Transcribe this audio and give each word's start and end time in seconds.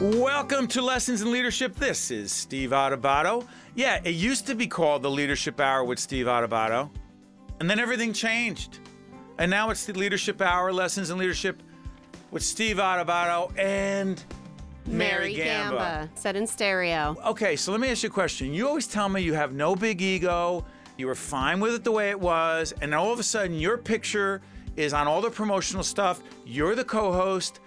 Welcome 0.00 0.68
to 0.68 0.82
Lessons 0.82 1.22
in 1.22 1.32
Leadership. 1.32 1.74
This 1.74 2.12
is 2.12 2.30
Steve 2.30 2.70
Adubato. 2.70 3.44
Yeah, 3.74 4.00
it 4.04 4.14
used 4.14 4.46
to 4.46 4.54
be 4.54 4.68
called 4.68 5.02
the 5.02 5.10
Leadership 5.10 5.58
Hour 5.58 5.82
with 5.82 5.98
Steve 5.98 6.26
Adubato, 6.26 6.88
and 7.58 7.68
then 7.68 7.80
everything 7.80 8.12
changed. 8.12 8.78
And 9.38 9.50
now 9.50 9.70
it's 9.70 9.86
the 9.86 9.92
Leadership 9.94 10.40
Hour, 10.40 10.72
Lessons 10.72 11.10
in 11.10 11.18
Leadership 11.18 11.64
with 12.30 12.44
Steve 12.44 12.76
Adubato 12.76 13.52
and 13.58 14.22
Mary, 14.86 15.34
Gamba. 15.34 16.08
Set 16.14 16.36
in 16.36 16.46
stereo. 16.46 17.16
Okay, 17.26 17.56
so 17.56 17.72
let 17.72 17.80
me 17.80 17.88
ask 17.88 18.04
you 18.04 18.08
a 18.08 18.12
question. 18.12 18.54
You 18.54 18.68
always 18.68 18.86
tell 18.86 19.08
me 19.08 19.20
you 19.22 19.34
have 19.34 19.52
no 19.52 19.74
big 19.74 20.00
ego, 20.00 20.64
you 20.96 21.08
were 21.08 21.16
fine 21.16 21.58
with 21.58 21.74
it 21.74 21.82
the 21.82 21.90
way 21.90 22.10
it 22.10 22.20
was, 22.20 22.72
and 22.82 22.94
all 22.94 23.12
of 23.12 23.18
a 23.18 23.24
sudden 23.24 23.58
your 23.58 23.76
picture 23.76 24.42
is 24.76 24.92
on 24.92 25.08
all 25.08 25.20
the 25.20 25.30
promotional 25.30 25.82
stuff, 25.82 26.22
you're 26.46 26.76
the 26.76 26.84
co 26.84 27.10
host, 27.10 27.58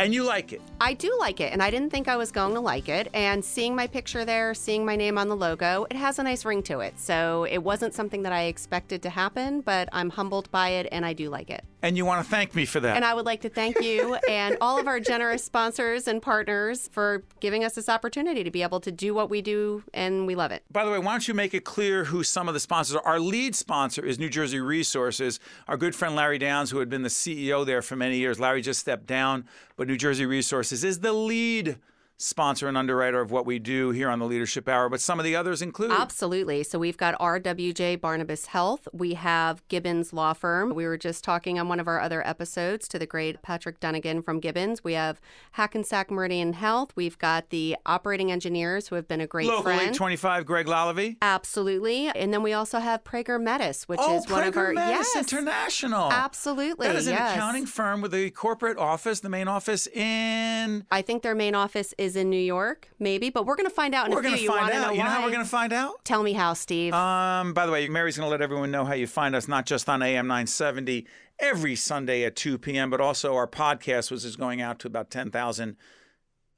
and 0.00 0.14
you 0.14 0.24
like 0.24 0.52
it. 0.54 0.62
I 0.80 0.94
do 0.94 1.14
like 1.20 1.40
it, 1.40 1.52
and 1.52 1.62
I 1.62 1.70
didn't 1.70 1.90
think 1.90 2.08
I 2.08 2.16
was 2.16 2.32
going 2.32 2.54
to 2.54 2.60
like 2.60 2.88
it. 2.88 3.08
And 3.12 3.44
seeing 3.44 3.76
my 3.76 3.86
picture 3.86 4.24
there, 4.24 4.54
seeing 4.54 4.84
my 4.84 4.96
name 4.96 5.18
on 5.18 5.28
the 5.28 5.36
logo, 5.36 5.86
it 5.90 5.96
has 5.96 6.18
a 6.18 6.22
nice 6.22 6.44
ring 6.46 6.62
to 6.64 6.80
it. 6.80 6.98
So 6.98 7.46
it 7.50 7.58
wasn't 7.58 7.92
something 7.92 8.22
that 8.22 8.32
I 8.32 8.44
expected 8.44 9.02
to 9.02 9.10
happen, 9.10 9.60
but 9.60 9.90
I'm 9.92 10.08
humbled 10.08 10.50
by 10.50 10.70
it, 10.70 10.88
and 10.90 11.04
I 11.04 11.12
do 11.12 11.28
like 11.28 11.50
it. 11.50 11.64
And 11.82 11.96
you 11.96 12.04
want 12.04 12.24
to 12.24 12.30
thank 12.30 12.54
me 12.54 12.66
for 12.66 12.80
that. 12.80 12.96
And 12.96 13.04
I 13.04 13.14
would 13.14 13.26
like 13.26 13.40
to 13.42 13.48
thank 13.48 13.80
you 13.80 14.14
and 14.28 14.56
all 14.60 14.78
of 14.78 14.86
our 14.86 15.00
generous 15.00 15.42
sponsors 15.42 16.06
and 16.06 16.20
partners 16.20 16.88
for 16.92 17.22
giving 17.40 17.64
us 17.64 17.74
this 17.74 17.88
opportunity 17.88 18.44
to 18.44 18.50
be 18.50 18.62
able 18.62 18.80
to 18.80 18.92
do 18.92 19.14
what 19.14 19.30
we 19.30 19.40
do, 19.40 19.82
and 19.94 20.26
we 20.26 20.34
love 20.34 20.52
it. 20.52 20.62
By 20.70 20.84
the 20.84 20.90
way, 20.90 20.98
why 20.98 21.12
don't 21.12 21.26
you 21.26 21.34
make 21.34 21.54
it 21.54 21.64
clear 21.64 22.04
who 22.04 22.22
some 22.22 22.48
of 22.48 22.54
the 22.54 22.60
sponsors 22.60 22.96
are? 22.96 23.06
Our 23.06 23.20
lead 23.20 23.54
sponsor 23.54 24.04
is 24.04 24.18
New 24.18 24.28
Jersey 24.28 24.60
Resources. 24.60 25.40
Our 25.68 25.76
good 25.76 25.94
friend 25.94 26.14
Larry 26.14 26.38
Downes, 26.38 26.70
who 26.70 26.78
had 26.78 26.88
been 26.88 27.02
the 27.02 27.08
CEO 27.08 27.64
there 27.64 27.82
for 27.82 27.96
many 27.96 28.18
years, 28.18 28.38
Larry 28.38 28.60
just 28.60 28.80
stepped 28.80 29.06
down, 29.06 29.46
but 29.76 29.88
New 29.88 29.96
Jersey 29.96 30.26
Resources 30.26 30.84
is 30.84 31.00
the 31.00 31.12
lead 31.12 31.78
sponsor 32.20 32.68
and 32.68 32.76
underwriter 32.76 33.20
of 33.22 33.30
what 33.30 33.46
we 33.46 33.58
do 33.58 33.90
here 33.90 34.10
on 34.10 34.18
the 34.18 34.26
Leadership 34.26 34.68
Hour, 34.68 34.90
but 34.90 35.00
some 35.00 35.18
of 35.18 35.24
the 35.24 35.34
others 35.34 35.62
include. 35.62 35.90
Absolutely. 35.90 36.62
So 36.62 36.78
we've 36.78 36.98
got 36.98 37.18
RWJ 37.18 37.98
Barnabas 37.98 38.46
Health. 38.46 38.86
We 38.92 39.14
have 39.14 39.66
Gibbons 39.68 40.12
Law 40.12 40.34
Firm. 40.34 40.74
We 40.74 40.84
were 40.84 40.98
just 40.98 41.24
talking 41.24 41.58
on 41.58 41.68
one 41.68 41.80
of 41.80 41.88
our 41.88 41.98
other 41.98 42.26
episodes 42.26 42.86
to 42.88 42.98
the 42.98 43.06
great 43.06 43.40
Patrick 43.40 43.80
Dunican 43.80 44.22
from 44.22 44.38
Gibbons. 44.38 44.84
We 44.84 44.92
have 44.92 45.18
Hackensack 45.52 46.10
Meridian 46.10 46.52
Health. 46.52 46.92
We've 46.94 47.16
got 47.18 47.48
the 47.48 47.76
operating 47.86 48.30
engineers 48.30 48.88
who 48.88 48.96
have 48.96 49.08
been 49.08 49.22
a 49.22 49.26
great 49.26 49.46
Local 49.46 49.62
friend. 49.62 49.80
825, 49.80 50.44
Greg 50.44 50.66
Lalevee. 50.66 51.16
Absolutely. 51.22 52.08
And 52.08 52.34
then 52.34 52.42
we 52.42 52.52
also 52.52 52.80
have 52.80 53.02
Prager 53.02 53.40
Metis, 53.42 53.88
which 53.88 53.98
Oh, 54.02 54.16
is 54.18 54.28
one 54.28 54.46
of 54.46 54.56
our 54.58 54.74
Metis 54.74 55.08
yes. 55.14 55.32
International. 55.32 56.12
Absolutely. 56.12 56.86
That 56.86 56.96
is 56.96 57.06
an 57.06 57.14
yes. 57.14 57.34
accounting 57.34 57.64
firm 57.64 58.02
with 58.02 58.12
a 58.12 58.28
corporate 58.30 58.76
office, 58.76 59.20
the 59.20 59.30
main 59.30 59.48
office 59.48 59.86
in. 59.86 60.84
I 60.90 61.00
think 61.00 61.22
their 61.22 61.34
main 61.34 61.54
office 61.54 61.94
is 61.96 62.09
in 62.16 62.30
New 62.30 62.36
York, 62.40 62.88
maybe, 62.98 63.30
but 63.30 63.46
we're 63.46 63.56
going 63.56 63.68
to 63.68 63.74
find 63.74 63.94
out 63.94 64.06
in 64.06 64.12
We're 64.12 64.20
a 64.20 64.22
few. 64.22 64.30
going 64.30 64.38
to 64.38 64.42
you 64.42 64.48
find 64.50 64.60
want 64.62 64.72
to 64.72 64.78
out. 64.78 64.86
know 64.88 64.92
you 64.92 64.98
know 65.02 65.10
how 65.10 65.22
we're 65.24 65.30
going 65.30 65.44
to 65.44 65.48
find 65.50 65.72
out? 65.72 66.04
Tell 66.04 66.22
me 66.22 66.32
how, 66.32 66.54
Steve. 66.54 66.92
Um, 66.94 67.52
by 67.54 67.66
the 67.66 67.72
way, 67.72 67.88
Mary's 67.88 68.16
going 68.16 68.26
to 68.26 68.30
let 68.30 68.40
everyone 68.42 68.70
know 68.70 68.84
how 68.84 68.94
you 68.94 69.06
find 69.06 69.34
us, 69.34 69.48
not 69.48 69.66
just 69.66 69.88
on 69.88 70.02
AM 70.02 70.26
970 70.26 71.06
every 71.38 71.74
Sunday 71.74 72.24
at 72.24 72.36
2 72.36 72.58
p.m., 72.58 72.90
but 72.90 73.00
also 73.00 73.34
our 73.34 73.46
podcast, 73.46 74.10
which 74.10 74.24
is 74.24 74.36
going 74.36 74.60
out 74.60 74.78
to 74.80 74.86
about 74.86 75.10
10,000 75.10 75.76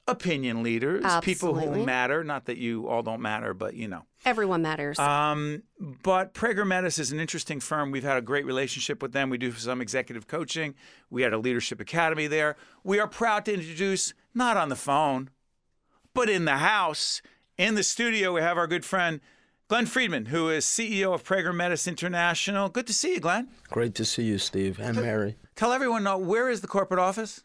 opinion 0.05 0.63
leaders, 0.63 1.05
people 1.21 1.53
who 1.55 1.85
matter. 1.85 2.23
Not 2.23 2.45
that 2.45 2.57
you 2.57 2.87
all 2.87 3.03
don't 3.03 3.21
matter, 3.21 3.53
but 3.53 3.73
you 3.75 3.87
know. 3.87 4.03
Everyone 4.25 4.61
matters. 4.61 4.99
Um, 4.99 5.63
but 5.79 6.33
Prager 6.33 6.67
Metis 6.67 6.99
is 6.99 7.11
an 7.11 7.19
interesting 7.19 7.59
firm. 7.59 7.91
We've 7.91 8.03
had 8.03 8.17
a 8.17 8.21
great 8.21 8.45
relationship 8.45 9.01
with 9.01 9.13
them. 9.13 9.29
We 9.29 9.37
do 9.37 9.51
some 9.53 9.81
executive 9.81 10.27
coaching. 10.27 10.75
We 11.09 11.21
had 11.21 11.33
a 11.33 11.37
leadership 11.37 11.79
academy 11.79 12.27
there. 12.27 12.55
We 12.83 12.99
are 12.99 13.07
proud 13.07 13.45
to 13.45 13.53
introduce, 13.53 14.13
not 14.33 14.57
on 14.57 14.69
the 14.69 14.75
phone, 14.75 15.29
but 16.13 16.29
in 16.29 16.45
the 16.45 16.57
house, 16.57 17.21
in 17.57 17.75
the 17.75 17.83
studio, 17.83 18.33
we 18.33 18.41
have 18.41 18.57
our 18.57 18.67
good 18.67 18.85
friend 18.85 19.19
Glenn 19.69 19.85
Friedman, 19.85 20.27
who 20.27 20.49
is 20.49 20.65
CEO 20.65 21.13
of 21.13 21.23
Prager 21.23 21.55
Metis 21.55 21.87
International. 21.87 22.69
Good 22.69 22.85
to 22.87 22.93
see 22.93 23.13
you, 23.15 23.19
Glenn. 23.19 23.47
Great 23.69 23.95
to 23.95 24.05
see 24.05 24.23
you, 24.23 24.37
Steve 24.37 24.79
and 24.79 24.97
Mary. 24.97 25.37
Tell 25.55 25.71
everyone 25.71 26.03
now 26.03 26.17
where 26.17 26.49
is 26.49 26.61
the 26.61 26.67
corporate 26.67 26.99
office? 26.99 27.43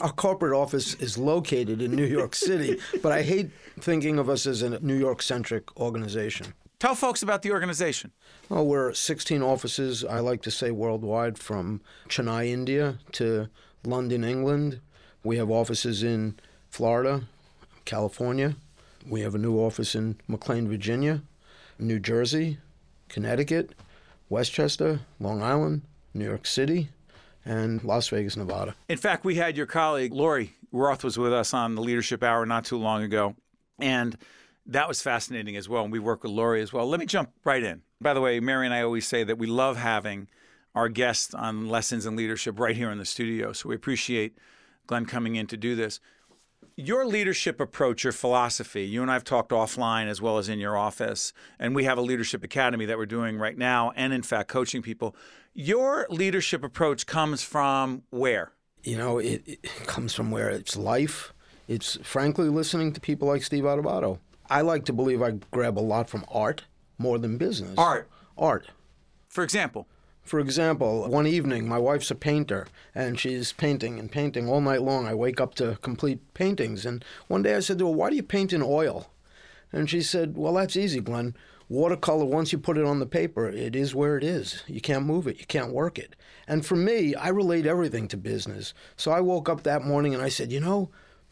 Our 0.00 0.12
corporate 0.12 0.54
office 0.54 0.94
is 0.94 1.18
located 1.18 1.82
in 1.82 1.94
New 1.94 2.06
York 2.06 2.34
City, 2.34 2.78
but 3.02 3.10
I 3.10 3.22
hate 3.22 3.50
thinking 3.80 4.18
of 4.18 4.28
us 4.30 4.46
as 4.46 4.62
a 4.62 4.78
New 4.80 4.96
York 4.96 5.20
centric 5.20 5.76
organization. 5.78 6.54
Tell 6.78 6.94
folks 6.94 7.22
about 7.22 7.42
the 7.42 7.50
organization. 7.50 8.12
Oh, 8.50 8.62
we're 8.62 8.94
16 8.94 9.42
offices, 9.42 10.04
I 10.04 10.20
like 10.20 10.42
to 10.42 10.50
say 10.52 10.70
worldwide, 10.70 11.36
from 11.36 11.82
Chennai, 12.08 12.46
India 12.46 12.98
to 13.12 13.48
London, 13.84 14.22
England. 14.22 14.80
We 15.24 15.38
have 15.38 15.50
offices 15.50 16.04
in 16.04 16.38
Florida, 16.70 17.24
California. 17.88 18.54
We 19.08 19.22
have 19.22 19.34
a 19.34 19.38
new 19.38 19.58
office 19.58 19.94
in 19.94 20.16
McLean, 20.28 20.68
Virginia, 20.68 21.22
New 21.78 21.98
Jersey, 21.98 22.58
Connecticut, 23.08 23.74
Westchester, 24.28 25.00
Long 25.18 25.42
Island, 25.42 25.82
New 26.12 26.26
York 26.26 26.44
City, 26.46 26.90
and 27.46 27.82
Las 27.82 28.08
Vegas, 28.08 28.36
Nevada. 28.36 28.74
In 28.90 28.98
fact, 28.98 29.24
we 29.24 29.36
had 29.36 29.56
your 29.56 29.64
colleague 29.64 30.12
Lori 30.12 30.52
Roth 30.70 31.02
was 31.02 31.16
with 31.16 31.32
us 31.32 31.54
on 31.54 31.74
the 31.76 31.80
Leadership 31.80 32.22
Hour 32.22 32.44
not 32.44 32.66
too 32.66 32.76
long 32.76 33.02
ago, 33.02 33.34
and 33.78 34.18
that 34.66 34.86
was 34.86 35.00
fascinating 35.00 35.56
as 35.56 35.66
well. 35.66 35.82
And 35.82 35.90
we 35.90 35.98
work 35.98 36.22
with 36.22 36.32
Lori 36.32 36.60
as 36.60 36.74
well. 36.74 36.86
Let 36.86 37.00
me 37.00 37.06
jump 37.06 37.30
right 37.42 37.62
in. 37.62 37.80
By 38.02 38.12
the 38.12 38.20
way, 38.20 38.38
Mary 38.38 38.66
and 38.66 38.74
I 38.74 38.82
always 38.82 39.06
say 39.06 39.24
that 39.24 39.38
we 39.38 39.46
love 39.46 39.78
having 39.78 40.28
our 40.74 40.90
guests 40.90 41.32
on 41.32 41.70
Lessons 41.70 42.04
in 42.04 42.16
Leadership 42.16 42.60
right 42.60 42.76
here 42.76 42.90
in 42.90 42.98
the 42.98 43.06
studio. 43.06 43.54
So 43.54 43.70
we 43.70 43.74
appreciate 43.74 44.36
Glenn 44.86 45.06
coming 45.06 45.36
in 45.36 45.46
to 45.46 45.56
do 45.56 45.74
this. 45.74 46.00
Your 46.80 47.04
leadership 47.04 47.58
approach, 47.58 48.04
your 48.04 48.12
philosophy, 48.12 48.84
you 48.84 49.02
and 49.02 49.10
I 49.10 49.14
have 49.14 49.24
talked 49.24 49.50
offline 49.50 50.06
as 50.06 50.22
well 50.22 50.38
as 50.38 50.48
in 50.48 50.60
your 50.60 50.76
office, 50.76 51.32
and 51.58 51.74
we 51.74 51.82
have 51.82 51.98
a 51.98 52.00
leadership 52.00 52.44
academy 52.44 52.86
that 52.86 52.96
we're 52.96 53.04
doing 53.04 53.36
right 53.36 53.58
now, 53.58 53.92
and 53.96 54.12
in 54.12 54.22
fact, 54.22 54.48
coaching 54.48 54.80
people. 54.80 55.16
Your 55.54 56.06
leadership 56.08 56.62
approach 56.62 57.04
comes 57.04 57.42
from 57.42 58.04
where? 58.10 58.52
You 58.84 58.96
know, 58.96 59.18
it, 59.18 59.42
it 59.44 59.86
comes 59.88 60.14
from 60.14 60.30
where 60.30 60.50
it's 60.50 60.76
life. 60.76 61.32
It's 61.66 61.98
frankly 62.04 62.48
listening 62.48 62.92
to 62.92 63.00
people 63.00 63.26
like 63.26 63.42
Steve 63.42 63.64
Adubato. 63.64 64.20
I 64.48 64.60
like 64.60 64.84
to 64.84 64.92
believe 64.92 65.20
I 65.20 65.32
grab 65.50 65.80
a 65.80 65.82
lot 65.82 66.08
from 66.08 66.24
art 66.30 66.62
more 66.96 67.18
than 67.18 67.38
business. 67.38 67.74
Art. 67.76 68.08
Art. 68.36 68.68
For 69.26 69.42
example, 69.42 69.88
For 70.28 70.40
example, 70.40 71.08
one 71.08 71.26
evening, 71.26 71.66
my 71.66 71.78
wife's 71.78 72.10
a 72.10 72.14
painter, 72.14 72.66
and 72.94 73.18
she's 73.18 73.54
painting 73.54 73.98
and 73.98 74.12
painting 74.12 74.46
all 74.46 74.60
night 74.60 74.82
long. 74.82 75.06
I 75.06 75.14
wake 75.14 75.40
up 75.40 75.54
to 75.54 75.78
complete 75.80 76.34
paintings. 76.34 76.84
And 76.84 77.02
one 77.28 77.40
day 77.40 77.54
I 77.54 77.60
said 77.60 77.78
to 77.78 77.86
her, 77.86 77.92
Why 77.94 78.10
do 78.10 78.16
you 78.16 78.22
paint 78.22 78.52
in 78.52 78.60
oil? 78.62 79.10
And 79.72 79.88
she 79.88 80.02
said, 80.02 80.36
Well, 80.36 80.52
that's 80.52 80.76
easy, 80.76 81.00
Glenn. 81.00 81.34
Watercolor, 81.70 82.26
once 82.26 82.52
you 82.52 82.58
put 82.58 82.76
it 82.76 82.84
on 82.84 82.98
the 82.98 83.06
paper, 83.06 83.48
it 83.48 83.74
is 83.74 83.94
where 83.94 84.18
it 84.18 84.22
is. 84.22 84.62
You 84.66 84.82
can't 84.82 85.06
move 85.06 85.26
it, 85.26 85.40
you 85.40 85.46
can't 85.46 85.72
work 85.72 85.98
it. 85.98 86.14
And 86.46 86.66
for 86.66 86.76
me, 86.76 87.14
I 87.14 87.28
relate 87.28 87.64
everything 87.64 88.06
to 88.08 88.18
business. 88.18 88.74
So 88.96 89.10
I 89.10 89.22
woke 89.22 89.48
up 89.48 89.62
that 89.62 89.86
morning 89.86 90.12
and 90.12 90.22
I 90.22 90.28
said, 90.28 90.52
You 90.52 90.60
know, 90.60 90.90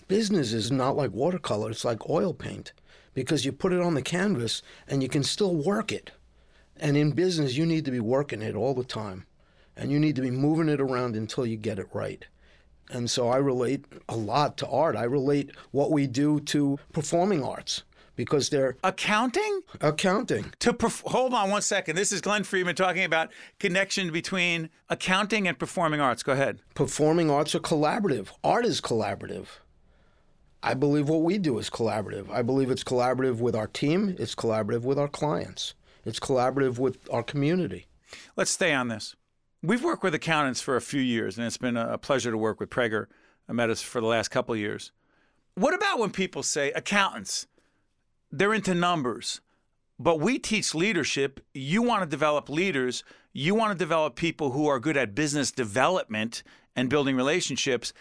business 0.09 0.55
is 0.55 0.73
not 0.73 0.97
like 0.97 1.13
watercolor, 1.13 1.71
it's 1.71 1.85
like 1.85 2.09
oil 2.09 2.33
paint. 2.33 2.73
Because 3.13 3.45
you 3.45 3.53
put 3.53 3.75
it 3.75 3.83
on 3.83 3.93
the 3.93 4.01
canvas 4.01 4.63
and 4.89 5.03
you 5.03 5.11
can 5.11 5.23
still 5.23 5.55
work 5.55 5.93
it. 5.93 6.13
And 6.79 6.97
in 6.97 7.13
business, 7.13 7.57
you 7.57 7.67
need 7.67 7.85
to 7.87 7.91
be 7.91 8.01
working 8.01 8.43
it 8.43 8.55
all 8.55 8.75
the 8.75 8.85
time. 8.85 9.27
And 9.77 9.91
you 9.91 9.99
need 9.99 10.17
to 10.17 10.23
be 10.23 10.31
moving 10.31 10.69
it 10.69 10.81
around 10.81 11.17
until 11.17 11.47
you 11.47 11.57
get 11.57 11.79
it 11.79 11.89
right. 11.93 12.25
And 12.91 13.11
so 13.11 13.29
I 13.29 13.37
relate 13.37 13.85
a 14.09 14.17
lot 14.17 14.57
to 14.59 14.69
art. 14.69 14.97
I 14.97 15.05
relate 15.05 15.51
what 15.73 15.91
we 15.91 16.07
do 16.07 16.41
to 16.41 16.79
performing 16.93 17.43
arts 17.43 17.83
because 18.17 18.49
they're 18.49 18.77
accounting 18.83 19.61
accounting. 19.81 20.53
to 20.59 20.73
perf- 20.73 21.07
hold 21.07 21.35
on 21.35 21.51
one 21.51 21.63
second. 21.63 21.97
This 21.97 22.11
is 22.11 22.21
Glenn 22.21 22.45
Friedman 22.45 22.75
talking 22.75 23.05
about 23.05 23.31
connection 23.61 24.11
between 24.11 24.71
accounting 24.89 25.47
and 25.47 25.59
performing 25.59 26.01
arts. 26.01 26.23
Go 26.23 26.33
ahead. 26.33 26.61
Performing 26.75 27.31
arts 27.31 27.55
are 27.55 27.61
collaborative, 27.61 28.29
art 28.43 28.65
is 28.67 28.81
collaborative. 28.81 29.47
I 30.63 30.75
believe 30.75 31.09
what 31.09 31.23
we 31.23 31.39
do 31.39 31.59
is 31.59 31.71
collaborative. 31.71 32.29
I 32.31 32.43
believe 32.43 32.71
it's 32.71 32.83
collaborative 32.83 33.39
with 33.39 33.55
our 33.55 33.69
team, 33.69 34.17
it's 34.19 34.35
collaborative 34.35 34.83
with 34.83 34.99
our 34.99 35.09
clients, 35.09 35.75
it's 36.07 36.21
collaborative 36.21 36.79
with 36.79 36.99
our 37.13 37.23
community. 37.23 37.87
Let's 38.37 38.51
stay 38.51 38.73
on 38.73 38.89
this. 38.89 39.17
We've 39.63 39.83
worked 39.83 40.03
with 40.03 40.15
accountants 40.15 40.61
for 40.61 40.77
a 40.77 40.81
few 40.81 41.01
years, 41.01 41.37
and 41.37 41.47
it's 41.47 41.57
been 41.57 41.77
a 41.77 41.99
pleasure 41.99 42.31
to 42.31 42.39
work 42.39 42.61
with 42.61 42.71
Prager 42.71 43.07
Metis 43.49 43.83
for 43.83 44.01
the 44.01 44.07
last 44.07 44.29
couple 44.29 44.55
years. 44.55 44.93
What 45.55 45.75
about 45.75 45.99
when 45.99 46.11
people 46.11 46.43
say 46.43 46.71
accountants? 46.73 47.47
They're 48.31 48.55
into 48.55 48.75
numbers, 48.75 49.41
but 49.99 50.21
we 50.21 50.39
teach 50.39 50.75
leadership. 50.75 51.41
You 51.55 51.83
want 51.83 52.03
to 52.03 52.07
develop 52.09 52.49
leaders. 52.49 53.03
You 53.33 53.55
want 53.55 53.73
to 53.73 53.79
develop 53.79 54.15
people 54.15 54.51
who 54.51 54.67
are 54.69 54.79
good 54.79 54.97
at 54.97 55.15
business 55.15 55.51
development 55.51 56.43
and 56.77 56.91
building 56.91 57.17
relationships. 57.17 57.93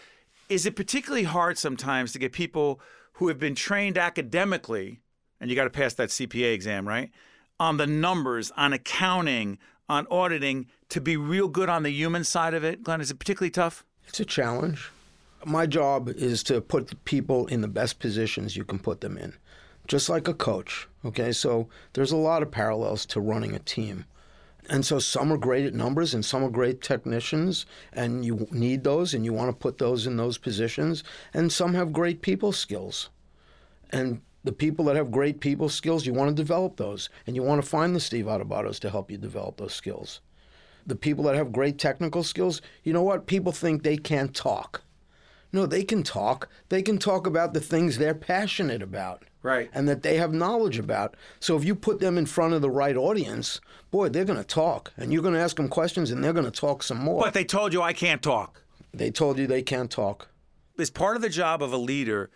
Is 0.48 0.66
it 0.66 0.76
particularly 0.76 1.24
hard 1.24 1.58
sometimes 1.58 2.12
to 2.12 2.18
get 2.18 2.32
people 2.32 2.80
who 3.14 3.28
have 3.28 3.38
been 3.38 3.54
trained 3.54 3.96
academically, 3.96 5.00
and 5.40 5.48
you 5.48 5.56
got 5.56 5.64
to 5.64 5.70
pass 5.70 5.94
that 5.94 6.10
CPA 6.10 6.52
exam, 6.52 6.86
right? 6.86 7.10
On 7.58 7.76
the 7.76 7.86
numbers, 7.86 8.52
on 8.56 8.72
accounting, 8.72 9.58
on 9.88 10.06
auditing, 10.10 10.66
to 10.90 11.00
be 11.00 11.16
real 11.16 11.48
good 11.48 11.68
on 11.68 11.82
the 11.82 11.90
human 11.90 12.24
side 12.24 12.54
of 12.54 12.64
it? 12.64 12.82
Glenn, 12.82 13.00
is 13.00 13.10
it 13.10 13.18
particularly 13.18 13.50
tough? 13.50 13.84
It's 14.06 14.20
a 14.20 14.24
challenge. 14.24 14.90
My 15.44 15.66
job 15.66 16.08
is 16.08 16.42
to 16.44 16.60
put 16.60 17.04
people 17.04 17.46
in 17.46 17.60
the 17.60 17.68
best 17.68 17.98
positions 17.98 18.56
you 18.56 18.64
can 18.64 18.78
put 18.78 19.00
them 19.00 19.16
in, 19.16 19.34
just 19.86 20.08
like 20.08 20.28
a 20.28 20.34
coach. 20.34 20.88
Okay, 21.04 21.32
so 21.32 21.68
there's 21.92 22.12
a 22.12 22.16
lot 22.16 22.42
of 22.42 22.50
parallels 22.50 23.06
to 23.06 23.20
running 23.20 23.54
a 23.54 23.60
team. 23.60 24.04
And 24.68 24.84
so 24.84 24.98
some 24.98 25.32
are 25.32 25.38
great 25.38 25.64
at 25.64 25.74
numbers 25.74 26.12
and 26.12 26.24
some 26.24 26.42
are 26.42 26.50
great 26.50 26.82
technicians, 26.82 27.66
and 27.92 28.24
you 28.24 28.48
need 28.50 28.82
those 28.82 29.14
and 29.14 29.24
you 29.24 29.32
want 29.32 29.48
to 29.48 29.56
put 29.56 29.78
those 29.78 30.06
in 30.06 30.16
those 30.16 30.38
positions. 30.38 31.04
And 31.32 31.52
some 31.52 31.74
have 31.74 31.92
great 31.92 32.20
people 32.20 32.50
skills. 32.52 33.10
And 33.90 34.22
the 34.46 34.52
people 34.52 34.84
that 34.84 34.94
have 34.94 35.10
great 35.10 35.40
people 35.40 35.68
skills, 35.68 36.06
you 36.06 36.14
want 36.14 36.30
to 36.30 36.34
develop 36.34 36.76
those. 36.76 37.10
And 37.26 37.34
you 37.34 37.42
want 37.42 37.60
to 37.60 37.68
find 37.68 37.96
the 37.96 38.00
Steve 38.00 38.26
Adubatos 38.26 38.78
to 38.78 38.90
help 38.90 39.10
you 39.10 39.18
develop 39.18 39.56
those 39.56 39.74
skills. 39.74 40.20
The 40.86 40.94
people 40.94 41.24
that 41.24 41.34
have 41.34 41.50
great 41.50 41.78
technical 41.80 42.22
skills, 42.22 42.62
you 42.84 42.92
know 42.92 43.02
what? 43.02 43.26
People 43.26 43.50
think 43.50 43.82
they 43.82 43.96
can't 43.96 44.32
talk. 44.32 44.82
No, 45.52 45.66
they 45.66 45.82
can 45.82 46.04
talk. 46.04 46.48
They 46.68 46.80
can 46.80 46.96
talk 46.96 47.26
about 47.26 47.54
the 47.54 47.60
things 47.60 47.98
they're 47.98 48.14
passionate 48.14 48.82
about. 48.82 49.24
Right. 49.42 49.68
And 49.74 49.88
that 49.88 50.04
they 50.04 50.16
have 50.16 50.32
knowledge 50.32 50.78
about. 50.78 51.16
So 51.40 51.56
if 51.56 51.64
you 51.64 51.74
put 51.74 51.98
them 51.98 52.16
in 52.16 52.26
front 52.26 52.54
of 52.54 52.62
the 52.62 52.70
right 52.70 52.96
audience, 52.96 53.60
boy, 53.90 54.10
they're 54.10 54.24
going 54.24 54.38
to 54.38 54.44
talk. 54.44 54.92
And 54.96 55.12
you're 55.12 55.22
going 55.22 55.34
to 55.34 55.40
ask 55.40 55.56
them 55.56 55.68
questions 55.68 56.12
and 56.12 56.22
they're 56.22 56.32
going 56.32 56.44
to 56.44 56.52
talk 56.52 56.84
some 56.84 56.98
more. 56.98 57.20
But 57.20 57.34
they 57.34 57.44
told 57.44 57.72
you 57.72 57.82
I 57.82 57.92
can't 57.92 58.22
talk. 58.22 58.62
they 58.94 59.10
told 59.10 59.38
you 59.38 59.48
they 59.48 59.62
can't 59.62 59.90
talk. 59.90 60.28
It's 60.78 60.90
part 60.90 61.16
of 61.16 61.22
the 61.22 61.28
job 61.28 61.64
of 61.64 61.72
a 61.72 61.78
leader 61.78 62.30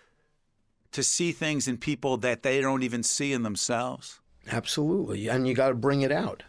to 0.92 1.02
see 1.02 1.32
things 1.32 1.68
in 1.68 1.78
people 1.78 2.16
that 2.18 2.42
they 2.42 2.60
don't 2.60 2.82
even 2.82 3.02
see 3.02 3.32
in 3.32 3.42
themselves. 3.42 4.20
Absolutely. 4.50 5.28
And 5.28 5.46
you 5.46 5.54
got 5.54 5.68
to 5.68 5.74
bring 5.74 6.02
it 6.02 6.12
out. 6.12 6.42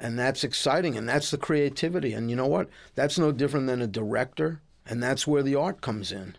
And 0.00 0.18
that's 0.18 0.44
exciting. 0.44 0.96
And 0.96 1.08
that's 1.08 1.30
the 1.30 1.38
creativity. 1.38 2.12
And 2.12 2.30
you 2.30 2.36
know 2.36 2.46
what? 2.46 2.68
That's 2.94 3.18
no 3.18 3.32
different 3.32 3.66
than 3.66 3.82
a 3.82 3.86
director. 3.86 4.62
And 4.86 5.02
that's 5.02 5.26
where 5.26 5.42
the 5.42 5.56
art 5.56 5.80
comes 5.80 6.12
in. 6.12 6.36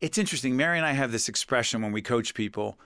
It's 0.00 0.18
interesting. 0.18 0.56
Mary 0.56 0.78
and 0.78 0.86
I 0.86 0.92
have 0.92 1.12
this 1.12 1.28
expression 1.28 1.82
when 1.82 1.92
we 1.92 2.02
coach 2.02 2.34
people 2.34 2.78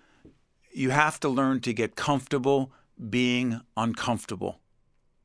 you 0.77 0.91
have 0.91 1.19
to 1.19 1.29
learn 1.29 1.59
to 1.59 1.73
get 1.73 1.97
comfortable 1.97 2.71
being 3.09 3.63
uncomfortable. 3.79 4.61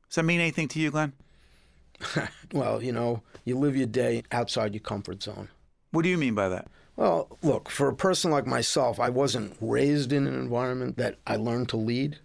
Does 0.08 0.16
that 0.16 0.22
mean 0.22 0.40
anything 0.40 0.66
to 0.68 0.80
you, 0.80 0.90
Glenn? 0.90 1.12
Well, 2.52 2.82
you 2.82 2.92
know, 2.92 3.22
you 3.46 3.56
live 3.58 3.76
your 3.76 3.86
day 3.86 4.24
outside 4.30 4.74
your 4.74 4.82
comfort 4.82 5.22
zone. 5.22 5.48
What 5.90 6.02
do 6.02 6.10
you 6.10 6.18
mean 6.18 6.34
by 6.34 6.50
that? 6.50 6.68
Well, 6.96 7.38
look, 7.42 7.70
for 7.70 7.88
a 7.88 7.94
person 7.94 8.30
like 8.30 8.46
myself, 8.46 9.00
I 9.00 9.08
wasn't 9.08 9.56
raised 9.60 10.12
in 10.12 10.26
an 10.26 10.34
environment 10.34 10.96
that 10.98 11.16
I 11.26 11.36
learned 11.36 11.68
to 11.70 11.76
lead, 11.76 12.18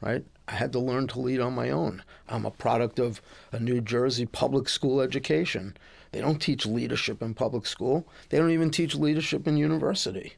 right? 0.00 0.24
I 0.48 0.52
had 0.52 0.72
to 0.72 0.78
learn 0.78 1.06
to 1.08 1.20
lead 1.20 1.40
on 1.40 1.54
my 1.54 1.70
own. 1.70 2.02
I'm 2.28 2.44
a 2.44 2.50
product 2.50 2.98
of 2.98 3.20
a 3.52 3.58
New 3.58 3.80
Jersey 3.80 4.26
public 4.26 4.68
school 4.68 5.00
education. 5.00 5.76
They 6.12 6.20
don't 6.20 6.40
teach 6.40 6.66
leadership 6.66 7.22
in 7.22 7.34
public 7.34 7.66
school. 7.66 8.06
They 8.28 8.38
don't 8.38 8.50
even 8.50 8.70
teach 8.70 8.94
leadership 8.94 9.46
in 9.46 9.56
university. 9.56 10.34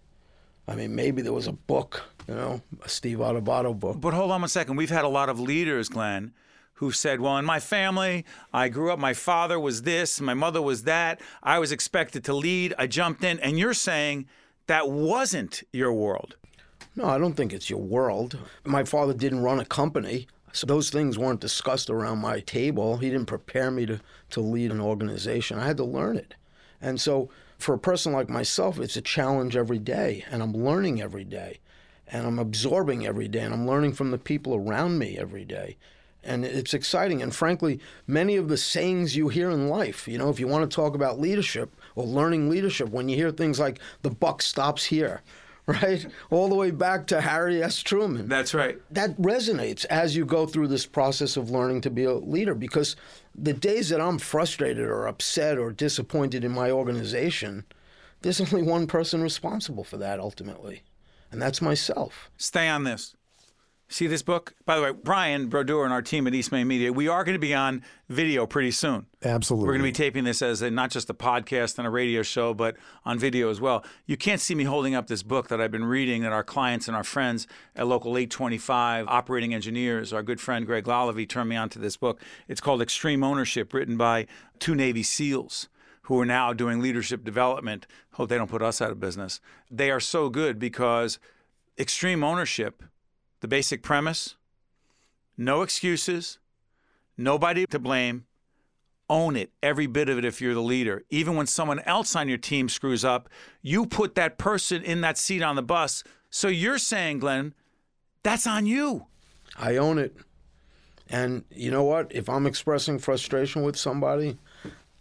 I 0.69 0.75
mean, 0.75 0.94
maybe 0.94 1.23
there 1.23 1.33
was 1.33 1.47
a 1.47 1.53
book, 1.53 2.03
you 2.27 2.35
know, 2.35 2.62
a 2.85 2.88
Steve 2.88 3.19
Adubato 3.19 3.79
book. 3.79 4.00
But 4.00 4.15
hold 4.15 4.31
on 4.31 4.41
one 4.41 4.49
second. 4.49 4.77
We've 4.77 4.91
had 4.91 5.05
a 5.05 5.09
lot 5.09 5.29
of 5.29 5.38
leaders, 5.38 5.88
Glenn, 5.88 6.33
who've 6.76 6.96
said, 6.96 7.20
Well, 7.20 7.37
in 7.37 7.44
my 7.44 7.61
family, 7.61 8.25
I 8.52 8.69
grew 8.69 8.93
up, 8.93 8.99
my 8.99 9.12
father 9.14 9.58
was 9.58 9.82
this, 9.82 10.20
my 10.20 10.34
mother 10.34 10.62
was 10.62 10.84
that. 10.84 11.20
I 11.43 11.58
was 11.58 11.73
expected 11.73 12.25
to 12.25 12.34
lead. 12.34 12.75
I 12.78 12.87
jumped 12.87 13.25
in. 13.25 13.38
And 13.40 13.58
you're 13.58 13.75
saying 13.75 14.26
that 14.67 14.90
wasn't 14.90 15.62
your 15.73 15.93
world. 15.93 16.37
No, 16.94 17.05
I 17.06 17.19
don't 17.19 17.34
think 17.34 17.52
it's 17.52 17.69
your 17.69 17.81
world. 17.81 18.38
My 18.64 18.84
father 18.84 19.12
didn't 19.12 19.43
run 19.43 19.61
a 19.61 19.64
company, 19.64 20.26
so 20.52 20.67
those 20.67 20.88
things 20.88 21.19
weren't 21.19 21.40
discussed 21.40 21.90
around 21.90 22.19
my 22.19 22.40
table. 22.40 22.96
He 22.96 23.11
didn't 23.11 23.26
prepare 23.26 23.70
me 23.70 23.84
to, 23.87 24.00
to 24.31 24.40
lead 24.40 24.70
an 24.70 24.81
organization. 24.81 25.58
I 25.58 25.67
had 25.67 25.76
to 25.76 25.84
learn 25.84 26.17
it. 26.17 26.34
And 26.81 27.00
so, 27.00 27.28
for 27.58 27.75
a 27.75 27.78
person 27.78 28.12
like 28.12 28.28
myself, 28.28 28.78
it's 28.78 28.96
a 28.96 29.02
challenge 29.02 29.56
every 29.56 29.78
day, 29.78 30.25
and 30.31 30.43
I'm 30.43 30.52
learning 30.52 31.00
every 31.00 31.25
day, 31.25 31.61
and 32.06 32.26
I'm 32.26 32.38
absorbing 32.38 33.06
every 33.06 33.28
day, 33.28 33.40
and 33.40 33.55
I'm 33.55 33.67
learning 33.67 33.94
from 33.94 34.11
the 34.11 34.19
people 34.19 34.55
around 34.55 34.99
me 34.99 35.19
every 35.19 35.44
day. 35.44 35.76
And 36.26 36.44
it's 36.44 36.75
exciting. 36.75 37.23
And 37.23 37.34
frankly, 37.34 37.81
many 38.06 38.37
of 38.37 38.49
the 38.49 38.56
sayings 38.56 39.17
you 39.17 39.28
hear 39.28 39.50
in 39.50 39.69
life, 39.69 40.08
you 40.08 40.19
know, 40.19 40.28
if 40.28 40.40
you 40.40 40.49
want 40.49 40.69
to 40.69 40.75
talk 40.75 40.94
about 40.94 41.20
leadership 41.20 41.75
or 41.94 42.05
learning 42.05 42.50
leadership, 42.50 42.88
when 42.88 43.08
you 43.08 43.17
hear 43.17 43.31
things 43.31 43.61
like 43.61 43.78
the 44.02 44.11
buck 44.11 44.43
stops 44.43 44.87
here, 44.87 45.23
right? 45.67 46.06
All 46.31 46.49
the 46.49 46.55
way 46.55 46.70
back 46.70 47.06
to 47.08 47.20
Harry 47.20 47.62
S. 47.62 47.82
Truman. 47.82 48.28
That's 48.28 48.55
right. 48.55 48.78
That 48.90 49.17
resonates 49.17 49.84
as 49.87 50.14
you 50.14 50.25
go 50.25 50.46
through 50.46 50.69
this 50.69 50.87
process 50.87 51.37
of 51.37 51.50
learning 51.50 51.81
to 51.82 51.90
be 51.90 52.05
a 52.05 52.14
leader 52.14 52.55
because 52.55 52.96
the 53.34 53.52
days 53.52 53.88
that 53.88 54.00
I'm 54.00 54.19
frustrated 54.19 54.87
or 54.87 55.06
upset 55.06 55.58
or 55.58 55.73
disappointed 55.73 56.44
in 56.44 56.52
my 56.52 56.70
organization, 56.70 57.64
there's 58.23 58.40
only 58.40 58.62
one 58.62 58.87
person 58.87 59.23
responsible 59.23 59.84
for 59.84 59.96
that 59.99 60.20
ultimately, 60.20 60.82
and 61.31 61.43
that's 61.43 61.61
myself. 61.61 62.31
Stay 62.37 62.69
on 62.69 62.84
this. 62.84 63.14
See 63.88 64.09
this 64.09 64.23
book? 64.23 64.55
By 64.65 64.77
the 64.77 64.83
way, 64.83 64.91
Brian 64.91 65.49
Brodeur 65.49 65.85
and 65.85 65.93
our 65.93 66.03
team 66.03 66.27
at 66.27 66.35
East 66.35 66.50
Main 66.50 66.67
Media, 66.67 66.93
we 66.93 67.06
are 67.06 67.23
going 67.23 67.37
to 67.37 67.41
be 67.41 67.55
on 67.55 67.85
video 68.09 68.44
pretty 68.44 68.73
soon. 68.73 69.06
Absolutely. 69.25 69.67
We're 69.67 69.75
going 69.75 69.83
to 69.83 69.88
be 69.88 70.05
taping 70.05 70.25
this 70.25 70.43
as 70.43 70.61
a, 70.61 70.73
not 70.73 70.91
just 70.91 71.09
a 71.09 71.15
podcast 71.15 71.79
and 71.79 71.87
a 71.87 71.91
radio 71.91 72.23
show, 72.23 72.53
but 72.53 72.77
on 73.05 73.17
video 73.17 73.49
as 73.49 73.61
well. 73.61 73.85
You 74.05 74.17
can't 74.17 74.41
see 74.41 74.56
me 74.56 74.65
holding 74.65 74.97
up 74.97 75.06
this 75.06 75.23
book 75.23 75.47
that 75.49 75.61
I've 75.61 75.71
been 75.71 75.85
reading 75.85 76.23
that 76.23 76.33
our 76.33 76.43
clients 76.43 76.88
and 76.88 76.97
our 76.97 77.05
friends 77.05 77.47
at 77.77 77.87
Local 77.87 78.19
825 78.19 79.06
Operating 79.06 79.55
Engineers, 79.55 80.12
our 80.12 80.23
good 80.25 80.41
friend 80.41 80.67
Greg 80.67 80.85
Lalevee, 80.85 81.29
turned 81.29 81.49
me 81.49 81.56
on 81.56 81.69
to 81.69 81.79
this 81.79 81.97
book. 81.97 82.21
It's 82.49 82.61
called 82.61 82.83
Extreme 82.83 83.23
Ownership, 83.23 83.73
written 83.73 83.97
by 83.97 84.27
two 84.59 84.75
Navy 84.75 85.05
SEALs 85.05 85.69
who 86.03 86.21
are 86.21 86.27
now 86.27 86.53
doing 86.53 86.81
leadership 86.81 87.23
development. 87.25 87.87
Hope 88.12 88.29
they 88.29 88.37
don't 88.37 88.50
put 88.50 88.62
us 88.62 88.81
out 88.81 88.91
of 88.91 88.99
business. 88.99 89.41
They 89.71 89.93
are 89.93 90.00
so 90.00 90.29
good 90.29 90.59
because 90.59 91.21
extreme 91.79 92.25
ownership, 92.25 92.83
the 93.47 93.49
basic 93.49 93.81
premise, 93.81 94.35
no 95.37 95.63
excuses, 95.63 96.41
nobody 97.17 97.65
to 97.65 97.79
blame. 97.79 98.27
Own 99.09 99.37
it, 99.37 99.53
every 99.63 99.87
bit 99.87 100.09
of 100.09 100.19
it 100.19 100.25
if 100.25 100.41
you're 100.41 100.53
the 100.53 100.61
leader. 100.61 101.05
Even 101.11 101.37
when 101.37 101.47
someone 101.47 101.79
else 101.81 102.17
on 102.17 102.29
your 102.29 102.39
team 102.39 102.69
screws 102.69 103.05
up, 103.05 103.29
you 103.63 103.87
put 103.87 104.17
that 104.17 104.37
person 104.37 104.83
in 104.83 105.01
that 105.03 105.17
seat 105.17 105.43
on 105.43 105.55
the 105.55 105.63
bus. 105.63 106.03
So 106.29 106.49
you're 106.49 106.79
saying, 106.79 107.21
Glenn, 107.21 107.55
that's 108.25 108.49
on 108.49 108.67
you. 108.67 109.07
I 109.57 109.77
own 109.77 109.99
it. 109.99 110.17
And 111.09 111.45
you 111.53 111.71
know 111.71 111.85
what? 111.85 112.11
If 112.13 112.29
I'm 112.29 112.49
expressing 112.49 112.99
frustration 112.99 113.63
with 113.63 113.77
somebody, 113.77 114.39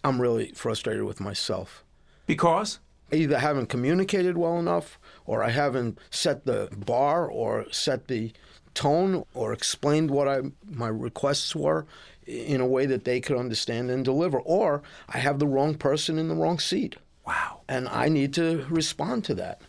I'm 0.03 0.21
really 0.21 0.51
frustrated 0.51 1.01
with 1.01 1.19
myself. 1.19 1.83
Because? 2.27 2.77
I 3.15 3.19
either 3.19 3.39
haven't 3.39 3.67
communicated 3.67 4.37
well 4.37 4.59
enough, 4.59 4.99
or 5.25 5.41
I 5.41 5.49
haven't 5.49 5.97
set 6.09 6.45
the 6.45 6.67
bar, 6.75 7.25
or 7.27 7.65
set 7.71 8.07
the 8.09 8.33
tone, 8.73 9.23
or 9.33 9.53
explained 9.53 10.11
what 10.11 10.27
I 10.27 10.41
my 10.69 10.89
requests 10.89 11.55
were 11.55 11.85
in 12.27 12.59
a 12.59 12.67
way 12.67 12.85
that 12.85 13.05
they 13.05 13.21
could 13.21 13.37
understand 13.37 13.89
and 13.89 14.03
deliver, 14.03 14.39
or 14.41 14.83
I 15.07 15.19
have 15.19 15.39
the 15.39 15.47
wrong 15.47 15.75
person 15.75 16.19
in 16.19 16.27
the 16.27 16.35
wrong 16.35 16.59
seat, 16.59 16.97
Wow. 17.25 17.61
and 17.69 17.87
I 17.87 18.09
need 18.09 18.33
to 18.33 18.65
respond 18.69 19.23
to 19.25 19.35
that. 19.35 19.61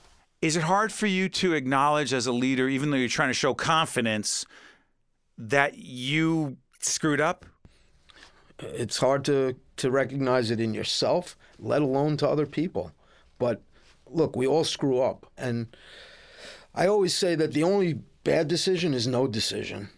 Is 0.43 0.57
it 0.57 0.65
hard 0.65 0.93
for 0.93 1.07
you 1.07 1.29
to 1.29 1.53
acknowledge 1.55 2.13
as 2.13 2.27
a 2.27 2.33
leader, 2.33 2.69
even 2.69 2.91
though 2.91 2.97
you're 2.97 3.09
trying 3.09 3.31
to 3.31 3.35
show 3.35 3.55
confidence, 3.55 4.45
that 5.39 5.79
you 5.79 6.57
screwed 6.81 7.21
up? 7.21 7.47
It's 8.59 8.99
hard 8.99 9.25
to 9.27 9.55
to 9.77 9.91
recognize 9.91 10.51
it 10.51 10.59
in 10.59 10.75
yourself, 10.75 11.37
let 11.61 11.83
alone 11.83 12.17
to 12.17 12.29
other 12.29 12.47
people. 12.47 12.91
But 13.39 13.63
look, 14.07 14.37
we 14.37 14.47
all 14.47 14.65
screw 14.65 15.01
up. 15.01 15.27
And 15.37 15.69
I 16.75 16.87
always 16.87 17.15
say 17.15 17.35
that 17.35 17.53
the 17.53 17.63
only 17.63 18.01
bad 18.25 18.49
decision 18.49 18.95
is 18.95 19.07
no 19.07 19.27
decision, 19.27 19.91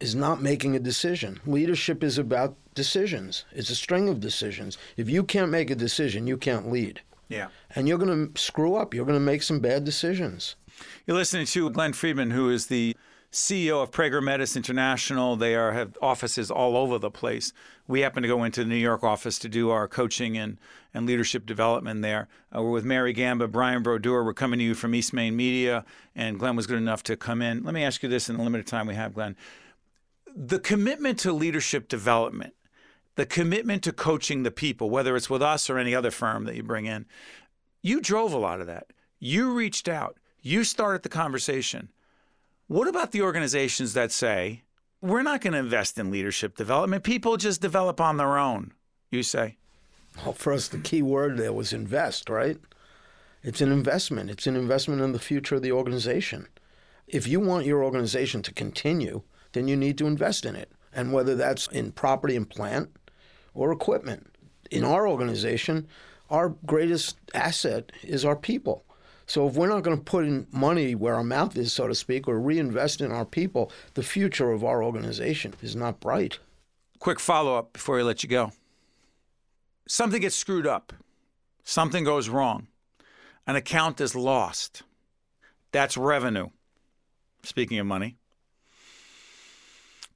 is 0.00 0.14
not 0.14 0.42
making 0.42 0.76
a 0.76 0.80
decision. 0.80 1.40
Leadership 1.46 2.02
is 2.02 2.18
about 2.18 2.56
decisions, 2.74 3.44
it's 3.52 3.70
a 3.70 3.76
string 3.76 4.08
of 4.08 4.20
decisions. 4.20 4.78
If 4.96 5.10
you 5.10 5.24
can't 5.24 5.50
make 5.50 5.70
a 5.70 5.74
decision, 5.74 6.26
you 6.26 6.36
can't 6.36 6.70
lead. 6.70 7.00
Yeah. 7.28 7.48
And 7.74 7.86
you're 7.86 7.98
going 7.98 8.32
to 8.32 8.40
screw 8.40 8.74
up. 8.76 8.94
You're 8.94 9.04
going 9.04 9.18
to 9.18 9.20
make 9.20 9.42
some 9.42 9.60
bad 9.60 9.84
decisions. 9.84 10.56
You're 11.06 11.16
listening 11.16 11.46
to 11.46 11.70
Glenn 11.70 11.92
Friedman, 11.92 12.30
who 12.30 12.48
is 12.50 12.68
the 12.68 12.96
CEO 13.38 13.80
of 13.80 13.92
Prager 13.92 14.20
Metis 14.20 14.56
International. 14.56 15.36
They 15.36 15.54
are 15.54 15.70
have 15.70 15.96
offices 16.02 16.50
all 16.50 16.76
over 16.76 16.98
the 16.98 17.10
place. 17.10 17.52
We 17.86 18.00
happen 18.00 18.22
to 18.24 18.28
go 18.28 18.42
into 18.42 18.64
the 18.64 18.68
New 18.68 18.74
York 18.74 19.04
office 19.04 19.38
to 19.38 19.48
do 19.48 19.70
our 19.70 19.86
coaching 19.86 20.36
and, 20.36 20.58
and 20.92 21.06
leadership 21.06 21.46
development 21.46 22.02
there. 22.02 22.26
Uh, 22.54 22.62
we're 22.62 22.72
with 22.72 22.84
Mary 22.84 23.12
Gamba, 23.12 23.46
Brian 23.46 23.84
Brodeur. 23.84 24.24
We're 24.24 24.34
coming 24.34 24.58
to 24.58 24.64
you 24.64 24.74
from 24.74 24.92
East 24.92 25.12
Main 25.12 25.36
Media, 25.36 25.84
and 26.16 26.36
Glenn 26.36 26.56
was 26.56 26.66
good 26.66 26.78
enough 26.78 27.04
to 27.04 27.16
come 27.16 27.40
in. 27.40 27.62
Let 27.62 27.74
me 27.74 27.84
ask 27.84 28.02
you 28.02 28.08
this 28.08 28.28
in 28.28 28.36
the 28.36 28.42
limited 28.42 28.66
time 28.66 28.88
we 28.88 28.96
have, 28.96 29.14
Glenn. 29.14 29.36
The 30.34 30.58
commitment 30.58 31.20
to 31.20 31.32
leadership 31.32 31.86
development, 31.86 32.54
the 33.14 33.24
commitment 33.24 33.84
to 33.84 33.92
coaching 33.92 34.42
the 34.42 34.50
people, 34.50 34.90
whether 34.90 35.14
it's 35.14 35.30
with 35.30 35.42
us 35.42 35.70
or 35.70 35.78
any 35.78 35.94
other 35.94 36.10
firm 36.10 36.44
that 36.46 36.56
you 36.56 36.64
bring 36.64 36.86
in, 36.86 37.06
you 37.82 38.00
drove 38.00 38.32
a 38.32 38.38
lot 38.38 38.60
of 38.60 38.66
that. 38.66 38.88
You 39.20 39.52
reached 39.52 39.88
out. 39.88 40.16
You 40.42 40.64
started 40.64 41.04
the 41.04 41.08
conversation. 41.08 41.90
What 42.68 42.86
about 42.86 43.12
the 43.12 43.22
organizations 43.22 43.94
that 43.94 44.12
say, 44.12 44.62
we're 45.00 45.22
not 45.22 45.40
going 45.40 45.54
to 45.54 45.58
invest 45.58 45.96
in 45.96 46.10
leadership 46.10 46.54
development? 46.54 47.02
People 47.02 47.38
just 47.38 47.62
develop 47.62 47.98
on 47.98 48.18
their 48.18 48.36
own, 48.36 48.74
you 49.10 49.22
say? 49.22 49.56
Well, 50.22 50.34
for 50.34 50.52
us, 50.52 50.68
the 50.68 50.76
key 50.76 51.00
word 51.00 51.38
there 51.38 51.54
was 51.54 51.72
invest, 51.72 52.28
right? 52.28 52.58
It's 53.42 53.62
an 53.62 53.72
investment. 53.72 54.28
It's 54.28 54.46
an 54.46 54.54
investment 54.54 55.00
in 55.00 55.12
the 55.12 55.18
future 55.18 55.54
of 55.54 55.62
the 55.62 55.72
organization. 55.72 56.46
If 57.06 57.26
you 57.26 57.40
want 57.40 57.64
your 57.64 57.82
organization 57.82 58.42
to 58.42 58.52
continue, 58.52 59.22
then 59.52 59.66
you 59.66 59.74
need 59.74 59.96
to 59.96 60.06
invest 60.06 60.44
in 60.44 60.54
it. 60.54 60.70
And 60.92 61.10
whether 61.10 61.34
that's 61.34 61.68
in 61.68 61.92
property 61.92 62.36
and 62.36 62.50
plant 62.50 62.90
or 63.54 63.72
equipment. 63.72 64.26
In 64.70 64.84
our 64.84 65.08
organization, 65.08 65.88
our 66.28 66.50
greatest 66.66 67.16
asset 67.32 67.92
is 68.02 68.26
our 68.26 68.36
people. 68.36 68.84
So 69.28 69.46
if 69.46 69.56
we're 69.56 69.68
not 69.68 69.82
going 69.82 69.98
to 69.98 70.02
put 70.02 70.24
in 70.24 70.46
money 70.50 70.94
where 70.94 71.14
our 71.14 71.22
mouth 71.22 71.54
is, 71.58 71.70
so 71.70 71.86
to 71.86 71.94
speak, 71.94 72.26
or 72.26 72.40
reinvest 72.40 73.02
in 73.02 73.12
our 73.12 73.26
people, 73.26 73.70
the 73.92 74.02
future 74.02 74.52
of 74.52 74.64
our 74.64 74.82
organization 74.82 75.52
is 75.62 75.76
not 75.76 76.00
bright. 76.00 76.38
Quick 76.98 77.20
follow 77.20 77.54
up 77.54 77.74
before 77.74 77.96
we 77.96 78.02
let 78.02 78.22
you 78.22 78.28
go. 78.30 78.52
Something 79.86 80.22
gets 80.22 80.34
screwed 80.34 80.66
up, 80.66 80.94
something 81.62 82.04
goes 82.04 82.30
wrong, 82.30 82.68
an 83.46 83.54
account 83.54 84.00
is 84.00 84.16
lost. 84.16 84.82
That's 85.72 85.98
revenue. 85.98 86.48
Speaking 87.42 87.78
of 87.78 87.86
money, 87.86 88.16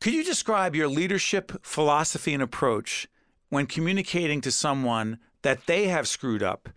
could 0.01 0.15
you 0.15 0.25
describe 0.25 0.75
your 0.75 0.89
leadership 0.89 1.53
philosophy 1.63 2.33
and 2.33 2.43
approach 2.43 3.07
when 3.51 3.67
communicating 3.67 4.41
to 4.41 4.51
someone 4.51 5.19
that 5.43 5.67
they 5.67 5.89
have 5.89 6.09
screwed 6.09 6.43
up 6.43 6.71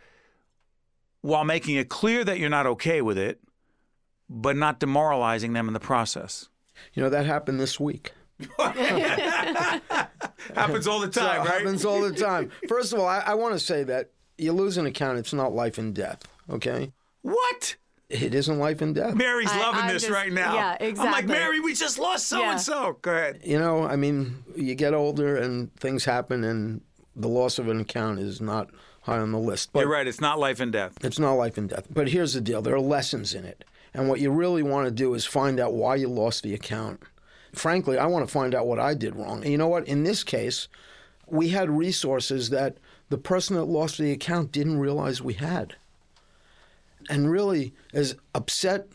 while 1.25 1.43
making 1.43 1.75
it 1.75 1.89
clear 1.89 2.23
that 2.23 2.37
you're 2.39 2.49
not 2.49 2.67
okay 2.67 3.01
with 3.01 3.17
it, 3.17 3.39
but 4.29 4.55
not 4.55 4.79
demoralizing 4.79 5.53
them 5.53 5.67
in 5.67 5.73
the 5.73 5.79
process? 5.79 6.49
You 6.93 7.01
know, 7.03 7.09
that 7.09 7.25
happened 7.25 7.59
this 7.59 7.79
week. 7.79 8.11
Happens 10.55 10.87
all 10.87 10.99
the 10.99 11.07
time, 11.07 11.13
So 11.13 11.39
right? 11.39 11.47
Happens 11.47 11.85
all 11.85 12.01
the 12.01 12.11
time. 12.13 12.51
First 12.67 12.93
of 12.93 12.99
all, 12.99 13.07
I, 13.07 13.19
I 13.19 13.33
want 13.35 13.53
to 13.53 13.59
say 13.59 13.83
that 13.85 14.11
you 14.37 14.51
lose 14.51 14.77
an 14.77 14.85
account, 14.85 15.17
it's 15.17 15.33
not 15.33 15.53
life 15.53 15.77
and 15.77 15.93
death, 15.95 16.21
okay? 16.49 16.91
What? 17.21 17.75
It 18.09 18.35
isn't 18.35 18.59
life 18.59 18.81
and 18.81 18.93
death. 18.93 19.15
Mary's 19.15 19.49
I- 19.49 19.59
loving 19.59 19.81
I'm 19.83 19.87
this 19.93 20.03
just- 20.03 20.13
right 20.13 20.31
now. 20.31 20.53
yeah, 20.53 20.77
exactly. 20.79 21.07
I'm 21.07 21.11
like. 21.13 21.25
Mary, 21.25 21.59
we 21.59 21.73
just 21.73 21.97
lost 21.97 22.27
so 22.27 22.43
and 22.43 22.59
so. 22.61 22.97
Go 23.01 23.11
ahead. 23.11 23.41
You 23.43 23.57
know, 23.57 23.83
I 23.83 23.95
mean, 23.95 24.43
you 24.55 24.75
get 24.75 24.93
older 24.93 25.37
and 25.37 25.73
things 25.77 26.05
happen, 26.05 26.43
and 26.43 26.81
the 27.15 27.27
loss 27.27 27.59
of 27.59 27.67
an 27.67 27.79
account 27.79 28.19
is 28.19 28.41
not 28.41 28.69
high 29.01 29.19
on 29.19 29.31
the 29.31 29.39
list. 29.39 29.71
But 29.71 29.81
You're 29.81 29.89
right. 29.89 30.07
It's 30.07 30.21
not 30.21 30.39
life 30.39 30.59
and 30.59 30.71
death. 30.71 30.93
It's 31.03 31.19
not 31.19 31.33
life 31.33 31.57
and 31.57 31.69
death. 31.69 31.87
But 31.91 32.09
here's 32.09 32.33
the 32.33 32.41
deal 32.41 32.61
there 32.61 32.75
are 32.75 32.79
lessons 32.79 33.33
in 33.33 33.45
it. 33.45 33.63
And 33.93 34.09
what 34.09 34.19
you 34.19 34.29
really 34.31 34.63
want 34.63 34.85
to 34.85 34.91
do 34.91 35.13
is 35.13 35.25
find 35.25 35.59
out 35.59 35.73
why 35.73 35.95
you 35.95 36.09
lost 36.09 36.43
the 36.43 36.53
account. 36.53 37.01
Frankly, 37.53 37.97
I 37.97 38.07
want 38.07 38.27
to 38.27 38.31
find 38.31 38.53
out 38.53 38.67
what 38.67 38.79
I 38.79 38.93
did 38.93 39.15
wrong. 39.15 39.41
And 39.41 39.51
you 39.51 39.57
know 39.57 39.69
what? 39.69 39.87
In 39.87 40.03
this 40.03 40.23
case, 40.23 40.67
we 41.27 41.49
had 41.49 41.69
resources 41.69 42.49
that 42.49 42.77
the 43.09 43.17
person 43.17 43.55
that 43.55 43.65
lost 43.65 43.97
the 43.97 44.11
account 44.11 44.51
didn't 44.51 44.79
realize 44.79 45.21
we 45.21 45.35
had. 45.35 45.75
And 47.09 47.31
really, 47.31 47.73
as 47.93 48.15
upset 48.33 48.87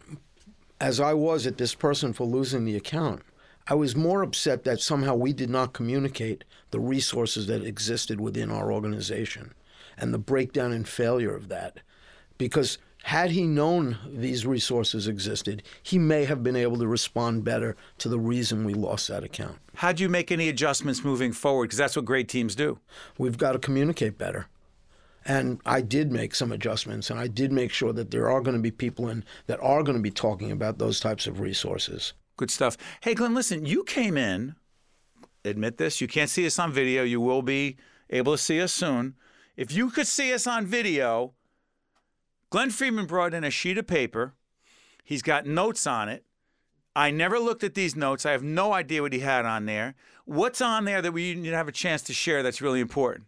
as 0.81 1.01
I 1.01 1.15
was 1.15 1.47
at 1.47 1.59
this 1.59 1.75
person 1.75 2.13
for 2.13 2.25
losing 2.25 2.65
the 2.65 2.77
account, 2.77 3.23
I 3.67 3.75
was 3.75 3.95
more 3.95 4.23
upset 4.23 4.65
that 4.65 4.81
somehow 4.81 5.15
we 5.15 5.33
did 5.33 5.51
not 5.51 5.73
communicate 5.73 6.45
the 6.71 6.81
resources 6.81 7.47
that 7.47 7.65
existed 7.65 8.21
within 8.21 8.51
our 8.51 8.73
organization 8.73 9.55
and 9.97 10.13
the 10.13 10.19
breakdown 10.19 10.73
and 10.73 10.89
failure 10.89 11.35
of 11.35 11.49
that. 11.49 11.79
Because 12.39 12.79
had 13.05 13.31
he 13.31 13.47
known 13.47 13.99
these 14.07 14.47
resources 14.47 15.09
existed, 15.09 15.63
he 15.83 15.99
may 15.99 16.25
have 16.25 16.43
been 16.43 16.57
able 16.57 16.79
to 16.79 16.87
respond 16.87 17.45
better 17.45 17.77
to 17.99 18.09
the 18.09 18.19
reason 18.19 18.65
we 18.65 18.75
lost 18.75 19.09
that 19.09 19.25
account. 19.25 19.59
How 19.77 19.93
do 19.93 20.03
you 20.03 20.09
make 20.09 20.31
any 20.31 20.49
adjustments 20.49 21.05
moving 21.05 21.33
forward? 21.33 21.67
Because 21.67 21.79
that's 21.79 21.97
what 21.97 22.05
great 22.05 22.29
teams 22.29 22.55
do. 22.55 22.79
We've 23.19 23.39
got 23.39 23.53
to 23.53 23.59
communicate 23.59 24.19
better. 24.19 24.49
And 25.25 25.61
I 25.67 25.81
did 25.83 26.11
make 26.11 26.35
some 26.35 26.51
adjustments, 26.51 27.11
and 27.11 27.21
I 27.21 27.27
did 27.27 27.53
make 27.53 27.73
sure 27.73 27.93
that 27.93 28.11
there 28.11 28.31
are 28.31 28.41
going 28.41 28.57
to 28.57 28.63
be 28.63 28.71
people 28.71 29.09
in 29.09 29.25
that 29.47 29.61
are 29.61 29.83
going 29.83 29.97
to 29.97 30.03
be 30.03 30.11
talking 30.11 30.51
about 30.51 30.79
those 30.79 30.99
types 30.99 31.27
of 31.27 31.41
resources. 31.41 32.15
Good 32.41 32.51
stuff. 32.51 32.79
Hey, 33.03 33.13
Glenn, 33.13 33.35
listen, 33.35 33.67
you 33.67 33.85
came 33.85 34.17
in, 34.17 34.55
admit 35.45 35.77
this, 35.77 36.01
you 36.01 36.09
can't 36.09 36.31
see 36.31 36.47
us 36.47 36.59
on 36.59 36.73
video. 36.73 37.03
You 37.03 37.21
will 37.21 37.43
be 37.43 37.77
able 38.09 38.33
to 38.33 38.39
see 38.39 38.63
us 38.63 38.73
soon. 38.73 39.15
If 39.59 39.73
you 39.73 39.91
could 39.91 40.07
see 40.07 40.33
us 40.33 40.47
on 40.47 40.65
video, 40.65 41.35
Glenn 42.49 42.71
Friedman 42.71 43.05
brought 43.05 43.35
in 43.35 43.45
a 43.45 43.51
sheet 43.51 43.77
of 43.77 43.87
paper. 43.87 44.33
He's 45.05 45.21
got 45.21 45.45
notes 45.45 45.87
on 45.87 46.09
it. 46.09 46.25
I 46.97 47.11
never 47.11 47.39
looked 47.39 47.63
at 47.63 47.75
these 47.75 47.95
notes. 47.95 48.25
I 48.25 48.33
have 48.33 48.43
no 48.43 48.73
idea 48.73 49.03
what 49.03 49.13
he 49.13 49.21
had 49.21 49.45
on 49.45 49.67
there. 49.67 49.95
What's 50.25 50.63
on 50.63 50.87
there 50.87 51.03
that 51.03 51.13
we 51.13 51.35
didn't 51.35 51.53
have 51.53 51.69
a 51.69 51.73
chance 51.73 52.01
to 52.05 52.15
share 52.15 52.43
that's 52.43 52.63
really 52.63 52.81
important? 52.81 53.27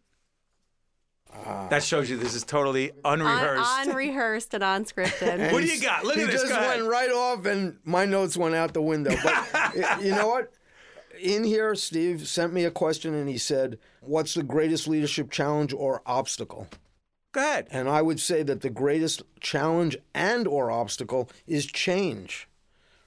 That 1.45 1.83
shows 1.83 2.09
you 2.09 2.17
this 2.17 2.35
is 2.35 2.45
totally 2.45 2.93
unrehearsed. 3.05 3.71
Un- 3.71 3.89
unrehearsed 3.89 4.55
and 4.55 4.63
unscripted. 4.63 5.53
what 5.53 5.63
do 5.63 5.69
you 5.69 5.81
got? 5.81 6.05
Look 6.05 6.17
at 6.17 6.31
this. 6.31 6.43
He 6.43 6.49
just 6.49 6.61
Go 6.61 6.69
went 6.69 6.85
right 6.85 7.11
off, 7.11 7.47
and 7.47 7.79
my 7.85 8.05
notes 8.05 8.37
went 8.37 8.55
out 8.55 8.75
the 8.75 8.83
window. 8.83 9.15
But 9.23 9.75
you 10.03 10.11
know 10.11 10.29
what? 10.29 10.53
In 11.21 11.45
here, 11.45 11.75
Steve 11.75 12.27
sent 12.27 12.53
me 12.53 12.65
a 12.65 12.71
question, 12.71 13.15
and 13.15 13.29
he 13.29 13.39
said, 13.39 13.79
"What's 14.01 14.35
the 14.35 14.43
greatest 14.43 14.89
leadership 14.89 15.31
challenge 15.31 15.73
or 15.73 16.03
obstacle?" 16.07 16.69
Go 17.33 17.41
ahead. 17.41 17.67
And 17.71 17.89
I 17.89 18.03
would 18.03 18.21
say 18.21 18.43
that 18.43 18.61
the 18.61 18.71
greatest 18.71 19.23
challenge 19.41 19.97
and 20.15 20.47
or 20.47 20.71
obstacle 20.71 21.31
is 21.47 21.67
change. 21.67 22.49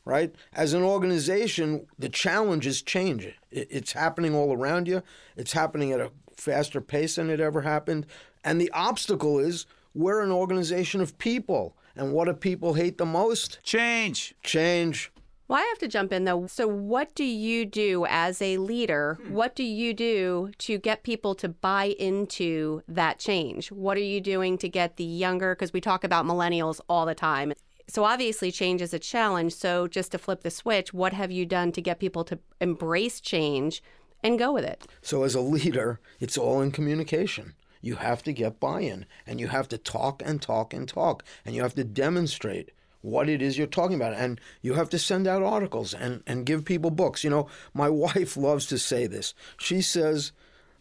Right? 0.03 0.35
As 0.53 0.73
an 0.73 0.83
organization, 0.83 1.87
the 1.97 2.09
challenge 2.09 2.67
is 2.67 2.83
change. 2.83 3.33
It's 3.49 3.93
happening 3.93 4.35
all 4.35 4.53
around 4.53 4.87
you. 4.87 5.01
It's 5.35 5.53
happening 5.53 5.91
at 5.91 5.99
a 5.99 6.11
faster 6.37 6.81
pace 6.81 7.15
than 7.15 7.29
it 7.29 7.39
ever 7.39 7.61
happened. 7.61 8.05
And 8.43 8.59
the 8.59 8.71
obstacle 8.71 9.39
is 9.39 9.65
we're 9.93 10.21
an 10.21 10.31
organization 10.31 11.01
of 11.01 11.17
people. 11.17 11.75
And 11.95 12.11
what 12.11 12.25
do 12.25 12.33
people 12.33 12.73
hate 12.73 12.97
the 12.97 13.05
most? 13.05 13.59
Change. 13.63 14.35
Change. 14.43 15.11
Well, 15.47 15.59
I 15.59 15.63
have 15.63 15.77
to 15.79 15.87
jump 15.87 16.11
in 16.11 16.23
though. 16.23 16.47
So, 16.47 16.67
what 16.67 17.13
do 17.13 17.23
you 17.23 17.65
do 17.65 18.05
as 18.09 18.41
a 18.41 18.57
leader? 18.57 19.19
Hmm. 19.21 19.33
What 19.33 19.55
do 19.55 19.63
you 19.63 19.93
do 19.93 20.51
to 20.59 20.77
get 20.79 21.03
people 21.03 21.35
to 21.35 21.49
buy 21.49 21.95
into 21.99 22.81
that 22.87 23.19
change? 23.19 23.71
What 23.71 23.95
are 23.95 24.01
you 24.01 24.21
doing 24.21 24.57
to 24.57 24.67
get 24.67 24.97
the 24.97 25.03
younger? 25.03 25.53
Because 25.53 25.71
we 25.71 25.81
talk 25.81 26.03
about 26.03 26.25
millennials 26.25 26.81
all 26.89 27.05
the 27.05 27.15
time. 27.15 27.53
So, 27.87 28.03
obviously, 28.03 28.51
change 28.51 28.81
is 28.81 28.93
a 28.93 28.99
challenge. 28.99 29.53
So, 29.53 29.87
just 29.87 30.11
to 30.13 30.17
flip 30.17 30.41
the 30.41 30.49
switch, 30.49 30.93
what 30.95 31.13
have 31.13 31.31
you 31.31 31.45
done 31.45 31.71
to 31.73 31.81
get 31.81 31.99
people 31.99 32.23
to 32.25 32.39
embrace 32.59 33.21
change 33.21 33.83
and 34.25 34.39
go 34.39 34.51
with 34.51 34.65
it? 34.65 34.85
So, 35.01 35.23
as 35.23 35.35
a 35.35 35.41
leader, 35.41 35.99
it's 36.19 36.37
all 36.37 36.61
in 36.61 36.71
communication. 36.71 37.53
You 37.81 37.97
have 37.97 38.23
to 38.23 38.33
get 38.33 38.59
buy 38.59 38.81
in 38.81 39.05
and 39.27 39.39
you 39.39 39.49
have 39.49 39.67
to 39.69 39.77
talk 39.77 40.23
and 40.25 40.41
talk 40.41 40.73
and 40.73 40.87
talk 40.87 41.23
and 41.45 41.55
you 41.55 41.61
have 41.61 41.75
to 41.75 41.83
demonstrate 41.83 42.71
what 43.01 43.29
it 43.29 43.43
is 43.43 43.59
you're 43.59 43.67
talking 43.67 43.95
about. 43.95 44.13
And 44.13 44.41
you 44.63 44.73
have 44.73 44.89
to 44.89 44.97
send 44.97 45.27
out 45.27 45.43
articles 45.43 45.93
and, 45.93 46.23
and 46.25 46.47
give 46.47 46.65
people 46.65 46.89
books. 46.89 47.23
You 47.23 47.29
know, 47.29 47.47
my 47.75 47.87
wife 48.05 48.35
loves 48.35 48.65
to 48.67 48.79
say 48.79 49.05
this. 49.05 49.35
She 49.57 49.83
says, 49.83 50.31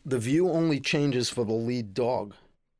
the 0.06 0.18
view 0.18 0.48
only 0.48 0.80
changes 0.80 1.28
for 1.28 1.44
the 1.44 1.52
lead 1.52 1.92
dog. 1.92 2.34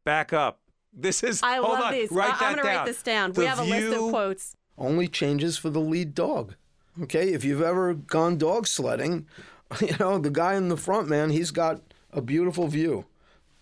Back 0.05 0.33
up. 0.33 0.61
This 0.93 1.23
is. 1.23 1.43
I 1.43 1.57
hold 1.57 1.71
love 1.71 1.85
on. 1.85 1.93
these. 1.93 2.11
Write 2.11 2.41
I- 2.41 2.47
I'm 2.47 2.55
going 2.55 2.67
to 2.67 2.73
write 2.77 2.87
this 2.87 3.03
down. 3.03 3.33
The 3.33 3.41
we 3.41 3.47
have 3.47 3.59
a 3.59 3.65
list 3.65 3.97
of 3.97 4.11
quotes. 4.11 4.57
Only 4.79 5.09
changes 5.09 5.59
for 5.59 5.69
the 5.71 5.81
lead 5.81 6.15
dog. 6.15 6.55
Okay, 7.03 7.33
if 7.33 7.45
you've 7.45 7.63
ever 7.63 7.93
gone 7.93 8.39
dog 8.39 8.69
sledding, 8.69 9.27
you 9.81 9.97
know, 9.99 10.19
the 10.19 10.31
guy 10.31 10.55
in 10.55 10.69
the 10.69 10.77
front, 10.77 11.09
man, 11.09 11.31
he's 11.31 11.51
got 11.51 11.81
a 12.13 12.21
beautiful 12.21 12.69
view. 12.69 13.05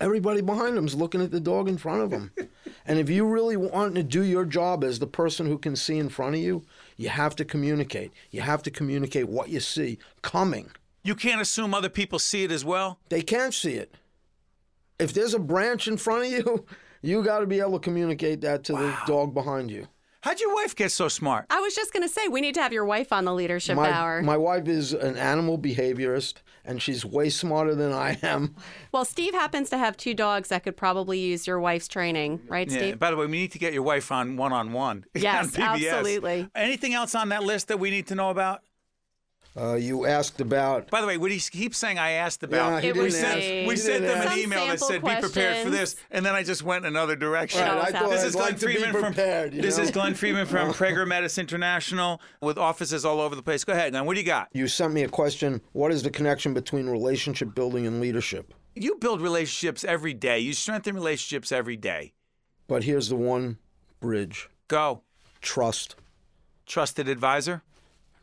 Everybody 0.00 0.40
behind 0.40 0.76
him's 0.76 0.96
looking 0.96 1.22
at 1.22 1.30
the 1.30 1.40
dog 1.40 1.68
in 1.68 1.78
front 1.78 2.02
of 2.02 2.10
him. 2.10 2.32
and 2.86 2.98
if 2.98 3.08
you 3.08 3.24
really 3.24 3.56
want 3.56 3.94
to 3.94 4.02
do 4.02 4.22
your 4.22 4.44
job 4.44 4.82
as 4.82 4.98
the 4.98 5.06
person 5.06 5.46
who 5.46 5.58
can 5.58 5.76
see 5.76 5.98
in 5.98 6.08
front 6.08 6.34
of 6.34 6.40
you, 6.40 6.64
you 6.96 7.08
have 7.08 7.36
to 7.36 7.44
communicate. 7.44 8.12
You 8.30 8.40
have 8.40 8.62
to 8.64 8.70
communicate 8.70 9.28
what 9.28 9.48
you 9.48 9.60
see 9.60 9.98
coming. 10.22 10.70
You 11.04 11.14
can't 11.14 11.40
assume 11.40 11.72
other 11.72 11.88
people 11.88 12.18
see 12.18 12.44
it 12.44 12.52
as 12.52 12.64
well. 12.64 12.98
They 13.08 13.22
can't 13.22 13.54
see 13.54 13.74
it. 13.74 13.94
If 14.98 15.12
there's 15.12 15.34
a 15.34 15.38
branch 15.38 15.88
in 15.88 15.96
front 15.96 16.26
of 16.26 16.30
you, 16.32 16.66
you 17.02 17.22
got 17.22 17.40
to 17.40 17.46
be 17.46 17.60
able 17.60 17.72
to 17.72 17.78
communicate 17.78 18.40
that 18.42 18.64
to 18.64 18.72
the 18.72 18.96
dog 19.06 19.34
behind 19.34 19.70
you. 19.70 19.86
How'd 20.22 20.38
your 20.38 20.54
wife 20.54 20.76
get 20.76 20.92
so 20.92 21.08
smart? 21.08 21.46
I 21.50 21.58
was 21.58 21.74
just 21.74 21.92
going 21.92 22.04
to 22.04 22.08
say, 22.08 22.28
we 22.28 22.40
need 22.40 22.54
to 22.54 22.62
have 22.62 22.72
your 22.72 22.84
wife 22.84 23.12
on 23.12 23.24
the 23.24 23.34
leadership 23.34 23.74
My, 23.74 23.90
hour. 23.90 24.22
my 24.22 24.36
wife 24.36 24.68
is 24.68 24.92
an 24.92 25.16
animal 25.16 25.58
behaviorist, 25.58 26.34
and 26.64 26.80
she's 26.80 27.04
way 27.04 27.28
smarter 27.28 27.74
than 27.74 27.92
I 27.92 28.16
am. 28.22 28.54
Well, 28.92 29.04
Steve 29.04 29.34
happens 29.34 29.68
to 29.70 29.78
have 29.78 29.96
two 29.96 30.14
dogs 30.14 30.50
that 30.50 30.62
could 30.62 30.76
probably 30.76 31.18
use 31.18 31.48
your 31.48 31.58
wife's 31.58 31.88
training, 31.88 32.40
right, 32.46 32.70
Yeah. 32.70 32.78
Steve? 32.78 32.98
By 33.00 33.10
the 33.10 33.16
way, 33.16 33.26
we 33.26 33.32
need 33.32 33.50
to 33.52 33.58
get 33.58 33.72
your 33.72 33.82
wife 33.82 34.12
on 34.12 34.36
one 34.36 34.52
on 34.60 34.72
one. 34.72 35.04
Yes, 35.12 35.58
absolutely. 35.58 36.48
Anything 36.54 36.94
else 36.94 37.16
on 37.16 37.30
that 37.30 37.42
list 37.42 37.66
that 37.66 37.80
we 37.80 37.90
need 37.90 38.06
to 38.06 38.14
know 38.14 38.30
about? 38.30 38.62
Uh, 39.54 39.74
you 39.74 40.06
asked 40.06 40.40
about. 40.40 40.88
By 40.90 41.02
the 41.02 41.06
way, 41.06 41.18
what 41.18 41.30
he 41.30 41.38
keeps 41.38 41.76
saying 41.76 41.98
I 41.98 42.12
asked 42.12 42.42
about. 42.42 42.70
Yeah, 42.76 42.80
he 42.80 42.88
It 42.88 42.92
didn't 42.94 43.04
we 43.04 43.10
sent, 43.10 43.38
me. 43.38 43.66
we 43.66 43.74
He 43.74 43.76
sent 43.76 44.00
didn't 44.02 44.18
them 44.18 44.26
ask. 44.28 44.32
an 44.32 44.38
email 44.42 44.66
that 44.68 44.80
sample 44.80 44.88
said, 45.10 45.20
"Be 45.20 45.26
prepared 45.28 45.64
for 45.64 45.70
this," 45.70 45.96
and 46.10 46.24
then 46.24 46.34
I 46.34 46.42
just 46.42 46.62
went 46.62 46.86
another 46.86 47.16
direction. 47.16 47.60
Right, 47.60 47.92
This 47.92 48.22
I'd 48.22 48.26
is 48.28 48.32
Glenn 48.34 48.44
like 48.46 48.58
to 48.60 48.66
be 48.66 48.72
Friedman 48.76 48.92
from 48.92 49.02
prepared. 49.02 49.52
you 49.52 49.60
This 49.60 49.76
is 49.76 49.90
Glenn 49.90 50.14
Friedman 50.14 50.46
from 50.46 50.72
Prager 50.72 51.06
Metis 51.06 51.36
International 51.36 52.22
with 52.40 52.56
offices 52.56 53.04
all 53.04 53.20
over 53.20 53.34
the 53.36 53.42
place. 53.42 53.62
Go 53.62 53.74
ahead, 53.74 53.92
Glenn. 53.92 54.06
What 54.06 54.14
do 54.14 54.20
you 54.20 54.26
got? 54.26 54.48
You 54.54 54.68
sent 54.68 54.94
me 54.94 55.02
a 55.02 55.08
question. 55.08 55.60
What 55.72 55.92
is 55.92 56.02
the 56.02 56.10
connection 56.10 56.54
between 56.54 56.88
relationship 56.88 57.54
building 57.54 57.86
and 57.86 58.00
leadership? 58.00 58.54
You 58.74 58.94
build 58.96 59.20
relationships 59.20 59.84
every 59.84 60.14
day. 60.14 60.38
You 60.38 60.54
strengthen 60.54 60.94
relationships 60.94 61.52
every 61.52 61.76
day. 61.76 62.14
But 62.68 62.84
here's 62.84 63.10
the 63.10 63.16
one 63.16 63.58
bridge 64.00 64.48
Go. 64.68 65.02
trust. 65.42 65.96
Trusted 66.64 67.06
advisor. 67.06 67.62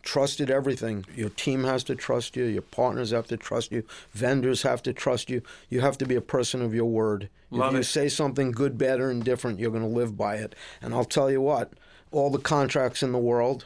Trusted 0.01 0.49
everything. 0.49 1.05
Your 1.15 1.29
team 1.29 1.63
has 1.65 1.83
to 1.85 1.95
trust 1.95 2.35
you. 2.35 2.45
Your 2.45 2.61
partners 2.61 3.11
have 3.11 3.27
to 3.27 3.37
trust 3.37 3.71
you. 3.71 3.83
Vendors 4.13 4.61
have 4.63 4.81
to 4.83 4.93
trust 4.93 5.29
you. 5.29 5.41
You 5.69 5.81
have 5.81 5.97
to 5.97 6.05
be 6.05 6.15
a 6.15 6.21
person 6.21 6.61
of 6.61 6.73
your 6.73 6.85
word. 6.85 7.29
Love 7.51 7.69
if 7.69 7.73
you 7.73 7.79
it. 7.79 7.83
say 7.83 8.09
something 8.09 8.51
good, 8.51 8.77
better, 8.77 9.09
and 9.09 9.23
different, 9.23 9.59
you're 9.59 9.71
going 9.71 9.83
to 9.83 9.89
live 9.89 10.15
by 10.15 10.35
it. 10.35 10.55
And 10.81 10.93
I'll 10.93 11.05
tell 11.05 11.29
you 11.29 11.41
what, 11.41 11.73
all 12.11 12.29
the 12.29 12.37
contracts 12.37 13.03
in 13.03 13.11
the 13.11 13.17
world 13.17 13.65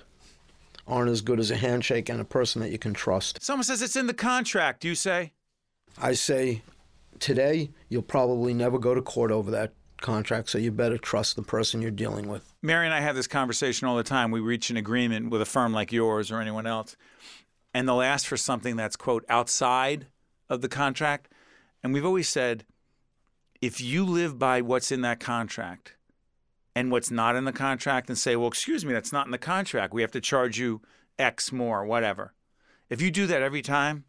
aren't 0.88 1.12
as 1.12 1.22
good 1.22 1.40
as 1.40 1.52
a 1.52 1.56
handshake 1.56 2.10
and 2.10 2.20
a 2.20 2.26
person 2.26 2.62
that 2.62 2.72
you 2.72 2.78
can 2.78 2.94
trust. 2.94 3.42
Someone 3.42 3.64
says 3.64 3.82
it's 3.82 3.96
in 3.96 4.08
the 4.08 4.14
contract. 4.14 4.84
You 4.84 4.96
say, 4.96 5.32
I 6.02 6.14
say 6.14 6.62
today, 7.20 7.70
you'll 7.90 8.02
probably 8.02 8.54
never 8.54 8.80
go 8.80 8.94
to 8.94 9.02
court 9.02 9.32
over 9.32 9.52
that 9.52 9.74
contract, 10.04 10.50
so 10.50 10.60
you 10.60 10.72
better 10.72 11.00
trust 11.00 11.36
the 11.36 11.42
person 11.42 11.82
you're 11.82 11.90
dealing 11.90 12.28
with. 12.28 12.54
Mary 12.62 12.86
and 12.86 12.94
I 12.94 13.00
have 13.02 13.16
this 13.16 13.26
conversation 13.26 13.88
all 13.88 13.98
the 13.98 14.04
time. 14.04 14.30
We 14.30 14.40
reach 14.40 14.70
an 14.70 14.78
agreement 14.78 15.32
with 15.32 15.42
a 15.42 15.46
firm 15.46 15.74
like 15.74 15.92
yours 15.92 16.30
or 16.30 16.40
anyone 16.40 16.68
else, 16.68 16.96
and 17.74 17.88
they'll 17.88 18.02
ask 18.02 18.28
for 18.28 18.38
something 18.38 18.76
that's, 18.76 18.96
quote, 18.96 19.26
outside 19.28 20.06
of 20.48 20.62
the 20.62 20.70
contract. 20.70 21.30
And 21.82 21.94
we've 21.94 22.06
always 22.06 22.30
said, 22.30 22.66
if 23.62 23.82
you 23.82 24.06
live 24.06 24.38
by 24.38 24.62
what's 24.62 24.92
in 24.92 25.02
that 25.02 25.20
contract 25.20 25.96
and 26.76 26.92
what's 26.92 27.10
not 27.10 27.36
in 27.36 27.46
the 27.46 27.52
contract 27.54 28.10
and 28.10 28.18
say, 28.18 28.36
well, 28.36 28.50
excuse 28.50 28.86
me, 28.86 28.94
that's 28.94 29.14
not 29.14 29.26
in 29.26 29.32
the 29.32 29.38
contract, 29.38 29.94
we 29.94 30.02
have 30.02 30.12
to 30.12 30.22
charge 30.22 30.60
you 30.60 30.82
X 31.18 31.52
more, 31.52 31.86
whatever. 31.86 32.34
If 32.90 33.02
you 33.02 33.10
do 33.10 33.26
that 33.28 33.42
every 33.42 33.62
time, 33.62 34.04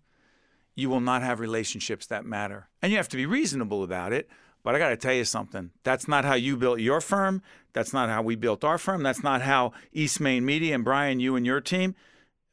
you 0.75 0.91
will 0.91 1.01
not 1.01 1.23
have 1.23 1.41
relationships 1.41 2.07
that 2.07 2.27
matter. 2.27 2.69
And 2.83 2.91
you 2.91 2.99
have 2.99 3.09
to 3.11 3.17
be 3.17 3.27
reasonable 3.27 3.85
about 3.85 4.13
it. 4.13 4.29
But 4.65 4.75
I 4.75 4.79
got 4.79 4.89
to 4.89 4.97
tell 4.97 5.13
you 5.13 5.27
something. 5.27 5.71
That's 5.85 6.09
not 6.09 6.25
how 6.25 6.35
you 6.35 6.57
built 6.57 6.81
your 6.81 7.03
firm. 7.03 7.43
That's 7.75 7.93
not 7.93 8.09
how 8.09 8.23
we 8.23 8.35
built 8.35 8.65
our 8.65 8.79
firm. 8.79 9.03
That's 9.03 9.23
not 9.23 9.43
how 9.43 9.73
East 9.93 10.21
Main 10.21 10.45
Media 10.45 10.75
and 10.75 10.83
Brian, 10.83 11.21
you 11.21 11.37
and 11.37 11.45
your 11.45 11.61
team. 11.61 11.95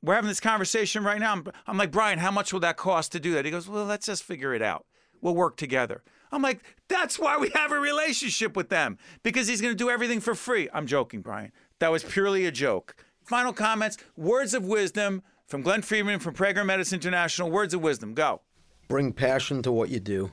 We're 0.03 0.15
having 0.15 0.27
this 0.27 0.41
conversation 0.41 1.03
right 1.05 1.19
now. 1.19 1.31
I'm, 1.31 1.47
I'm 1.65 1.77
like, 1.77 1.91
Brian, 1.91 2.19
how 2.19 2.31
much 2.31 2.51
will 2.51 2.59
that 2.59 2.75
cost 2.75 3.13
to 3.13 3.19
do 3.19 3.33
that? 3.33 3.45
He 3.45 3.51
goes, 3.51 3.67
Well, 3.67 3.85
let's 3.85 4.05
just 4.05 4.23
figure 4.23 4.53
it 4.53 4.61
out. 4.61 4.85
We'll 5.21 5.35
work 5.35 5.55
together. 5.55 6.03
I'm 6.33 6.41
like, 6.41 6.61
That's 6.89 7.17
why 7.17 7.37
we 7.37 7.49
have 7.55 7.71
a 7.71 7.79
relationship 7.79 8.57
with 8.57 8.67
them 8.69 8.97
because 9.23 9.47
he's 9.47 9.61
going 9.61 9.73
to 9.73 9.77
do 9.77 9.89
everything 9.89 10.19
for 10.19 10.35
free. 10.35 10.67
I'm 10.73 10.87
joking, 10.87 11.21
Brian. 11.21 11.53
That 11.79 11.91
was 11.91 12.03
purely 12.03 12.45
a 12.45 12.51
joke. 12.51 12.95
Final 13.23 13.53
comments, 13.53 13.97
words 14.17 14.53
of 14.53 14.65
wisdom 14.65 15.23
from 15.47 15.61
Glenn 15.61 15.81
Friedman 15.81 16.19
from 16.19 16.33
Prager 16.33 16.65
Metis 16.65 16.91
International. 16.91 17.49
Words 17.49 17.73
of 17.73 17.81
wisdom. 17.81 18.15
Go. 18.15 18.41
Bring 18.89 19.13
passion 19.13 19.61
to 19.61 19.71
what 19.71 19.89
you 19.89 20.01
do. 20.01 20.31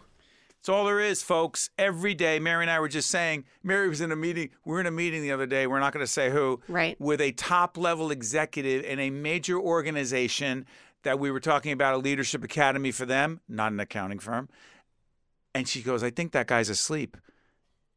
It's 0.69 0.75
all 0.75 0.85
there 0.85 1.01
is, 1.01 1.23
folks. 1.23 1.71
Every 1.79 2.13
day, 2.13 2.39
Mary 2.39 2.63
and 2.63 2.71
I 2.71 2.79
were 2.79 2.89
just 2.91 3.09
saying, 3.09 3.45
Mary 3.63 3.89
was 3.89 4.03
in 4.03 4.13
a 4.13 4.17
meeting. 4.17 4.51
We 4.67 4.73
were 4.75 4.81
in 4.81 4.85
a 4.87 4.91
meeting 4.91 5.23
the 5.23 5.33
other 5.33 5.47
day. 5.47 5.67
We're 5.67 5.81
not 5.81 5.95
going 5.95 6.05
to 6.05 6.13
say 6.13 6.29
who. 6.29 6.61
Right. 6.69 6.95
With 7.01 7.23
a 7.23 7.33
top 7.33 7.79
level 7.79 8.11
executive 8.11 8.85
in 8.85 9.01
a 9.01 9.09
major 9.09 9.59
organization 9.59 10.67
that 11.05 11.19
we 11.19 11.31
were 11.31 11.41
talking 11.41 11.73
about 11.73 11.95
a 11.95 11.97
leadership 11.97 12.45
academy 12.45 12.91
for 12.91 13.07
them, 13.07 13.41
not 13.49 13.73
an 13.73 13.81
accounting 13.81 14.19
firm. 14.19 14.51
And 15.55 15.67
she 15.67 15.81
goes, 15.81 16.03
I 16.03 16.11
think 16.11 16.33
that 16.33 16.47
guy's 16.49 16.69
asleep. 16.69 17.17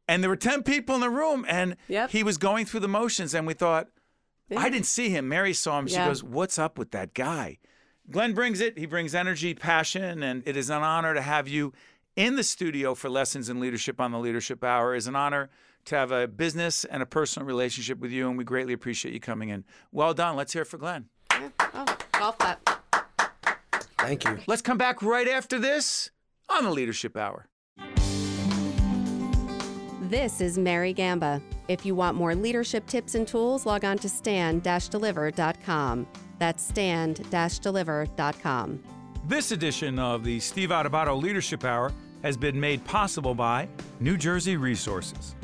And 0.08 0.22
there 0.22 0.30
were 0.30 0.34
10 0.36 0.62
people 0.62 0.94
in 0.94 1.02
the 1.02 1.10
room, 1.10 1.44
and 1.46 1.76
Yep. 1.88 2.08
he 2.08 2.22
was 2.22 2.38
going 2.38 2.64
through 2.64 2.80
the 2.80 2.88
motions. 2.88 3.34
And 3.34 3.46
we 3.46 3.52
thought, 3.52 3.88
I 4.56 4.70
didn't 4.70 4.86
see 4.86 5.10
him. 5.10 5.28
Mary 5.28 5.52
saw 5.52 5.78
him. 5.78 5.88
She 5.88 5.96
Yeah. 5.96 6.06
goes, 6.08 6.24
What's 6.24 6.58
up 6.58 6.78
with 6.78 6.92
that 6.92 7.12
guy? 7.12 7.58
Glenn 8.10 8.32
brings 8.32 8.60
it. 8.62 8.78
He 8.78 8.86
brings 8.86 9.14
energy, 9.14 9.52
passion, 9.52 10.22
and 10.22 10.42
it 10.46 10.56
is 10.56 10.70
an 10.70 10.82
honor 10.82 11.12
to 11.12 11.20
have 11.20 11.48
you 11.48 11.74
in 12.16 12.36
the 12.36 12.44
studio 12.44 12.94
for 12.94 13.08
Lessons 13.08 13.48
in 13.48 13.60
Leadership 13.60 14.00
on 14.00 14.12
the 14.12 14.18
Leadership 14.18 14.62
Hour. 14.62 14.94
It 14.94 14.98
is 14.98 15.06
an 15.06 15.16
honor 15.16 15.50
to 15.86 15.96
have 15.96 16.12
a 16.12 16.28
business 16.28 16.84
and 16.84 17.02
a 17.02 17.06
personal 17.06 17.46
relationship 17.46 17.98
with 17.98 18.12
you, 18.12 18.28
and 18.28 18.38
we 18.38 18.44
greatly 18.44 18.72
appreciate 18.72 19.14
you 19.14 19.20
coming 19.20 19.48
in. 19.48 19.64
Well 19.90 20.14
done. 20.14 20.36
Let's 20.36 20.52
hear 20.52 20.62
it 20.62 20.66
for 20.66 20.78
Glenn. 20.78 21.06
Yeah. 21.30 21.48
Oh, 21.74 21.96
golf 22.12 22.38
clap. 22.38 22.68
Thank 23.98 24.24
you. 24.24 24.38
Let's 24.46 24.62
come 24.62 24.78
back 24.78 25.02
right 25.02 25.28
after 25.28 25.58
this 25.58 26.10
on 26.48 26.64
the 26.64 26.70
Leadership 26.70 27.16
Hour. 27.16 27.48
This 30.02 30.40
is 30.40 30.58
Mary 30.58 30.92
Gamba. 30.92 31.40
If 31.68 31.86
you 31.86 31.94
want 31.94 32.16
more 32.16 32.34
leadership 32.34 32.86
tips 32.86 33.14
and 33.14 33.26
tools, 33.26 33.64
log 33.64 33.84
on 33.84 33.96
to 33.98 34.08
stand-deliver.com. 34.08 36.06
That's 36.38 36.62
stand-deliver.com. 36.62 38.82
This 39.24 39.52
edition 39.52 40.00
of 40.00 40.24
the 40.24 40.40
Steve 40.40 40.70
Adubato 40.70 41.20
Leadership 41.20 41.64
Hour 41.64 41.92
has 42.22 42.36
been 42.36 42.58
made 42.58 42.84
possible 42.84 43.34
by 43.34 43.68
New 44.00 44.16
Jersey 44.16 44.56
Resources. 44.56 45.34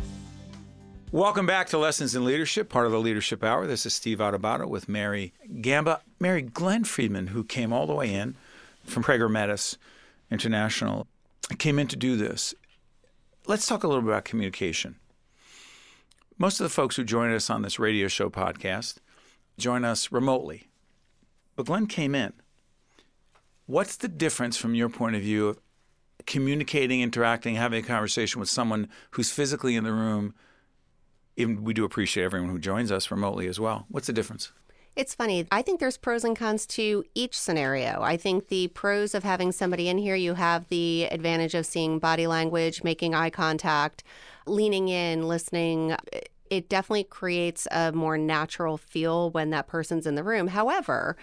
Welcome 1.10 1.46
back 1.46 1.68
to 1.68 1.78
Lessons 1.78 2.14
in 2.14 2.24
Leadership, 2.24 2.68
part 2.68 2.86
of 2.86 2.92
the 2.92 3.00
Leadership 3.00 3.42
Hour. 3.42 3.66
This 3.66 3.86
is 3.86 3.94
Steve 3.94 4.18
Adubato 4.18 4.68
with 4.68 4.88
Mary 4.88 5.32
Gamba. 5.60 6.02
Mary 6.20 6.42
Glenn 6.42 6.84
Friedman, 6.84 7.28
who 7.28 7.42
came 7.42 7.72
all 7.72 7.86
the 7.86 7.94
way 7.94 8.12
in 8.12 8.36
from 8.84 9.02
Prager 9.02 9.30
Metis 9.30 9.78
International, 10.30 11.06
came 11.58 11.78
in 11.78 11.88
to 11.88 11.96
do 11.96 12.16
this. 12.16 12.54
Let's 13.46 13.66
talk 13.66 13.82
a 13.82 13.88
little 13.88 14.02
bit 14.02 14.10
about 14.10 14.24
communication. 14.24 14.96
Most 16.36 16.60
of 16.60 16.64
the 16.64 16.70
folks 16.70 16.96
who 16.96 17.04
join 17.04 17.32
us 17.32 17.50
on 17.50 17.62
this 17.62 17.78
radio 17.78 18.06
show 18.06 18.28
podcast 18.30 18.98
join 19.56 19.84
us 19.84 20.12
remotely. 20.12 20.68
But 21.56 21.66
Glenn 21.66 21.86
came 21.86 22.14
in. 22.14 22.34
What's 23.66 23.96
the 23.96 24.08
difference 24.08 24.56
from 24.56 24.74
your 24.74 24.88
point 24.88 25.16
of 25.16 25.22
view 25.22 25.48
of 25.48 25.58
communicating, 26.28 27.00
interacting, 27.00 27.56
having 27.56 27.82
a 27.82 27.86
conversation 27.86 28.38
with 28.38 28.48
someone 28.48 28.88
who's 29.12 29.32
physically 29.32 29.74
in 29.74 29.82
the 29.82 29.92
room? 29.92 30.34
Even 31.36 31.64
we 31.64 31.74
do 31.74 31.84
appreciate 31.84 32.22
everyone 32.24 32.50
who 32.50 32.58
joins 32.58 32.92
us 32.92 33.10
remotely 33.10 33.48
as 33.48 33.58
well. 33.58 33.86
What's 33.88 34.06
the 34.06 34.12
difference? 34.12 34.52
It's 34.94 35.14
funny. 35.14 35.46
I 35.50 35.62
think 35.62 35.80
there's 35.80 35.96
pros 35.96 36.24
and 36.24 36.36
cons 36.36 36.66
to 36.66 37.04
each 37.14 37.38
scenario. 37.38 38.02
I 38.02 38.16
think 38.16 38.48
the 38.48 38.66
pros 38.68 39.14
of 39.14 39.22
having 39.22 39.52
somebody 39.52 39.88
in 39.88 39.96
here, 39.96 40.16
you 40.16 40.34
have 40.34 40.68
the 40.68 41.04
advantage 41.10 41.54
of 41.54 41.66
seeing 41.66 41.98
body 41.98 42.26
language, 42.26 42.82
making 42.82 43.14
eye 43.14 43.30
contact, 43.30 44.02
leaning 44.44 44.88
in, 44.88 45.28
listening. 45.28 45.96
It 46.50 46.68
definitely 46.68 47.04
creates 47.04 47.68
a 47.70 47.92
more 47.92 48.18
natural 48.18 48.76
feel 48.76 49.30
when 49.30 49.50
that 49.50 49.68
person's 49.68 50.06
in 50.06 50.16
the 50.16 50.24
room. 50.24 50.48
However, 50.48 51.16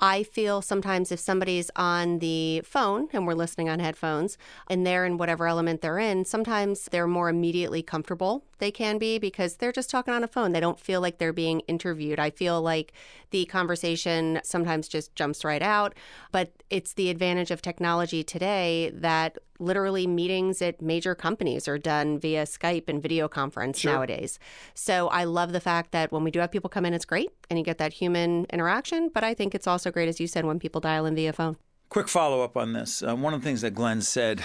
I 0.00 0.22
feel 0.22 0.62
sometimes 0.62 1.10
if 1.10 1.18
somebody's 1.18 1.70
on 1.74 2.20
the 2.20 2.60
phone 2.64 3.08
and 3.12 3.26
we're 3.26 3.34
listening 3.34 3.68
on 3.68 3.80
headphones 3.80 4.38
and 4.70 4.86
they're 4.86 5.04
in 5.04 5.18
whatever 5.18 5.48
element 5.48 5.80
they're 5.80 5.98
in, 5.98 6.24
sometimes 6.24 6.84
they're 6.92 7.08
more 7.08 7.28
immediately 7.28 7.82
comfortable. 7.82 8.44
They 8.58 8.70
can 8.70 8.98
be 8.98 9.18
because 9.18 9.56
they're 9.56 9.72
just 9.72 9.90
talking 9.90 10.14
on 10.14 10.22
a 10.22 10.28
phone. 10.28 10.52
They 10.52 10.60
don't 10.60 10.78
feel 10.78 11.00
like 11.00 11.18
they're 11.18 11.32
being 11.32 11.60
interviewed. 11.60 12.20
I 12.20 12.30
feel 12.30 12.62
like 12.62 12.92
the 13.30 13.44
conversation 13.46 14.40
sometimes 14.44 14.86
just 14.86 15.14
jumps 15.16 15.44
right 15.44 15.62
out. 15.62 15.94
But 16.30 16.52
it's 16.70 16.94
the 16.94 17.10
advantage 17.10 17.50
of 17.50 17.60
technology 17.60 18.22
today 18.22 18.92
that 18.94 19.38
literally 19.58 20.06
meetings 20.06 20.62
at 20.62 20.80
major 20.80 21.14
companies 21.14 21.66
are 21.68 21.78
done 21.78 22.18
via 22.18 22.44
Skype 22.44 22.88
and 22.88 23.02
video 23.02 23.28
conference 23.28 23.84
nowadays. 23.84 24.38
So 24.74 25.08
I 25.08 25.24
love 25.24 25.52
the 25.52 25.60
fact 25.60 25.92
that 25.92 26.12
when 26.12 26.24
we 26.24 26.30
do 26.30 26.38
have 26.40 26.50
people 26.50 26.70
come 26.70 26.84
in, 26.84 26.94
it's 26.94 27.04
great 27.04 27.30
and 27.50 27.58
you 27.58 27.64
get 27.64 27.78
that 27.78 27.92
human 27.92 28.46
interaction. 28.50 29.10
But 29.12 29.24
I 29.24 29.34
think 29.34 29.54
it's 29.54 29.66
also 29.66 29.90
great, 29.90 30.08
as 30.08 30.20
you 30.20 30.26
said, 30.26 30.44
when 30.44 30.58
people 30.58 30.80
dial 30.80 31.06
in 31.06 31.14
via 31.14 31.32
phone. 31.32 31.56
Quick 31.88 32.08
follow 32.08 32.42
up 32.42 32.56
on 32.56 32.74
this. 32.74 33.02
Uh, 33.02 33.16
one 33.16 33.32
of 33.32 33.40
the 33.40 33.44
things 33.44 33.62
that 33.62 33.70
Glenn 33.70 34.02
said, 34.02 34.42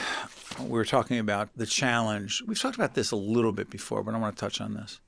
we 0.59 0.69
were 0.69 0.85
talking 0.85 1.19
about 1.19 1.49
the 1.55 1.65
challenge. 1.65 2.41
We've 2.47 2.59
talked 2.59 2.75
about 2.75 2.93
this 2.93 3.11
a 3.11 3.17
little 3.17 3.51
bit 3.51 3.69
before, 3.69 4.01
but 4.01 4.15
I 4.15 4.17
want 4.17 4.35
to 4.35 4.39
touch 4.39 4.61
on 4.61 4.73
this. 4.73 5.01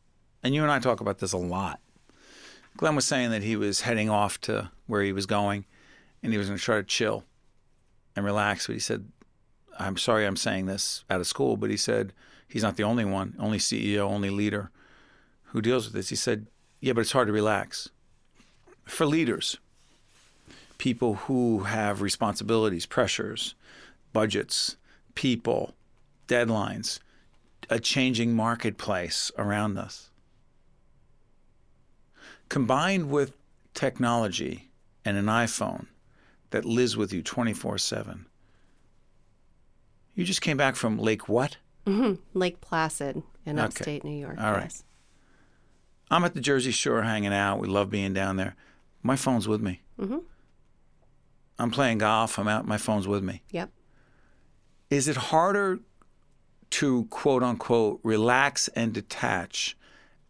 And 0.43 0.53
you 0.53 0.61
and 0.61 0.71
I 0.71 0.79
talk 0.79 0.99
about 0.99 1.19
this 1.19 1.31
a 1.31 1.37
lot. 1.37 1.79
Glenn 2.77 2.95
was 2.95 3.05
saying 3.05 3.31
that 3.31 3.41
he 3.41 3.55
was 3.55 3.81
heading 3.81 4.09
off 4.09 4.39
to 4.41 4.69
where 4.85 5.01
he 5.01 5.13
was 5.13 5.25
going 5.25 5.65
and 6.21 6.33
he 6.33 6.37
was 6.37 6.47
going 6.47 6.57
to 6.57 6.63
try 6.63 6.75
to 6.75 6.83
chill 6.83 7.23
and 8.17 8.25
relax. 8.25 8.67
But 8.67 8.73
he 8.73 8.79
said, 8.79 9.07
I'm 9.77 9.97
sorry 9.97 10.25
I'm 10.25 10.35
saying 10.35 10.65
this 10.65 11.03
out 11.09 11.19
of 11.19 11.27
school, 11.27 11.57
but 11.57 11.69
he 11.69 11.77
said 11.77 12.13
he's 12.47 12.63
not 12.63 12.77
the 12.77 12.83
only 12.83 13.05
one, 13.05 13.35
only 13.39 13.57
CEO, 13.57 14.01
only 14.01 14.29
leader 14.29 14.71
who 15.45 15.61
deals 15.61 15.85
with 15.85 15.93
this. 15.93 16.09
He 16.09 16.15
said, 16.15 16.47
Yeah, 16.79 16.93
but 16.93 17.01
it's 17.01 17.11
hard 17.11 17.27
to 17.27 17.33
relax. 17.33 17.89
For 18.85 19.05
leaders, 19.05 19.57
people 20.77 21.15
who 21.15 21.59
have 21.59 22.01
responsibilities, 22.01 22.85
pressures, 22.85 23.55
budgets, 24.13 24.77
people, 25.15 25.73
deadlines, 26.27 26.99
a 27.69 27.79
changing 27.79 28.35
marketplace 28.35 29.31
around 29.37 29.77
us. 29.77 30.09
Combined 32.49 33.09
with 33.09 33.33
technology 33.73 34.69
and 35.03 35.17
an 35.17 35.25
iPhone 35.25 35.87
that 36.51 36.65
lives 36.65 36.95
with 36.95 37.11
you 37.11 37.21
24 37.21 37.77
7. 37.77 38.25
You 40.15 40.23
just 40.23 40.41
came 40.41 40.57
back 40.57 40.75
from 40.75 40.97
Lake 40.97 41.27
what? 41.29 41.57
Lake 42.33 42.61
Placid 42.61 43.21
in 43.45 43.59
Okay. 43.59 43.65
upstate 43.65 44.03
New 44.03 44.17
York. 44.19 44.39
All 44.39 44.51
right. 44.53 44.63
yes. 44.63 44.83
I'm 46.09 46.23
at 46.23 46.33
the 46.33 46.41
Jersey 46.41 46.71
Shore 46.71 47.03
hanging 47.03 47.33
out. 47.33 47.59
We 47.59 47.67
love 47.67 47.89
being 47.89 48.13
down 48.13 48.37
there. 48.37 48.55
My 49.03 49.15
phone's 49.15 49.47
with 49.47 49.61
me. 49.61 49.81
Mhm. 49.99 50.23
I'm 51.59 51.69
playing 51.71 51.99
golf. 51.99 52.39
I'm 52.39 52.47
out. 52.47 52.65
My 52.65 52.77
phone's 52.77 53.07
with 53.07 53.23
me. 53.23 53.43
Yep. 53.51 53.71
Is 54.89 55.07
it 55.07 55.15
harder 55.15 55.79
to 56.71 57.05
quote 57.05 57.43
unquote 57.43 57.99
relax 58.03 58.67
and 58.69 58.93
detach 58.93 59.77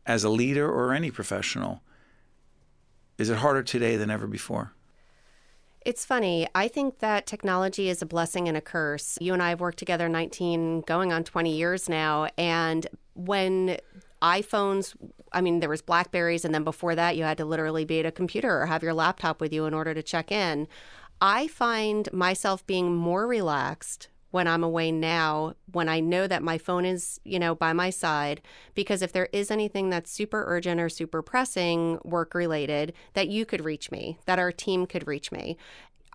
as 0.06 0.24
a 0.24 0.30
leader 0.30 0.70
or 0.70 0.94
any 0.94 1.10
professional? 1.12 1.82
Is 3.18 3.30
it 3.30 3.38
harder 3.38 3.64
today 3.64 3.96
than 3.96 4.10
ever 4.10 4.28
before? 4.28 4.74
It's 5.86 6.04
funny. 6.04 6.48
I 6.56 6.68
think 6.68 6.98
that 6.98 7.28
technology 7.28 7.90
is 7.90 8.02
a 8.02 8.08
blessing 8.08 8.48
and 8.48 8.58
a 8.58 8.62
curse. 8.62 9.20
You 9.22 9.34
and 9.34 9.44
I 9.44 9.50
have 9.50 9.62
worked 9.62 9.78
together 9.78 10.10
19, 10.10 10.82
going 10.82 11.14
on 11.14 11.24
20 11.24 11.56
years 11.56 11.88
now. 11.88 12.28
And 12.40 12.88
when 13.14 13.78
iPhones, 14.20 14.96
I 15.32 15.42
mean, 15.42 15.60
there 15.60 15.70
was 15.70 15.84
Blackberries, 15.84 16.44
and 16.44 16.56
then 16.56 16.64
before 16.64 16.96
that, 16.96 17.16
you 17.16 17.24
had 17.24 17.38
to 17.38 17.46
literally 17.46 17.86
be 17.86 18.00
at 18.00 18.06
a 18.08 18.12
computer 18.12 18.60
or 18.60 18.66
have 18.66 18.82
your 18.82 18.96
laptop 18.96 19.40
with 19.40 19.54
you 19.54 19.66
in 19.66 19.76
order 19.76 19.94
to 19.94 20.02
check 20.02 20.32
in. 20.32 20.68
I 21.22 21.48
find 21.48 22.12
myself 22.12 22.66
being 22.66 22.96
more 22.96 23.28
relaxed 23.28 24.08
when 24.36 24.50
I'm 24.50 24.66
away 24.66 24.92
now, 24.92 25.54
when 25.72 25.88
I 25.88 26.02
know 26.02 26.28
that 26.28 26.44
my 26.44 26.58
phone 26.58 26.84
is, 26.84 27.22
you 27.24 27.40
know, 27.40 27.56
by 27.56 27.72
my 27.72 27.90
side, 27.90 28.42
because 28.74 29.02
if 29.02 29.14
there 29.14 29.30
is 29.32 29.50
anything 29.50 29.90
that's 29.90 30.12
super 30.12 30.44
urgent 30.46 30.82
or 30.82 30.90
super 30.90 31.22
pressing, 31.22 32.00
work 32.04 32.34
related, 32.36 32.92
that 33.14 33.30
you 33.30 33.46
could 33.46 33.64
reach 33.64 33.92
me, 33.92 34.18
that 34.26 34.38
our 34.38 34.52
team 34.52 34.88
could 34.88 35.08
reach 35.08 35.32
me. 35.32 35.56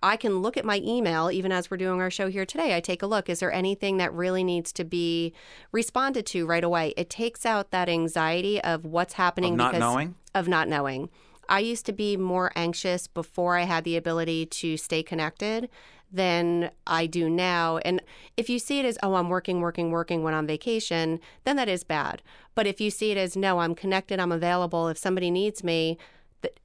I 0.03 0.17
can 0.17 0.37
look 0.37 0.55
at 0.55 0.65
my 0.65 0.79
email 0.83 1.31
even 1.31 1.51
as 1.51 1.71
we're 1.71 1.77
doing 1.77 1.99
our 1.99 2.11
show 2.11 2.29
here 2.29 2.45
today. 2.45 2.75
I 2.75 2.79
take 2.79 3.01
a 3.01 3.07
look. 3.07 3.27
Is 3.27 3.39
there 3.39 3.51
anything 3.51 3.97
that 3.97 4.13
really 4.13 4.43
needs 4.43 4.71
to 4.73 4.83
be 4.83 5.33
responded 5.71 6.27
to 6.27 6.45
right 6.45 6.63
away? 6.63 6.93
It 6.95 7.09
takes 7.09 7.43
out 7.43 7.71
that 7.71 7.89
anxiety 7.89 8.61
of 8.61 8.85
what's 8.85 9.13
happening 9.15 9.53
Of 9.53 9.57
not 9.57 9.71
because 9.71 9.79
knowing? 9.79 10.15
of 10.35 10.47
not 10.47 10.67
knowing. 10.67 11.09
I 11.49 11.57
used 11.59 11.87
to 11.87 11.91
be 11.91 12.17
more 12.17 12.51
anxious 12.55 13.07
before 13.07 13.57
I 13.57 13.63
had 13.63 13.83
the 13.83 13.97
ability 13.97 14.45
to 14.45 14.77
stay 14.77 15.01
connected 15.01 15.69
than 16.11 16.71
I 16.85 17.05
do 17.05 17.29
now. 17.29 17.77
And 17.77 18.01
if 18.37 18.49
you 18.49 18.59
see 18.59 18.79
it 18.79 18.85
as, 18.85 18.97
oh, 19.01 19.15
I'm 19.15 19.29
working, 19.29 19.61
working, 19.61 19.91
working 19.91 20.23
when 20.23 20.33
on 20.33 20.45
vacation, 20.47 21.19
then 21.43 21.55
that 21.55 21.69
is 21.69 21.83
bad. 21.83 22.21
But 22.55 22.67
if 22.67 22.81
you 22.81 22.91
see 22.91 23.11
it 23.11 23.17
as, 23.17 23.35
no, 23.35 23.59
I'm 23.59 23.75
connected, 23.75 24.19
I'm 24.19 24.31
available, 24.31 24.87
if 24.87 24.97
somebody 24.97 25.31
needs 25.31 25.63
me, 25.63 25.97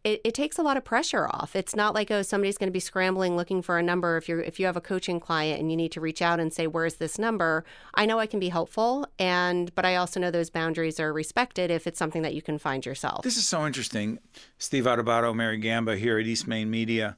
it, 0.04 0.20
it 0.24 0.34
takes 0.34 0.58
a 0.58 0.62
lot 0.62 0.76
of 0.76 0.84
pressure 0.84 1.26
off. 1.28 1.54
It's 1.54 1.76
not 1.76 1.94
like 1.94 2.10
oh 2.10 2.22
somebody's 2.22 2.56
going 2.58 2.68
to 2.68 2.72
be 2.72 2.80
scrambling 2.80 3.36
looking 3.36 3.62
for 3.62 3.78
a 3.78 3.82
number. 3.82 4.16
If 4.16 4.28
you're 4.28 4.40
if 4.40 4.58
you 4.58 4.66
have 4.66 4.76
a 4.76 4.80
coaching 4.80 5.20
client 5.20 5.60
and 5.60 5.70
you 5.70 5.76
need 5.76 5.92
to 5.92 6.00
reach 6.00 6.22
out 6.22 6.40
and 6.40 6.52
say 6.52 6.66
where's 6.66 6.94
this 6.94 7.18
number, 7.18 7.64
I 7.94 8.06
know 8.06 8.18
I 8.18 8.26
can 8.26 8.40
be 8.40 8.48
helpful, 8.48 9.06
and 9.18 9.74
but 9.74 9.84
I 9.84 9.96
also 9.96 10.20
know 10.20 10.30
those 10.30 10.50
boundaries 10.50 10.98
are 11.00 11.12
respected 11.12 11.70
if 11.70 11.86
it's 11.86 11.98
something 11.98 12.22
that 12.22 12.34
you 12.34 12.42
can 12.42 12.58
find 12.58 12.86
yourself. 12.86 13.22
This 13.22 13.36
is 13.36 13.46
so 13.46 13.66
interesting. 13.66 14.18
Steve 14.58 14.84
Adubato, 14.84 15.34
Mary 15.34 15.58
Gamba 15.58 15.96
here 15.96 16.18
at 16.18 16.26
East 16.26 16.46
Main 16.46 16.70
Media 16.70 17.16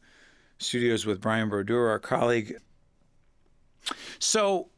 Studios 0.59 1.07
with 1.07 1.21
Brian 1.21 1.49
Brodeur, 1.49 1.89
our 1.89 2.01
colleague. 2.01 2.57
So 4.19 4.69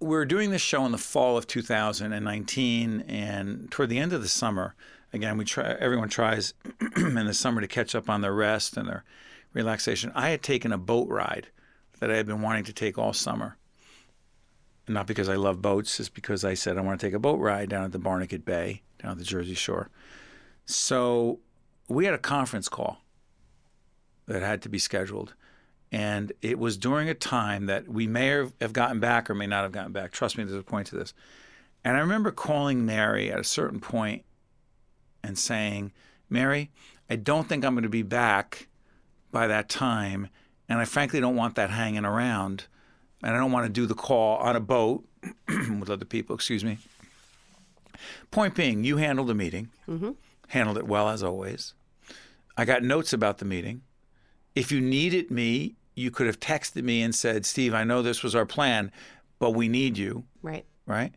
we're 0.00 0.26
doing 0.26 0.50
this 0.50 0.62
show 0.62 0.84
in 0.84 0.92
the 0.92 0.98
fall 0.98 1.38
of 1.38 1.46
2019, 1.46 3.00
and 3.08 3.70
toward 3.70 3.88
the 3.88 3.98
end 3.98 4.12
of 4.12 4.20
the 4.20 4.28
summer, 4.28 4.74
again, 5.12 5.38
we 5.38 5.44
try. 5.46 5.76
Everyone 5.80 6.10
tries 6.10 6.52
in 6.96 7.14
the 7.14 7.34
summer 7.34 7.62
to 7.62 7.66
catch 7.66 7.94
up 7.94 8.10
on 8.10 8.20
their 8.20 8.34
rest 8.34 8.76
and 8.76 8.86
their 8.86 9.04
relaxation. 9.54 10.12
I 10.14 10.28
had 10.28 10.42
taken 10.42 10.72
a 10.72 10.78
boat 10.78 11.08
ride 11.08 11.48
that 12.00 12.10
I 12.10 12.16
had 12.16 12.26
been 12.26 12.42
wanting 12.42 12.64
to 12.64 12.72
take 12.72 12.98
all 12.98 13.14
summer. 13.14 13.56
Not 14.86 15.06
because 15.06 15.28
I 15.28 15.36
love 15.36 15.60
boats, 15.60 15.98
it's 16.00 16.08
because 16.08 16.44
I 16.44 16.54
said 16.54 16.78
I 16.78 16.82
want 16.82 17.00
to 17.00 17.06
take 17.06 17.14
a 17.14 17.18
boat 17.18 17.40
ride 17.40 17.70
down 17.70 17.84
at 17.84 17.92
the 17.92 17.98
Barnegat 17.98 18.44
Bay, 18.44 18.82
down 19.02 19.12
at 19.12 19.18
the 19.18 19.24
Jersey 19.24 19.54
Shore. 19.54 19.90
So 20.64 21.40
we 21.88 22.04
had 22.04 22.14
a 22.14 22.18
conference 22.18 22.68
call 22.68 22.98
that 24.28 24.42
had 24.42 24.62
to 24.62 24.68
be 24.68 24.78
scheduled. 24.78 25.34
And 25.90 26.32
it 26.42 26.58
was 26.58 26.76
during 26.76 27.08
a 27.08 27.14
time 27.14 27.66
that 27.66 27.88
we 27.88 28.06
may 28.06 28.26
have 28.60 28.72
gotten 28.72 29.00
back 29.00 29.28
or 29.28 29.34
may 29.34 29.46
not 29.46 29.62
have 29.62 29.72
gotten 29.72 29.92
back. 29.92 30.12
Trust 30.12 30.36
me, 30.36 30.44
there's 30.44 30.60
a 30.60 30.62
point 30.62 30.86
to 30.88 30.96
this. 30.96 31.14
And 31.82 31.96
I 31.96 32.00
remember 32.00 32.30
calling 32.30 32.84
Mary 32.84 33.32
at 33.32 33.40
a 33.40 33.44
certain 33.44 33.80
point 33.80 34.24
and 35.24 35.38
saying, 35.38 35.92
Mary, 36.28 36.70
I 37.08 37.16
don't 37.16 37.48
think 37.48 37.64
I'm 37.64 37.72
going 37.72 37.84
to 37.84 37.88
be 37.88 38.02
back 38.02 38.68
by 39.32 39.46
that 39.46 39.70
time. 39.70 40.28
And 40.68 40.78
I 40.78 40.84
frankly 40.84 41.20
don't 41.20 41.36
want 41.36 41.54
that 41.54 41.70
hanging 41.70 42.04
around. 42.04 42.66
And 43.22 43.34
I 43.34 43.38
don't 43.38 43.52
want 43.52 43.64
to 43.64 43.72
do 43.72 43.86
the 43.86 43.94
call 43.94 44.36
on 44.36 44.56
a 44.56 44.60
boat 44.60 45.04
with 45.48 45.88
other 45.88 46.04
people, 46.04 46.34
excuse 46.34 46.62
me. 46.62 46.78
Point 48.30 48.54
being, 48.54 48.84
you 48.84 48.98
handled 48.98 49.28
the 49.28 49.34
meeting, 49.34 49.70
mm-hmm. 49.88 50.10
handled 50.48 50.76
it 50.76 50.86
well 50.86 51.08
as 51.08 51.22
always. 51.22 51.72
I 52.56 52.64
got 52.64 52.82
notes 52.82 53.12
about 53.12 53.38
the 53.38 53.44
meeting. 53.44 53.82
If 54.58 54.72
you 54.72 54.80
needed 54.80 55.30
me, 55.30 55.76
you 55.94 56.10
could 56.10 56.26
have 56.26 56.40
texted 56.40 56.82
me 56.82 57.00
and 57.00 57.14
said, 57.14 57.46
Steve, 57.46 57.74
I 57.74 57.84
know 57.84 58.02
this 58.02 58.24
was 58.24 58.34
our 58.34 58.44
plan, 58.44 58.90
but 59.38 59.52
we 59.52 59.68
need 59.68 59.96
you, 59.96 60.24
right. 60.42 60.64
right? 60.84 61.14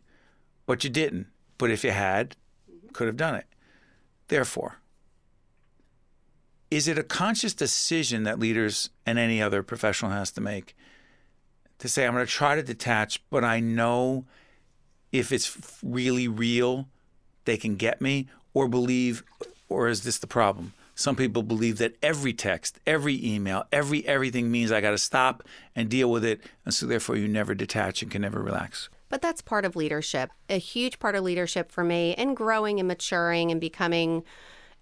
But 0.64 0.84
you 0.84 0.90
didn't. 0.90 1.26
But 1.58 1.72
if 1.72 1.82
you 1.82 1.90
had, 1.90 2.36
mm-hmm. 2.70 2.90
could 2.92 3.08
have 3.08 3.16
done 3.16 3.34
it. 3.34 3.46
Therefore, 4.28 4.76
is 6.70 6.86
it 6.86 6.98
a 6.98 7.02
conscious 7.02 7.52
decision 7.52 8.22
that 8.22 8.38
leaders 8.38 8.90
and 9.04 9.18
any 9.18 9.42
other 9.42 9.64
professional 9.64 10.12
has 10.12 10.30
to 10.30 10.40
make 10.40 10.76
to 11.80 11.88
say, 11.88 12.06
I'm 12.06 12.12
going 12.12 12.24
to 12.24 12.30
try 12.30 12.54
to 12.54 12.62
detach, 12.62 13.20
but 13.28 13.42
I 13.42 13.58
know 13.58 14.24
if 15.10 15.32
it's 15.32 15.58
really 15.82 16.28
real, 16.28 16.86
they 17.44 17.56
can 17.56 17.74
get 17.74 18.00
me, 18.00 18.28
or 18.54 18.68
believe, 18.68 19.24
or 19.68 19.88
is 19.88 20.04
this 20.04 20.18
the 20.18 20.28
problem? 20.28 20.74
Some 20.94 21.16
people 21.16 21.42
believe 21.42 21.78
that 21.78 21.96
every 22.02 22.32
text, 22.32 22.78
every 22.86 23.24
email, 23.24 23.64
every 23.72 24.06
everything 24.06 24.50
means 24.50 24.70
I 24.70 24.80
got 24.80 24.90
to 24.90 24.98
stop 24.98 25.42
and 25.74 25.88
deal 25.88 26.10
with 26.10 26.24
it, 26.24 26.42
and 26.64 26.74
so 26.74 26.86
therefore 26.86 27.16
you 27.16 27.28
never 27.28 27.54
detach 27.54 28.02
and 28.02 28.10
can 28.10 28.22
never 28.22 28.42
relax. 28.42 28.88
But 29.08 29.20
that's 29.20 29.42
part 29.42 29.64
of 29.64 29.76
leadership. 29.76 30.30
A 30.48 30.58
huge 30.58 30.98
part 30.98 31.14
of 31.14 31.24
leadership 31.24 31.70
for 31.70 31.84
me 31.84 32.14
and 32.14 32.36
growing 32.36 32.78
and 32.78 32.88
maturing 32.88 33.50
and 33.50 33.60
becoming 33.60 34.24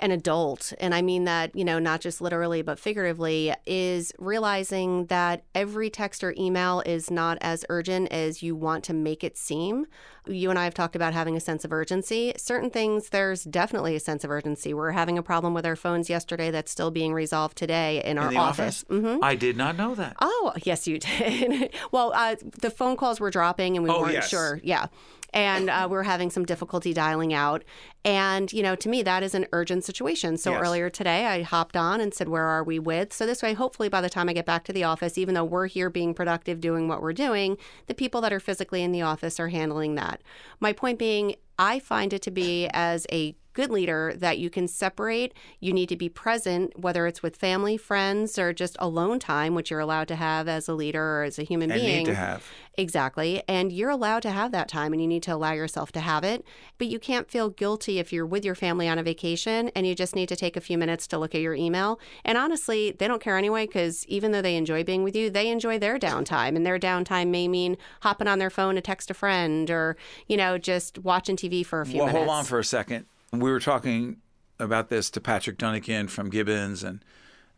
an 0.02 0.10
adult, 0.10 0.72
and 0.80 0.94
I 0.94 1.02
mean 1.02 1.24
that, 1.24 1.54
you 1.54 1.64
know, 1.64 1.78
not 1.78 2.00
just 2.00 2.20
literally, 2.20 2.62
but 2.62 2.78
figuratively, 2.78 3.52
is 3.66 4.12
realizing 4.18 5.06
that 5.06 5.44
every 5.54 5.90
text 5.90 6.24
or 6.24 6.34
email 6.38 6.82
is 6.86 7.10
not 7.10 7.38
as 7.40 7.64
urgent 7.68 8.10
as 8.12 8.42
you 8.42 8.54
want 8.56 8.84
to 8.84 8.92
make 8.92 9.22
it 9.24 9.36
seem. 9.36 9.86
You 10.26 10.50
and 10.50 10.58
I 10.58 10.64
have 10.64 10.74
talked 10.74 10.94
about 10.96 11.12
having 11.14 11.36
a 11.36 11.40
sense 11.40 11.64
of 11.64 11.72
urgency. 11.72 12.32
Certain 12.36 12.70
things, 12.70 13.08
there's 13.08 13.42
definitely 13.44 13.96
a 13.96 14.00
sense 14.00 14.22
of 14.22 14.30
urgency. 14.30 14.74
We're 14.74 14.92
having 14.92 15.16
a 15.18 15.22
problem 15.22 15.54
with 15.54 15.64
our 15.66 15.76
phones 15.76 16.10
yesterday 16.10 16.50
that's 16.50 16.70
still 16.70 16.90
being 16.90 17.12
resolved 17.14 17.56
today 17.56 18.02
in 18.04 18.18
our 18.18 18.28
In 18.28 18.34
the 18.34 18.40
office? 18.40 18.84
Mhm. 18.90 19.18
I 19.22 19.34
did 19.34 19.56
not 19.56 19.76
know 19.76 19.94
that. 19.94 20.16
Oh, 20.20 20.52
yes, 20.62 20.86
you 20.86 20.98
did. 20.98 21.74
well, 21.90 22.12
uh, 22.14 22.36
the 22.60 22.70
phone 22.70 22.96
calls 22.96 23.18
were 23.20 23.30
dropping 23.30 23.76
and 23.76 23.84
we 23.84 23.90
Oh, 23.90 24.02
weren't 24.02 24.12
yes. 24.12 24.28
sure. 24.28 24.60
Yeah. 24.62 24.86
And 25.32 25.70
uh, 25.70 25.86
we 25.88 25.96
were 25.96 26.02
having 26.02 26.30
some 26.30 26.44
difficulty 26.44 26.92
dialing 26.92 27.32
out. 27.32 27.64
And, 28.04 28.52
you 28.52 28.62
know, 28.62 28.74
to 28.76 28.88
me, 28.88 29.02
that 29.02 29.22
is 29.22 29.34
an 29.34 29.46
urgent 29.52 29.84
situation. 29.84 30.36
So 30.36 30.52
Yes. 30.52 30.62
earlier 30.62 30.90
today, 30.90 31.26
I 31.26 31.42
hopped 31.42 31.76
on 31.76 32.00
and 32.00 32.12
said, 32.12 32.28
Where 32.28 32.44
are 32.46 32.64
we 32.64 32.78
with? 32.78 33.12
So 33.12 33.26
this 33.26 33.42
way, 33.42 33.52
hopefully, 33.52 33.88
by 33.88 34.00
the 34.00 34.10
time 34.10 34.28
I 34.28 34.32
get 34.32 34.46
back 34.46 34.64
to 34.64 34.72
the 34.72 34.84
office, 34.84 35.18
even 35.18 35.34
though 35.34 35.44
we're 35.44 35.66
here 35.66 35.90
being 35.90 36.14
productive 36.14 36.60
doing 36.60 36.88
what 36.88 37.02
we're 37.02 37.12
doing, 37.12 37.56
the 37.86 37.94
people 37.94 38.20
that 38.22 38.32
are 38.32 38.40
physically 38.40 38.82
in 38.82 38.92
the 38.92 39.02
office 39.02 39.38
are 39.38 39.48
handling 39.48 39.94
that. 39.96 40.22
My 40.60 40.72
point 40.72 40.98
being, 40.98 41.36
I 41.58 41.78
find 41.78 42.12
it 42.12 42.22
to 42.22 42.30
be 42.30 42.68
as 42.72 43.06
a 43.12 43.36
good 43.52 43.70
leader 43.70 44.12
that 44.16 44.38
you 44.38 44.50
can 44.50 44.68
separate. 44.68 45.34
You 45.58 45.72
need 45.72 45.88
to 45.88 45.96
be 45.96 46.08
present, 46.08 46.78
whether 46.78 47.06
it's 47.06 47.22
with 47.22 47.36
family, 47.36 47.76
friends, 47.76 48.38
or 48.38 48.52
just 48.52 48.76
alone 48.78 49.18
time, 49.18 49.54
which 49.54 49.70
you're 49.70 49.80
allowed 49.80 50.08
to 50.08 50.16
have 50.16 50.48
as 50.48 50.68
a 50.68 50.74
leader 50.74 51.02
or 51.20 51.22
as 51.24 51.38
a 51.38 51.42
human 51.42 51.70
And 51.70 51.80
being. 51.80 51.98
need 51.98 52.06
to 52.06 52.14
have. 52.14 52.44
Exactly. 52.76 53.42
And 53.46 53.72
you're 53.72 53.90
allowed 53.90 54.22
to 54.22 54.30
have 54.30 54.52
that 54.52 54.68
time 54.68 54.92
and 54.92 55.02
you 55.02 55.08
need 55.08 55.22
to 55.24 55.34
allow 55.34 55.52
yourself 55.52 55.92
to 55.92 56.00
have 56.00 56.24
it. 56.24 56.44
But 56.78 56.86
you 56.86 56.98
can't 56.98 57.30
feel 57.30 57.50
guilty 57.50 57.98
if 57.98 58.12
you're 58.12 58.24
with 58.24 58.44
your 58.44 58.54
family 58.54 58.88
on 58.88 58.98
a 58.98 59.02
vacation 59.02 59.70
and 59.74 59.86
you 59.86 59.94
just 59.94 60.14
need 60.14 60.28
to 60.30 60.36
take 60.36 60.56
a 60.56 60.60
few 60.60 60.78
minutes 60.78 61.06
to 61.08 61.18
look 61.18 61.34
at 61.34 61.40
your 61.42 61.54
email. 61.54 62.00
And 62.24 62.38
honestly, 62.38 62.92
they 62.92 63.06
don't 63.06 63.20
care 63.20 63.36
anyway 63.36 63.66
because 63.66 64.06
even 64.06 64.32
though 64.32 64.40
they 64.42 64.56
enjoy 64.56 64.84
being 64.84 65.02
with 65.02 65.14
you, 65.14 65.28
they 65.28 65.48
enjoy 65.48 65.78
their 65.78 65.98
downtime. 65.98 66.56
And 66.56 66.64
their 66.64 66.78
downtime 66.78 67.28
may 67.28 67.48
mean 67.48 67.76
hopping 68.00 68.28
on 68.28 68.38
their 68.38 68.50
phone 68.50 68.76
to 68.76 68.80
text 68.80 69.10
a 69.10 69.14
friend 69.14 69.70
or, 69.70 69.96
you 70.26 70.36
know, 70.36 70.56
just 70.56 70.98
watching 71.00 71.36
TV 71.36 71.66
for 71.66 71.80
a 71.82 71.86
few 71.86 71.98
well, 71.98 72.06
minutes. 72.06 72.24
hold 72.26 72.38
on 72.38 72.44
for 72.44 72.58
a 72.58 72.64
second. 72.64 73.04
We 73.32 73.50
were 73.50 73.60
talking 73.60 74.16
about 74.58 74.88
this 74.88 75.10
to 75.10 75.20
Patrick 75.20 75.56
Dunican 75.56 76.10
from 76.10 76.30
Gibbons, 76.30 76.82
and 76.82 77.04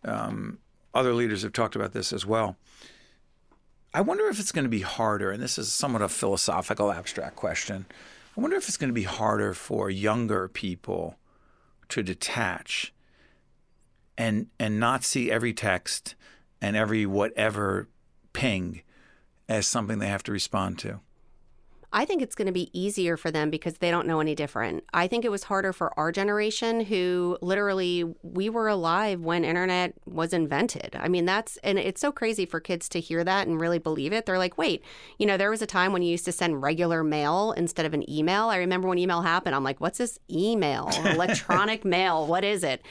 um, 0.04 0.58
other 0.94 1.14
leaders 1.14 1.42
have 1.42 1.52
talked 1.52 1.74
about 1.74 1.92
this 1.92 2.12
as 2.12 2.26
well. 2.26 2.56
I 3.94 4.00
wonder 4.00 4.26
if 4.28 4.38
it's 4.38 4.52
going 4.52 4.64
to 4.64 4.70
be 4.70 4.80
harder, 4.80 5.30
and 5.30 5.42
this 5.42 5.58
is 5.58 5.72
somewhat 5.72 6.02
a 6.02 6.08
philosophical, 6.08 6.92
abstract 6.92 7.36
question. 7.36 7.86
I 8.36 8.40
wonder 8.40 8.56
if 8.56 8.68
it's 8.68 8.76
going 8.76 8.88
to 8.88 8.94
be 8.94 9.02
harder 9.02 9.52
for 9.52 9.90
younger 9.90 10.48
people 10.48 11.16
to 11.88 12.02
detach 12.02 12.94
and 14.16 14.46
and 14.58 14.80
not 14.80 15.04
see 15.04 15.30
every 15.30 15.52
text 15.52 16.14
and 16.60 16.76
every 16.76 17.04
whatever 17.04 17.88
ping 18.32 18.82
as 19.48 19.66
something 19.66 19.98
they 19.98 20.08
have 20.08 20.22
to 20.22 20.32
respond 20.32 20.78
to. 20.78 21.00
I 21.92 22.04
think 22.04 22.22
it's 22.22 22.34
going 22.34 22.46
to 22.46 22.52
be 22.52 22.70
easier 22.78 23.16
for 23.16 23.30
them 23.30 23.50
because 23.50 23.78
they 23.78 23.90
don't 23.90 24.06
know 24.06 24.20
any 24.20 24.34
different. 24.34 24.84
I 24.94 25.06
think 25.06 25.24
it 25.24 25.30
was 25.30 25.44
harder 25.44 25.72
for 25.72 25.96
our 25.98 26.10
generation 26.10 26.80
who 26.80 27.36
literally 27.42 28.04
we 28.22 28.48
were 28.48 28.68
alive 28.68 29.20
when 29.20 29.44
internet 29.44 29.94
was 30.06 30.32
invented. 30.32 30.96
I 30.98 31.08
mean, 31.08 31.26
that's 31.26 31.58
and 31.58 31.78
it's 31.78 32.00
so 32.00 32.10
crazy 32.10 32.46
for 32.46 32.60
kids 32.60 32.88
to 32.90 33.00
hear 33.00 33.22
that 33.24 33.46
and 33.46 33.60
really 33.60 33.78
believe 33.78 34.12
it. 34.12 34.24
They're 34.24 34.38
like, 34.38 34.56
"Wait, 34.56 34.82
you 35.18 35.26
know, 35.26 35.36
there 35.36 35.50
was 35.50 35.62
a 35.62 35.66
time 35.66 35.92
when 35.92 36.02
you 36.02 36.10
used 36.10 36.24
to 36.24 36.32
send 36.32 36.62
regular 36.62 37.04
mail 37.04 37.52
instead 37.52 37.84
of 37.84 37.94
an 37.94 38.08
email." 38.10 38.48
I 38.48 38.56
remember 38.56 38.88
when 38.88 38.98
email 38.98 39.22
happened, 39.22 39.54
I'm 39.54 39.64
like, 39.64 39.80
"What's 39.80 39.98
this 39.98 40.18
email? 40.30 40.88
Electronic 41.04 41.84
mail? 41.84 42.26
What 42.26 42.44
is 42.44 42.64
it?" 42.64 42.82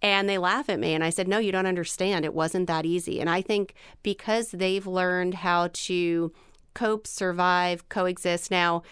And 0.00 0.28
they 0.28 0.38
laugh 0.38 0.68
at 0.68 0.78
me. 0.78 0.94
And 0.94 1.02
I 1.02 1.10
said, 1.10 1.26
No, 1.26 1.38
you 1.38 1.50
don't 1.50 1.66
understand. 1.66 2.24
It 2.24 2.34
wasn't 2.34 2.68
that 2.68 2.86
easy. 2.86 3.20
And 3.20 3.28
I 3.28 3.42
think 3.42 3.74
because 4.02 4.52
they've 4.52 4.86
learned 4.86 5.34
how 5.34 5.70
to 5.72 6.32
cope, 6.74 7.06
survive, 7.06 7.88
coexist 7.88 8.50
now, 8.50 8.82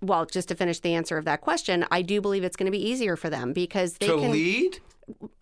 well, 0.00 0.26
just 0.26 0.48
to 0.48 0.54
finish 0.54 0.80
the 0.80 0.94
answer 0.94 1.16
of 1.16 1.24
that 1.26 1.40
question, 1.40 1.86
I 1.90 2.02
do 2.02 2.20
believe 2.20 2.42
it's 2.44 2.56
going 2.56 2.66
to 2.66 2.76
be 2.76 2.84
easier 2.84 3.16
for 3.16 3.30
them 3.30 3.52
because 3.52 3.94
they 3.94 4.08
to 4.08 4.18
can 4.18 4.32
lead, 4.32 4.80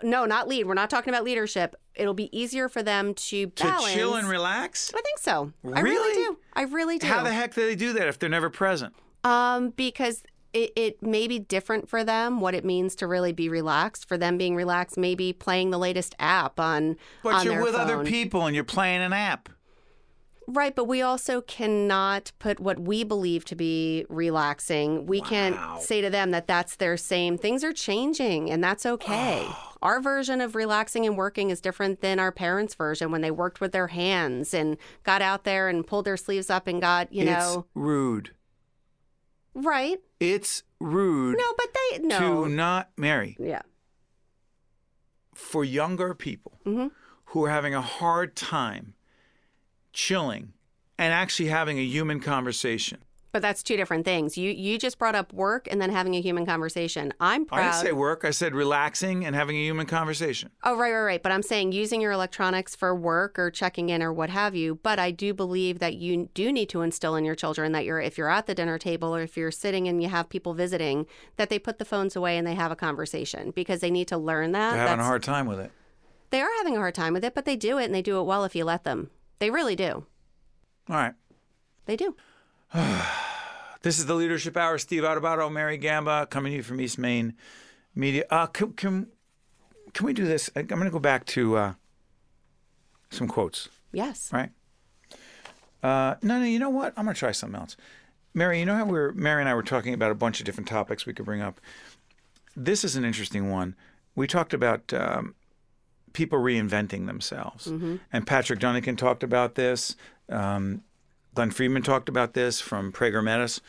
no, 0.02 0.26
not 0.26 0.48
lead. 0.48 0.66
We're 0.66 0.74
not 0.74 0.90
talking 0.90 1.12
about 1.12 1.24
leadership. 1.24 1.76
It'll 1.94 2.14
be 2.14 2.34
easier 2.38 2.68
for 2.68 2.82
them 2.82 3.14
to 3.14 3.46
to 3.46 3.64
balance. 3.64 3.92
chill 3.94 4.14
and 4.16 4.28
relax. 4.28 4.92
I 4.94 5.00
think 5.00 5.18
so. 5.18 5.52
I 5.64 5.80
really 5.80 5.90
Really? 5.96 6.14
do. 6.14 6.38
I 6.54 6.62
really 6.62 6.98
do. 6.98 7.06
How 7.06 7.22
the 7.22 7.32
heck 7.32 7.54
do 7.54 7.64
they 7.66 7.74
do 7.74 7.92
that 7.94 8.06
if 8.08 8.18
they're 8.18 8.28
never 8.28 8.50
present? 8.50 8.94
Um, 9.24 9.70
because 9.70 10.22
it, 10.52 10.72
it 10.76 11.02
may 11.02 11.28
be 11.28 11.38
different 11.38 11.88
for 11.88 12.04
them 12.04 12.40
what 12.40 12.54
it 12.54 12.64
means 12.64 12.94
to 12.96 13.06
really 13.06 13.32
be 13.32 13.48
relaxed. 13.48 14.08
For 14.08 14.18
them 14.18 14.36
being 14.36 14.56
relaxed, 14.56 14.98
maybe 14.98 15.32
playing 15.32 15.70
the 15.70 15.78
latest 15.78 16.14
app 16.18 16.58
on 16.60 16.96
But 17.22 17.34
on 17.34 17.44
you're 17.46 17.62
with 17.62 17.74
other 17.74 18.04
people 18.04 18.46
and 18.46 18.54
you're 18.54 18.64
playing 18.64 19.00
an 19.00 19.12
app. 19.12 19.48
Right, 20.52 20.74
but 20.74 20.86
we 20.86 21.00
also 21.00 21.40
cannot 21.42 22.32
put 22.40 22.58
what 22.58 22.80
we 22.80 23.04
believe 23.04 23.44
to 23.46 23.54
be 23.54 24.04
relaxing. 24.08 25.06
We 25.06 25.20
Wow. 25.20 25.26
can't 25.28 25.82
say 25.82 26.00
to 26.00 26.10
them 26.10 26.32
that 26.32 26.48
that's 26.48 26.74
their 26.76 26.96
same. 26.96 27.38
Things 27.38 27.62
are 27.62 27.72
changing, 27.72 28.50
and 28.50 28.62
that's 28.64 28.84
okay. 28.84 29.46
our 29.82 29.98
version 30.00 30.40
of 30.42 30.54
relaxing 30.54 31.06
and 31.06 31.16
working 31.16 31.48
is 31.50 31.58
different 31.60 32.00
than 32.02 32.18
our 32.18 32.30
parents' 32.32 32.74
version 32.74 33.10
when 33.10 33.20
they 33.22 33.30
worked 33.30 33.60
with 33.62 33.72
their 33.72 33.86
hands 33.86 34.52
and 34.52 34.76
got 35.04 35.22
out 35.22 35.44
there 35.44 35.68
and 35.70 35.86
pulled 35.86 36.04
their 36.04 36.18
sleeves 36.18 36.50
up 36.50 36.66
and 36.66 36.80
got, 36.82 37.10
you 37.12 37.22
it's 37.22 37.30
know, 37.30 37.66
rude. 37.74 38.34
right? 39.54 39.98
It's 40.18 40.64
rude 40.80 41.38
No, 41.38 41.44
but 41.56 41.68
they 41.74 41.98
no. 42.00 42.18
to 42.44 42.48
not 42.50 42.90
marry. 42.96 43.36
yeah. 43.40 43.62
for 45.34 45.64
younger 45.64 46.12
people 46.14 46.60
Mhm. 46.66 46.90
who 47.26 47.44
are 47.44 47.50
having 47.50 47.74
a 47.74 47.80
hard 47.80 48.36
time 48.36 48.92
chilling 49.92 50.53
and 50.98 51.12
actually 51.12 51.48
having 51.48 51.79
a 51.79 51.85
human 51.85 52.20
conversation. 52.20 52.98
But 53.33 53.42
that's 53.42 53.62
two 53.62 53.76
different 53.76 54.05
things. 54.05 54.37
You 54.37 54.50
you 54.50 54.76
just 54.76 54.98
brought 54.98 55.14
up 55.14 55.33
work 55.33 55.68
and 55.70 55.81
then 55.81 55.90
having 55.90 56.16
a 56.16 56.20
human 56.20 56.44
conversation. 56.44 57.14
I'm 57.20 57.46
proud. 57.46 57.61
I 57.61 57.62
didn't 57.70 57.87
say 57.87 57.92
work. 57.92 58.24
I 58.24 58.31
said 58.31 58.57
relaxing 58.57 59.24
and 59.24 59.37
having 59.37 59.57
a 59.57 59.61
human 59.61 59.87
conversation. 59.87 60.50
Oh, 60.64 60.76
right, 60.76 60.92
right, 60.92 61.03
right. 61.03 61.22
But 61.22 61.31
I'm 61.31 61.44
saying 61.44 61.70
using 61.70 62.00
your 62.00 62.11
electronics 62.11 62.74
for 62.74 62.92
work 62.92 63.38
or 63.38 63.50
checking 63.53 63.88
in 63.88 64.03
or 64.03 64.12
what 64.12 64.31
have 64.31 64.57
you. 64.57 64.81
But 64.83 64.98
I 64.98 65.12
do 65.12 65.33
believe 65.33 65.79
that 65.79 65.94
you 65.94 66.29
do 66.35 66.50
need 66.50 66.68
to 66.70 66.83
instill 66.83 67.14
in 67.14 67.24
your 67.24 67.37
children 67.37 67.70
that 67.70 67.85
you're, 67.85 68.00
if 68.00 68.18
you're 68.18 68.29
at 68.29 68.46
the 68.46 68.55
dinner 68.55 68.79
table 68.79 69.14
or 69.14 69.22
if 69.22 69.37
you're 69.37 69.53
sitting 69.53 69.87
and 69.87 70.03
you 70.03 70.09
have 70.09 70.29
people 70.29 70.53
visiting, 70.53 71.07
that 71.37 71.50
they 71.50 71.59
put 71.61 71.79
the 71.79 71.85
phones 71.85 72.16
away 72.16 72.37
and 72.37 72.44
they 72.44 72.57
have 72.57 72.72
a 72.72 72.76
conversation 72.76 73.53
because 73.53 73.81
they 73.81 73.92
need 73.92 74.09
to 74.09 74.18
learn 74.18 74.50
that. 74.53 74.72
They're 74.72 74.88
having 74.88 75.00
a 75.00 75.05
hard 75.05 75.22
time 75.22 75.46
with 75.46 75.61
it. 75.61 75.70
They 76.31 76.40
are 76.40 76.50
having 76.59 76.74
a 76.74 76.81
hard 76.81 76.96
time 76.96 77.12
with 77.12 77.24
it, 77.24 77.35
but 77.37 77.44
they 77.44 77.57
do 77.57 77.79
it 77.79 77.85
and 77.85 77.94
they 77.94 78.03
do 78.03 78.18
it 78.18 78.24
well 78.24 78.42
if 78.44 78.57
you 78.57 78.64
let 78.64 78.83
them. 78.83 79.11
They 79.40 79.50
really 79.50 79.74
do. 79.74 80.07
All 80.88 80.96
right. 80.96 81.14
They 81.87 81.96
do. 81.96 82.14
This 83.83 83.98
is 83.98 84.05
the 84.05 84.14
Leadership 84.14 84.59
Hour. 84.59 84.76
Steve 84.76 85.05
Adubato, 85.05 85.50
Mary 85.50 85.79
Gamba, 85.79 86.26
coming 86.26 86.53
to 86.53 86.57
you 86.59 86.62
from 86.62 86.83
East 86.83 86.98
Main 86.98 87.33
Media. 87.94 88.24
Uh, 88.29 88.44
can, 88.46 88.74
can, 88.74 89.07
can 89.94 90.05
we 90.05 90.12
do 90.12 90.26
this? 90.26 90.50
I'm 90.55 90.66
going 90.66 90.83
to 90.85 90.90
go 90.90 90.98
back 90.98 91.24
to 91.29 91.57
uh, 91.57 91.72
some 93.09 93.26
quotes, 93.26 93.70
Yes. 93.90 94.31
right? 94.35 94.50
Uh, 95.83 96.16
no, 96.20 96.38
no, 96.40 96.44
you 96.44 96.59
know 96.59 96.68
what? 96.68 96.92
I'm 96.98 97.05
going 97.07 97.14
to 97.14 97.18
try 97.18 97.33
something 97.33 97.59
else. 97.59 97.74
Mary, 98.35 98.61
you 98.61 98.66
know 98.66 98.74
how 98.76 98.85
we 98.85 98.92
were, 98.92 99.12
Mary 99.14 99.40
and 99.40 99.48
I 99.48 99.55
were 99.55 99.62
talking 99.62 99.94
about 99.94 100.11
a 100.11 100.14
bunch 100.14 100.40
of 100.40 100.44
different 100.44 100.68
topics 100.68 101.07
we 101.07 101.14
could 101.14 101.24
bring 101.24 101.40
up? 101.40 101.59
This 102.55 102.85
is 102.85 102.96
an 102.96 103.05
interesting 103.07 103.50
one. 103.50 103.74
We 104.14 104.26
talked 104.26 104.53
about 104.53 104.92
um, 104.92 105.35
people 106.12 106.38
reinventing 106.38 107.07
themselves. 107.07 107.66
And 108.12 108.27
Patrick 108.27 108.61
Dunican 108.61 108.96
talked 108.96 109.23
about 109.23 109.55
this. 109.55 109.96
Um, 110.29 110.83
Glenn 111.35 111.51
Friedman 111.51 111.83
talked 111.83 112.09
about 112.09 112.35
this 112.35 112.61
from 112.61 112.92
Prager 112.92 113.23
Metis. 113.23 113.61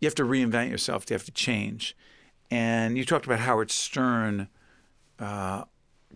You 0.00 0.06
have 0.06 0.14
to 0.16 0.24
reinvent 0.24 0.70
yourself. 0.70 1.04
You 1.08 1.14
have 1.14 1.24
to 1.24 1.32
change. 1.32 1.96
And 2.50 2.96
you 2.96 3.04
talked 3.04 3.26
about 3.26 3.40
Howard 3.40 3.70
Stern 3.70 4.48
uh, 5.18 5.64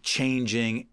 changing, 0.03 0.87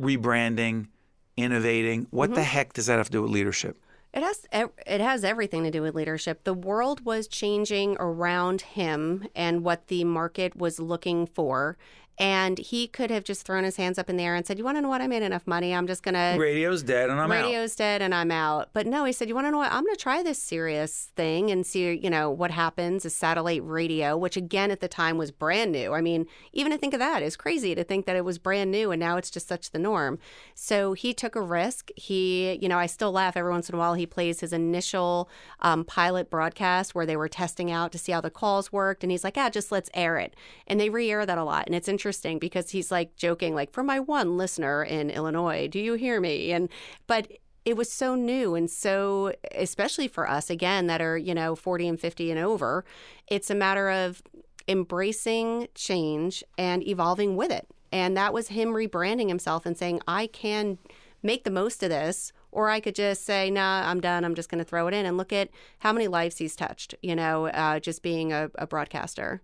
rebranding, 0.00 0.88
innovating. 1.36 2.06
What 2.10 2.34
the 2.34 2.42
heck 2.42 2.72
does 2.72 2.86
that 2.86 2.96
have 2.98 3.06
to 3.06 3.12
do 3.12 3.22
with 3.22 3.30
leadership? 3.30 3.78
It 4.12 4.22
has 4.22 4.46
it 4.52 5.00
has 5.00 5.24
everything 5.24 5.64
to 5.64 5.72
do 5.72 5.82
with 5.82 5.96
leadership. 5.96 6.44
The 6.44 6.54
world 6.54 7.04
was 7.04 7.26
changing 7.26 7.96
around 7.98 8.60
him 8.60 9.26
and 9.34 9.64
what 9.64 9.88
the 9.88 10.04
market 10.04 10.54
was 10.54 10.78
looking 10.78 11.26
for. 11.26 11.76
And 12.18 12.58
he 12.58 12.86
could 12.86 13.10
have 13.10 13.24
just 13.24 13.44
thrown 13.44 13.64
his 13.64 13.76
hands 13.76 13.98
up 13.98 14.08
in 14.08 14.16
the 14.16 14.22
air 14.22 14.36
and 14.36 14.46
said, 14.46 14.56
"You 14.56 14.64
want 14.64 14.76
to 14.76 14.82
know 14.82 14.88
what? 14.88 15.00
I 15.00 15.08
made 15.08 15.22
enough 15.22 15.46
money. 15.46 15.74
I'm 15.74 15.86
just 15.88 16.04
gonna 16.04 16.36
Radio's 16.38 16.84
dead, 16.84 17.10
and 17.10 17.20
I'm 17.20 17.32
out. 17.32 17.44
radio's 17.44 17.74
dead 17.74 18.02
and 18.02 18.14
I'm 18.14 18.30
out." 18.30 18.68
But 18.72 18.86
no, 18.86 19.04
he 19.04 19.12
said, 19.12 19.28
"You 19.28 19.34
want 19.34 19.48
to 19.48 19.50
know 19.50 19.58
what? 19.58 19.72
I'm 19.72 19.84
gonna 19.84 19.96
try 19.96 20.22
this 20.22 20.38
Sirius 20.38 21.10
thing 21.16 21.50
and 21.50 21.66
see, 21.66 21.92
you 21.92 22.10
know, 22.10 22.30
what 22.30 22.52
happens." 22.52 23.04
Is 23.04 23.16
satellite 23.16 23.62
radio, 23.64 24.16
which 24.16 24.36
again 24.36 24.70
at 24.70 24.78
the 24.80 24.86
time 24.86 25.18
was 25.18 25.32
brand 25.32 25.72
new. 25.72 25.92
I 25.92 26.00
mean, 26.00 26.26
even 26.52 26.70
to 26.70 26.78
think 26.78 26.94
of 26.94 27.00
that 27.00 27.22
is 27.22 27.36
crazy 27.36 27.74
to 27.74 27.82
think 27.82 28.06
that 28.06 28.14
it 28.14 28.24
was 28.24 28.38
brand 28.38 28.70
new 28.70 28.92
and 28.92 29.00
now 29.00 29.16
it's 29.16 29.30
just 29.30 29.48
such 29.48 29.72
the 29.72 29.78
norm. 29.80 30.20
So 30.54 30.92
he 30.92 31.12
took 31.14 31.34
a 31.34 31.42
risk. 31.42 31.90
He, 31.96 32.58
you 32.62 32.68
know, 32.68 32.78
I 32.78 32.86
still 32.86 33.10
laugh 33.10 33.36
every 33.36 33.50
once 33.50 33.68
in 33.68 33.74
a 33.74 33.78
while. 33.78 33.94
He 33.94 34.06
plays 34.06 34.38
his 34.38 34.52
initial 34.52 35.28
um, 35.60 35.84
pilot 35.84 36.30
broadcast 36.30 36.94
where 36.94 37.06
they 37.06 37.16
were 37.16 37.28
testing 37.28 37.72
out 37.72 37.90
to 37.92 37.98
see 37.98 38.12
how 38.12 38.20
the 38.20 38.30
calls 38.30 38.72
worked, 38.72 39.02
and 39.02 39.10
he's 39.10 39.24
like, 39.24 39.36
"Ah, 39.36 39.50
just 39.50 39.72
let's 39.72 39.90
air 39.94 40.18
it." 40.18 40.36
And 40.68 40.78
they 40.78 40.90
re-air 40.90 41.26
that 41.26 41.38
a 41.38 41.44
lot, 41.44 41.66
and 41.66 41.74
it's 41.74 41.88
interesting 41.88 42.03
because 42.38 42.70
he's 42.70 42.90
like 42.90 43.16
joking, 43.16 43.54
like, 43.54 43.72
"For 43.72 43.82
my 43.82 44.00
one 44.00 44.36
listener 44.36 44.82
in 44.82 45.10
Illinois, 45.10 45.68
do 45.68 45.78
you 45.78 45.94
hear 45.94 46.20
me?" 46.20 46.52
And 46.52 46.68
but 47.06 47.28
it 47.64 47.76
was 47.76 47.90
so 47.90 48.14
new 48.14 48.54
and 48.54 48.70
so 48.70 49.32
especially 49.54 50.06
for 50.06 50.28
us 50.28 50.50
again 50.50 50.86
that 50.86 51.00
are 51.00 51.16
you 51.16 51.34
know 51.34 51.54
40 51.54 51.88
and 51.88 52.00
50 52.00 52.30
and 52.30 52.38
over 52.38 52.84
it's 53.28 53.48
a 53.50 53.54
matter 53.54 53.88
of 53.88 54.22
embracing 54.68 55.68
change 55.74 56.42
and 56.56 56.86
evolving 56.86 57.36
with 57.36 57.50
it. 57.50 57.66
And 57.92 58.16
that 58.16 58.32
was 58.32 58.48
him 58.48 58.70
rebranding 58.70 59.28
himself 59.28 59.66
and 59.66 59.76
saying 59.76 60.00
i 60.08 60.26
can 60.26 60.78
make 61.22 61.44
the 61.44 61.50
most 61.50 61.82
of 61.82 61.90
this 61.90 62.32
or 62.50 62.68
i 62.68 62.80
could 62.80 62.94
just 62.94 63.24
say 63.24 63.50
nah 63.50 63.88
i'm 63.88 64.00
done. 64.00 64.24
I'm 64.24 64.34
just 64.34 64.48
going 64.48 64.58
to 64.58 64.64
throw 64.64 64.86
it 64.88 64.94
in 64.94 65.06
and 65.06 65.16
look 65.16 65.32
at 65.32 65.50
how 65.80 65.92
many 65.92 66.08
lives 66.08 66.38
he's 66.38 66.56
touched 66.56 66.94
you 67.02 67.14
know 67.14 67.46
uh, 67.46 67.80
just 67.80 68.02
being 68.02 68.32
a, 68.32 68.50
a 68.56 68.66
broadcaster 68.66 69.42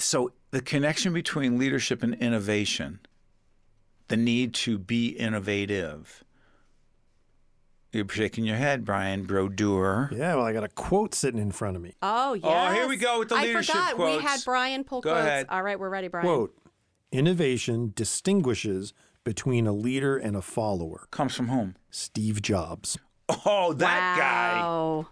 So 0.00 0.32
the 0.50 0.60
connection 0.60 1.12
between 1.12 1.58
leadership 1.58 2.02
and 2.02 2.14
innovation, 2.14 3.00
the 4.08 4.16
need 4.16 4.54
to 4.54 4.78
be 4.78 5.08
innovative. 5.08 6.24
You're 7.92 8.08
shaking 8.08 8.44
your 8.44 8.56
head, 8.56 8.84
Brian 8.84 9.24
Brodeur. 9.24 10.10
Yeah, 10.12 10.36
well, 10.36 10.44
I 10.46 10.52
got 10.52 10.62
a 10.62 10.68
quote 10.68 11.12
sitting 11.14 11.40
in 11.40 11.50
front 11.50 11.76
of 11.76 11.82
me. 11.82 11.94
oh 12.02 12.34
yeah. 12.34 12.70
Oh, 12.70 12.72
here 12.72 12.88
we 12.88 12.96
go 12.96 13.18
with 13.18 13.28
the 13.30 13.34
leadership 13.36 13.74
i 13.74 13.90
forgot 13.90 14.04
we 14.16 14.22
had 14.22 14.40
brian 14.44 14.84
pull 14.84 15.00
Go 15.00 15.10
quotes 15.10 15.26
ahead. 15.26 15.46
all 15.48 15.62
right 15.62 15.78
we're 15.78 15.88
ready 15.88 16.06
brian 16.08 16.24
Quote 16.24 16.56
Innovation 17.12 17.92
distinguishes 17.96 18.94
between 19.24 19.66
a 19.66 19.72
leader 19.72 20.16
and 20.16 20.36
a 20.36 20.40
follower. 20.42 21.08
Comes 21.10 21.34
from 21.34 21.48
whom? 21.48 21.74
Steve 21.90 22.40
Jobs. 22.40 22.96
Oh, 23.44 23.72
that 23.72 24.16
guy. 24.16 25.04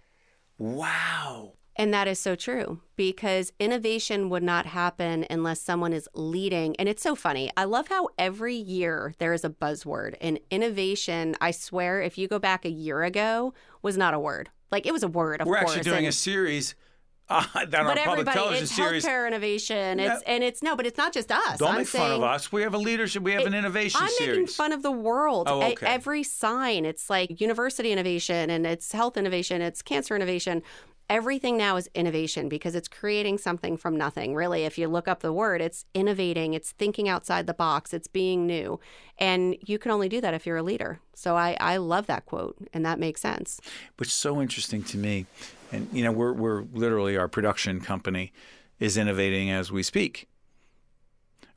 Wow. 0.57 1.53
And 1.79 1.93
that 1.93 2.09
is 2.09 2.19
so 2.19 2.35
true 2.35 2.81
because 2.97 3.53
innovation 3.57 4.29
would 4.29 4.43
not 4.43 4.65
happen 4.65 5.25
unless 5.29 5.61
someone 5.61 5.93
is 5.93 6.09
leading. 6.13 6.75
And 6.75 6.89
it's 6.89 7.01
so 7.01 7.15
funny. 7.15 7.49
I 7.55 7.63
love 7.63 7.87
how 7.87 8.09
every 8.17 8.55
year 8.55 9.13
there 9.17 9.31
is 9.31 9.45
a 9.45 9.49
buzzword. 9.49 10.15
And 10.19 10.41
innovation, 10.51 11.37
I 11.39 11.51
swear, 11.51 12.01
if 12.01 12.17
you 12.17 12.27
go 12.27 12.37
back 12.37 12.65
a 12.65 12.69
year 12.69 13.03
ago, 13.03 13.53
was 13.81 13.95
not 13.95 14.13
a 14.13 14.19
word. 14.19 14.49
Like 14.71 14.85
it 14.85 14.91
was 14.91 15.03
a 15.03 15.07
word, 15.07 15.39
of 15.39 15.45
course. 15.45 15.55
We're 15.55 15.61
course. 15.61 15.77
actually 15.77 15.89
doing 15.89 16.05
and- 16.05 16.07
a 16.07 16.11
series 16.11 16.75
uh, 17.29 17.45
on 17.55 17.61
our 17.61 17.67
but 17.67 17.71
public 17.71 17.97
everybody, 17.99 18.37
television 18.37 18.63
it's 18.63 18.75
series. 18.75 19.05
healthcare 19.05 19.27
innovation. 19.27 19.99
It's 20.01 20.21
and 20.23 20.43
it's 20.43 20.61
no, 20.61 20.75
but 20.75 20.85
it's 20.85 20.97
not 20.97 21.13
just 21.13 21.31
us. 21.31 21.59
Don't 21.59 21.69
I'm 21.69 21.77
make 21.77 21.87
fun 21.87 22.11
of 22.11 22.23
us. 22.23 22.51
We 22.51 22.63
have 22.63 22.73
a 22.73 22.77
leadership. 22.77 23.23
We 23.23 23.33
have 23.33 23.45
an 23.45 23.53
innovation 23.53 24.01
I'm 24.03 24.09
series. 24.09 24.31
making 24.35 24.47
fun 24.47 24.73
of 24.73 24.81
the 24.81 24.91
world. 24.91 25.47
Oh, 25.49 25.61
okay. 25.61 25.85
Every 25.85 26.23
sign, 26.23 26.85
it's 26.85 27.09
like 27.09 27.39
university 27.39 27.91
innovation 27.93 28.49
and 28.49 28.65
it's 28.65 28.91
health 28.91 29.15
innovation, 29.15 29.61
it's 29.61 29.81
cancer 29.81 30.15
innovation. 30.15 30.61
Everything 31.09 31.57
now 31.57 31.75
is 31.75 31.89
innovation 31.95 32.47
because 32.47 32.75
it's 32.75 32.87
creating 32.87 33.37
something 33.37 33.75
from 33.75 33.97
nothing. 33.97 34.35
Really, 34.35 34.63
if 34.63 34.77
you 34.77 34.87
look 34.87 35.07
up 35.07 35.21
the 35.21 35.33
word, 35.33 35.61
it's 35.61 35.85
innovating, 35.93 36.53
it's 36.53 36.71
thinking 36.71 37.09
outside 37.09 37.47
the 37.47 37.53
box, 37.53 37.93
it's 37.93 38.07
being 38.07 38.45
new. 38.45 38.79
And 39.17 39.57
you 39.65 39.79
can 39.79 39.91
only 39.91 40.07
do 40.07 40.21
that 40.21 40.33
if 40.33 40.45
you're 40.45 40.57
a 40.57 40.63
leader. 40.63 40.99
So 41.15 41.35
I, 41.35 41.57
I 41.59 41.77
love 41.77 42.07
that 42.07 42.25
quote, 42.25 42.57
and 42.73 42.85
that 42.85 42.99
makes 42.99 43.21
sense. 43.21 43.59
Which 43.97 44.09
is 44.09 44.13
so 44.13 44.41
interesting 44.41 44.83
to 44.83 44.97
me. 44.97 45.25
And, 45.71 45.87
you 45.91 46.03
know, 46.03 46.11
we're, 46.11 46.33
we're 46.33 46.63
literally 46.73 47.17
our 47.17 47.27
production 47.27 47.81
company 47.81 48.31
is 48.79 48.97
innovating 48.97 49.49
as 49.49 49.71
we 49.71 49.83
speak 49.83 50.27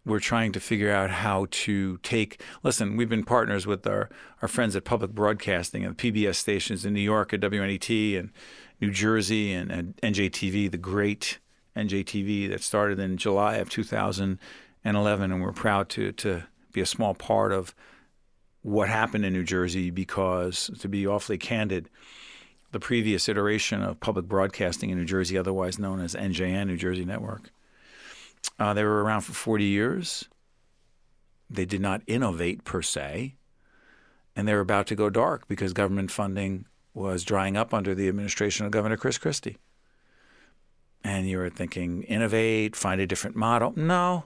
we're 0.04 0.20
trying 0.20 0.50
to 0.52 0.60
figure 0.60 0.90
out 0.90 1.10
how 1.10 1.46
to 1.50 1.98
take 1.98 2.42
listen 2.62 2.96
we've 2.96 3.08
been 3.08 3.24
partners 3.24 3.66
with 3.66 3.86
our, 3.86 4.08
our 4.40 4.48
friends 4.48 4.74
at 4.74 4.84
public 4.84 5.12
broadcasting 5.12 5.84
and 5.84 5.96
pbs 5.96 6.36
stations 6.36 6.84
in 6.84 6.92
new 6.92 7.00
york 7.00 7.32
at 7.32 7.40
wnet 7.40 8.18
and 8.18 8.30
new 8.82 8.90
jersey 8.90 9.52
and, 9.52 9.70
and 9.70 9.96
njtv 10.02 10.70
the 10.70 10.76
great 10.76 11.38
njtv 11.76 12.50
that 12.50 12.62
started 12.62 12.98
in 12.98 13.16
july 13.16 13.56
of 13.56 13.70
2011 13.70 15.32
and 15.32 15.42
we're 15.42 15.52
proud 15.52 15.88
to, 15.88 16.12
to 16.12 16.42
be 16.72 16.82
a 16.82 16.86
small 16.86 17.14
part 17.14 17.52
of 17.52 17.74
what 18.60 18.88
happened 18.88 19.24
in 19.24 19.32
new 19.32 19.44
jersey 19.44 19.90
because 19.90 20.70
to 20.78 20.88
be 20.88 21.06
awfully 21.06 21.38
candid 21.38 21.88
the 22.72 22.80
previous 22.80 23.28
iteration 23.28 23.82
of 23.82 24.00
public 24.00 24.26
broadcasting 24.26 24.90
in 24.90 24.98
new 24.98 25.04
jersey 25.06 25.38
otherwise 25.38 25.78
known 25.78 26.00
as 26.00 26.14
njn 26.14 26.66
new 26.66 26.76
jersey 26.76 27.04
network 27.06 27.50
uh, 28.58 28.74
they 28.74 28.84
were 28.84 29.02
around 29.02 29.22
for 29.22 29.32
40 29.32 29.64
years. 29.64 30.28
They 31.48 31.64
did 31.64 31.80
not 31.80 32.02
innovate 32.06 32.64
per 32.64 32.82
se, 32.82 33.36
and 34.34 34.48
they 34.48 34.54
were 34.54 34.60
about 34.60 34.86
to 34.88 34.94
go 34.94 35.10
dark 35.10 35.48
because 35.48 35.72
government 35.72 36.10
funding 36.10 36.66
was 36.94 37.24
drying 37.24 37.57
up 37.57 37.72
under 37.72 37.94
the 37.94 38.09
administration 38.09 38.66
of 38.66 38.72
Governor 38.72 38.96
Chris 38.96 39.18
Christie. 39.18 39.59
And 41.05 41.28
you 41.28 41.38
were 41.38 41.50
thinking, 41.50 42.02
innovate, 42.05 42.76
find 42.76 43.00
a 43.00 43.07
different 43.07 43.35
model. 43.35 43.72
No, 43.76 44.24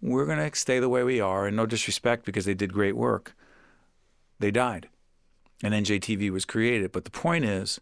we're 0.00 0.26
going 0.26 0.50
to 0.50 0.56
stay 0.56 0.78
the 0.78 0.88
way 0.88 1.02
we 1.02 1.20
are, 1.20 1.46
and 1.46 1.56
no 1.56 1.66
disrespect 1.66 2.24
because 2.24 2.44
they 2.44 2.54
did 2.54 2.72
great 2.72 2.96
work. 2.96 3.34
They 4.38 4.50
died, 4.50 4.88
and 5.62 5.74
NJTV 5.74 6.30
was 6.30 6.44
created. 6.44 6.92
But 6.92 7.04
the 7.04 7.10
point 7.10 7.44
is, 7.44 7.80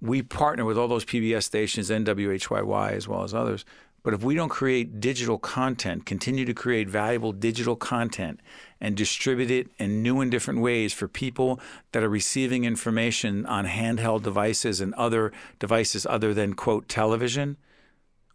we 0.00 0.22
partner 0.22 0.64
with 0.64 0.78
all 0.78 0.88
those 0.88 1.04
PBS 1.04 1.44
stations, 1.44 1.90
NWHYY, 1.90 2.92
as 2.92 3.06
well 3.06 3.22
as 3.22 3.34
others, 3.34 3.64
but 4.02 4.14
if 4.14 4.22
we 4.22 4.34
don't 4.34 4.48
create 4.48 5.00
digital 5.00 5.38
content, 5.38 6.06
continue 6.06 6.44
to 6.44 6.54
create 6.54 6.88
valuable 6.88 7.32
digital 7.32 7.76
content 7.76 8.40
and 8.80 8.96
distribute 8.96 9.50
it 9.50 9.68
in 9.78 10.02
new 10.02 10.20
and 10.20 10.30
different 10.30 10.60
ways 10.60 10.92
for 10.92 11.06
people 11.06 11.60
that 11.92 12.02
are 12.02 12.08
receiving 12.08 12.64
information 12.64 13.44
on 13.46 13.66
handheld 13.66 14.22
devices 14.22 14.80
and 14.80 14.94
other 14.94 15.32
devices 15.58 16.06
other 16.06 16.32
than, 16.32 16.54
quote, 16.54 16.88
television, 16.88 17.56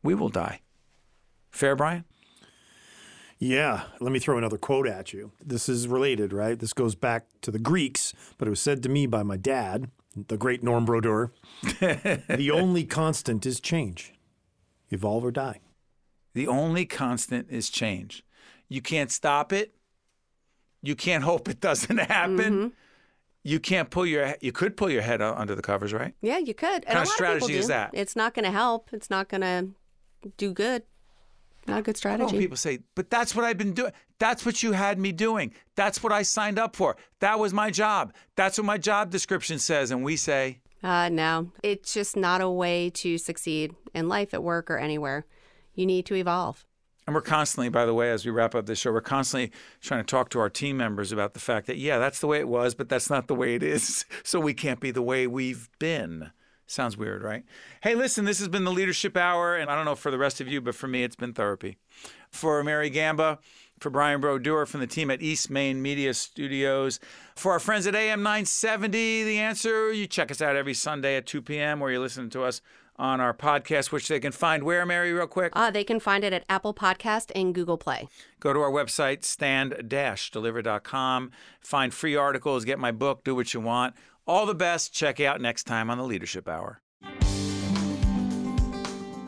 we 0.04 0.14
will 0.14 0.30
die. 0.30 0.62
Fair, 1.50 1.76
Brian? 1.76 2.04
Yeah, 3.40 3.84
let 4.00 4.12
me 4.12 4.20
throw 4.20 4.38
another 4.38 4.58
quote 4.58 4.88
at 4.88 5.14
you. 5.14 5.32
This 5.44 5.68
is 5.68 5.88
related, 5.88 6.32
right? 6.32 6.58
This 6.58 6.74
goes 6.74 6.96
back 6.96 7.26
to 7.42 7.52
the 7.52 7.60
Greeks, 7.60 8.14
but 8.38 8.48
it 8.48 8.52
was 8.52 8.62
said 8.62 8.82
to 8.84 8.90
me 8.90 9.08
by 9.08 9.24
my 9.24 9.36
dad, 9.36 9.90
the 10.28 10.38
great 10.38 10.64
Norm 10.64 10.86
Brodeur. 10.86 11.32
the 11.80 12.52
only 12.54 12.86
constant 12.86 13.46
is 13.46 13.60
change 13.60 14.15
evolve 14.96 15.24
or 15.24 15.32
die. 15.32 15.62
The 16.34 16.48
only 16.48 16.86
constant 16.86 17.48
is 17.50 17.70
change. 17.70 18.24
You 18.68 18.82
can't 18.82 19.12
stop 19.12 19.54
it. 19.54 19.76
You 20.82 20.96
can't 20.96 21.24
hope 21.32 21.48
it 21.48 21.62
doesn't 21.62 21.98
happen. 21.98 22.54
Mm-hmm. 22.54 22.68
You 23.44 23.60
can't 23.60 23.92
pull 23.92 24.08
your. 24.08 24.36
You 24.42 24.52
could 24.52 24.76
pull 24.76 24.90
your 24.90 25.04
head 25.04 25.22
under 25.22 25.54
the 25.54 25.62
covers, 25.62 25.94
right? 25.94 26.16
Yeah, 26.22 26.40
you 26.40 26.56
could. 26.56 26.84
What 26.84 26.88
kind 26.88 27.00
of 27.00 27.08
strategy 27.08 27.54
of 27.54 27.60
is 27.60 27.68
that? 27.68 27.92
It's 27.94 28.16
not 28.16 28.34
going 28.34 28.46
to 28.46 28.52
help. 28.52 28.90
It's 28.92 29.12
not 29.12 29.30
going 29.30 29.42
to 29.42 29.70
do 30.38 30.52
good. 30.52 30.82
Not 31.68 31.80
a 31.80 31.82
good 31.82 31.98
strategy. 31.98 32.38
people 32.38 32.58
say, 32.58 32.80
but 32.94 33.10
that's 33.10 33.36
what 33.36 33.44
I've 33.44 33.58
been 33.58 33.74
doing. 33.74 33.92
That's 34.20 34.46
what 34.46 34.62
you 34.62 34.74
had 34.74 35.00
me 35.00 35.12
doing. 35.12 35.54
That's 35.76 36.04
what 36.04 36.14
I 36.14 36.22
signed 36.22 36.60
up 36.60 36.76
for. 36.76 36.96
That 37.22 37.40
was 37.40 37.54
my 37.54 37.72
job. 37.72 38.14
That's 38.36 38.58
what 38.58 38.66
my 38.66 38.78
job 38.78 39.10
description 39.10 39.58
says. 39.58 39.90
And 39.90 40.04
we 40.04 40.16
say, 40.16 40.60
uh, 40.86 41.10
no, 41.10 41.52
it's 41.64 41.96
just 41.96 42.16
not 42.16 42.42
a 42.42 42.50
way 42.50 42.92
to 42.92 43.18
succeed 43.18 43.74
in 43.96 44.08
life, 44.08 44.36
at 44.36 44.44
work, 44.44 44.70
or 44.70 44.78
anywhere. 44.78 45.26
You 45.74 45.88
need 45.88 46.06
to 46.06 46.16
evolve. 46.16 46.64
And 47.08 47.16
we're 47.16 47.22
constantly, 47.22 47.70
by 47.70 47.88
the 47.88 47.94
way, 47.96 48.12
as 48.12 48.24
we 48.24 48.30
wrap 48.30 48.54
up 48.54 48.68
this 48.68 48.78
show, 48.78 48.92
we're 48.92 49.02
constantly 49.02 49.52
trying 49.82 50.02
to 50.02 50.06
talk 50.06 50.30
to 50.30 50.40
our 50.40 50.50
team 50.50 50.78
members 50.78 51.12
about 51.12 51.34
the 51.34 51.40
fact 51.40 51.66
that, 51.66 51.78
yeah, 51.78 51.98
that's 51.98 52.20
the 52.20 52.28
way 52.28 52.38
it 52.38 52.48
was, 52.48 52.76
but 52.76 52.88
that's 52.88 53.10
not 53.10 53.28
the 53.28 53.34
way 53.34 53.56
it 53.56 53.64
is. 53.64 54.06
So 54.24 54.40
we 54.40 54.54
can't 54.54 54.80
be 54.80 54.92
the 54.92 55.02
way 55.02 55.26
we've 55.26 55.70
been. 55.80 56.32
Sounds 56.68 56.98
weird, 56.98 57.24
right? 57.24 57.46
Hey, 57.82 57.96
listen, 57.96 58.26
this 58.26 58.40
has 58.40 58.48
been 58.48 58.64
the 58.64 58.72
Leadership 58.72 59.18
Hour. 59.18 59.56
And 59.56 59.72
I 59.72 59.76
don't 59.76 59.86
know 59.86 59.96
for 59.96 60.12
the 60.12 60.18
rest 60.20 60.40
of 60.40 60.48
you, 60.48 60.62
but 60.62 60.76
for 60.76 60.88
me, 60.88 61.04
it's 61.04 61.16
been 61.16 61.34
therapy. 61.34 61.78
For 62.30 62.64
Mary 62.64 62.90
Gamba, 62.92 63.40
for 63.80 63.90
Brian 63.90 64.22
Brodeur 64.22 64.66
from 64.66 64.80
the 64.80 64.88
team 64.88 65.12
at 65.12 65.22
East 65.22 65.50
Main 65.50 65.82
Media 65.82 66.14
Studios. 66.14 67.00
For 67.36 67.52
our 67.52 67.60
friends 67.60 67.88
at 67.88 67.96
AM 67.96 68.24
970, 68.24 69.24
The 69.24 69.40
Answer, 69.40 69.92
you 69.92 70.08
check 70.08 70.32
us 70.32 70.42
out 70.42 70.56
every 70.56 70.74
Sunday 70.74 71.18
at 71.18 71.26
2 71.26 71.42
p.m. 71.42 71.80
where 71.80 71.92
you're 71.92 72.00
listening 72.00 72.30
to 72.32 72.44
us 72.44 72.62
on 72.98 73.20
our 73.20 73.34
podcast, 73.34 73.92
which 73.92 74.08
they 74.08 74.20
can 74.20 74.32
find 74.32 74.64
where, 74.64 74.86
Mary, 74.86 75.12
real 75.12 75.28
quick? 75.28 75.52
Uh, 75.54 75.70
they 75.70 75.84
can 75.84 76.00
find 76.00 76.24
it 76.24 76.32
at 76.32 76.46
Apple 76.48 76.74
Podcast 76.74 77.30
and 77.36 77.54
Google 77.54 77.78
Play. 77.78 78.08
Go 78.40 78.54
to 78.54 78.60
our 78.62 78.72
website, 78.72 79.26
stand-deliver.com. 79.26 81.32
Find 81.60 81.94
free 81.94 82.16
articles, 82.16 82.64
get 82.64 82.80
my 82.80 82.92
book, 82.92 83.26
do 83.26 83.36
what 83.36 83.54
you 83.54 83.60
want. 83.60 83.96
All 84.28 84.46
the 84.46 84.56
best. 84.56 84.94
Check 84.94 85.20
out 85.20 85.40
next 85.40 85.66
time 85.66 85.90
on 85.90 85.98
the 85.98 86.04
Leadership 86.04 86.48
Hour. 86.48 86.82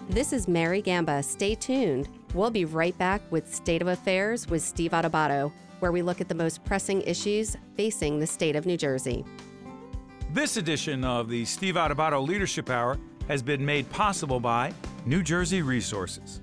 This 0.09 0.33
is 0.33 0.47
Mary 0.47 0.81
Gamba. 0.81 1.21
Stay 1.21 1.53
tuned. 1.53 2.09
We'll 2.37 2.51
be 2.51 2.65
right 2.65 2.95
back 2.99 3.23
with 3.31 3.51
State 3.51 3.81
of 3.81 3.87
Affairs 3.87 4.47
with 4.47 4.61
Steve 4.61 4.91
Adubato, 4.91 5.51
where 5.79 5.91
we 5.91 6.03
look 6.03 6.21
at 6.21 6.29
the 6.29 6.35
most 6.35 6.63
pressing 6.63 7.01
issues 7.01 7.57
facing 7.75 8.19
the 8.19 8.27
state 8.27 8.55
of 8.55 8.67
New 8.67 8.77
Jersey. 8.77 9.25
This 10.33 10.55
edition 10.55 11.03
of 11.03 11.29
the 11.29 11.45
Steve 11.45 11.73
Adubato 11.73 12.23
Leadership 12.25 12.69
Hour 12.69 12.99
has 13.27 13.41
been 13.41 13.65
made 13.65 13.89
possible 13.89 14.39
by 14.39 14.71
New 15.03 15.23
Jersey 15.23 15.63
Resources. 15.63 16.41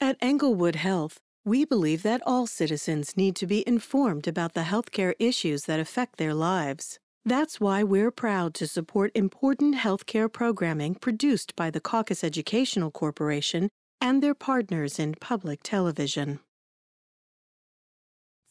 At 0.00 0.16
Englewood 0.22 0.76
Health, 0.76 1.18
we 1.44 1.64
believe 1.64 2.04
that 2.04 2.22
all 2.24 2.46
citizens 2.46 3.16
need 3.16 3.34
to 3.34 3.48
be 3.48 3.66
informed 3.66 4.28
about 4.28 4.54
the 4.54 4.60
healthcare 4.60 5.14
issues 5.18 5.64
that 5.64 5.80
affect 5.80 6.18
their 6.18 6.34
lives. 6.34 7.00
That's 7.26 7.58
why 7.58 7.82
we're 7.82 8.12
proud 8.12 8.54
to 8.54 8.68
support 8.68 9.10
important 9.16 9.74
healthcare 9.74 10.32
programming 10.32 10.94
produced 10.94 11.56
by 11.56 11.70
the 11.70 11.80
Caucus 11.80 12.22
Educational 12.22 12.92
Corporation 12.92 13.68
and 14.00 14.22
their 14.22 14.32
partners 14.32 15.00
in 15.00 15.16
public 15.20 15.64
television. 15.64 16.38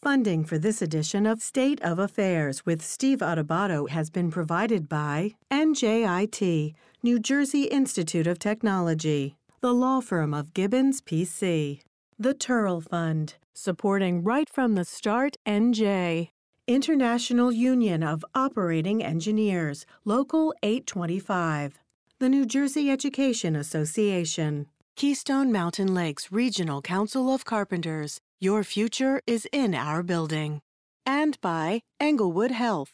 Funding 0.03 0.43
for 0.43 0.57
this 0.57 0.81
edition 0.81 1.25
of 1.25 1.41
State 1.41 1.81
of 1.81 1.99
Affairs 1.99 2.65
with 2.65 2.81
Steve 2.81 3.19
Adubato 3.19 3.87
has 3.87 4.09
been 4.09 4.29
provided 4.29 4.89
by 4.89 5.35
NJIT, 5.49 6.73
New 7.01 7.17
Jersey 7.17 7.63
Institute 7.63 8.27
of 8.27 8.39
Technology, 8.39 9.37
the 9.61 9.73
law 9.73 10.01
firm 10.01 10.33
of 10.33 10.53
Gibbons 10.53 10.99
PC, 10.99 11.79
the 12.19 12.33
Turrell 12.33 12.83
Fund, 12.83 13.35
supporting 13.53 14.21
right 14.21 14.49
from 14.49 14.75
the 14.75 14.83
start 14.83 15.37
NJ. 15.47 16.27
International 16.67 17.51
Union 17.51 18.01
of 18.01 18.25
Operating 18.33 19.03
Engineers, 19.03 19.85
Local 20.03 20.51
825. 20.63 21.77
The 22.17 22.27
New 22.27 22.43
Jersey 22.43 22.89
Education 22.89 23.55
Association. 23.55 24.65
Keystone 24.95 25.51
Mountain 25.51 25.93
Lakes 25.93 26.31
Regional 26.31 26.81
Council 26.81 27.31
of 27.31 27.45
Carpenters. 27.45 28.19
Your 28.41 28.63
future 28.63 29.21
is 29.27 29.47
in 29.51 29.75
our 29.75 30.01
building. 30.01 30.59
And 31.05 31.39
by 31.39 31.81
Englewood 31.99 32.49
Health. 32.49 32.93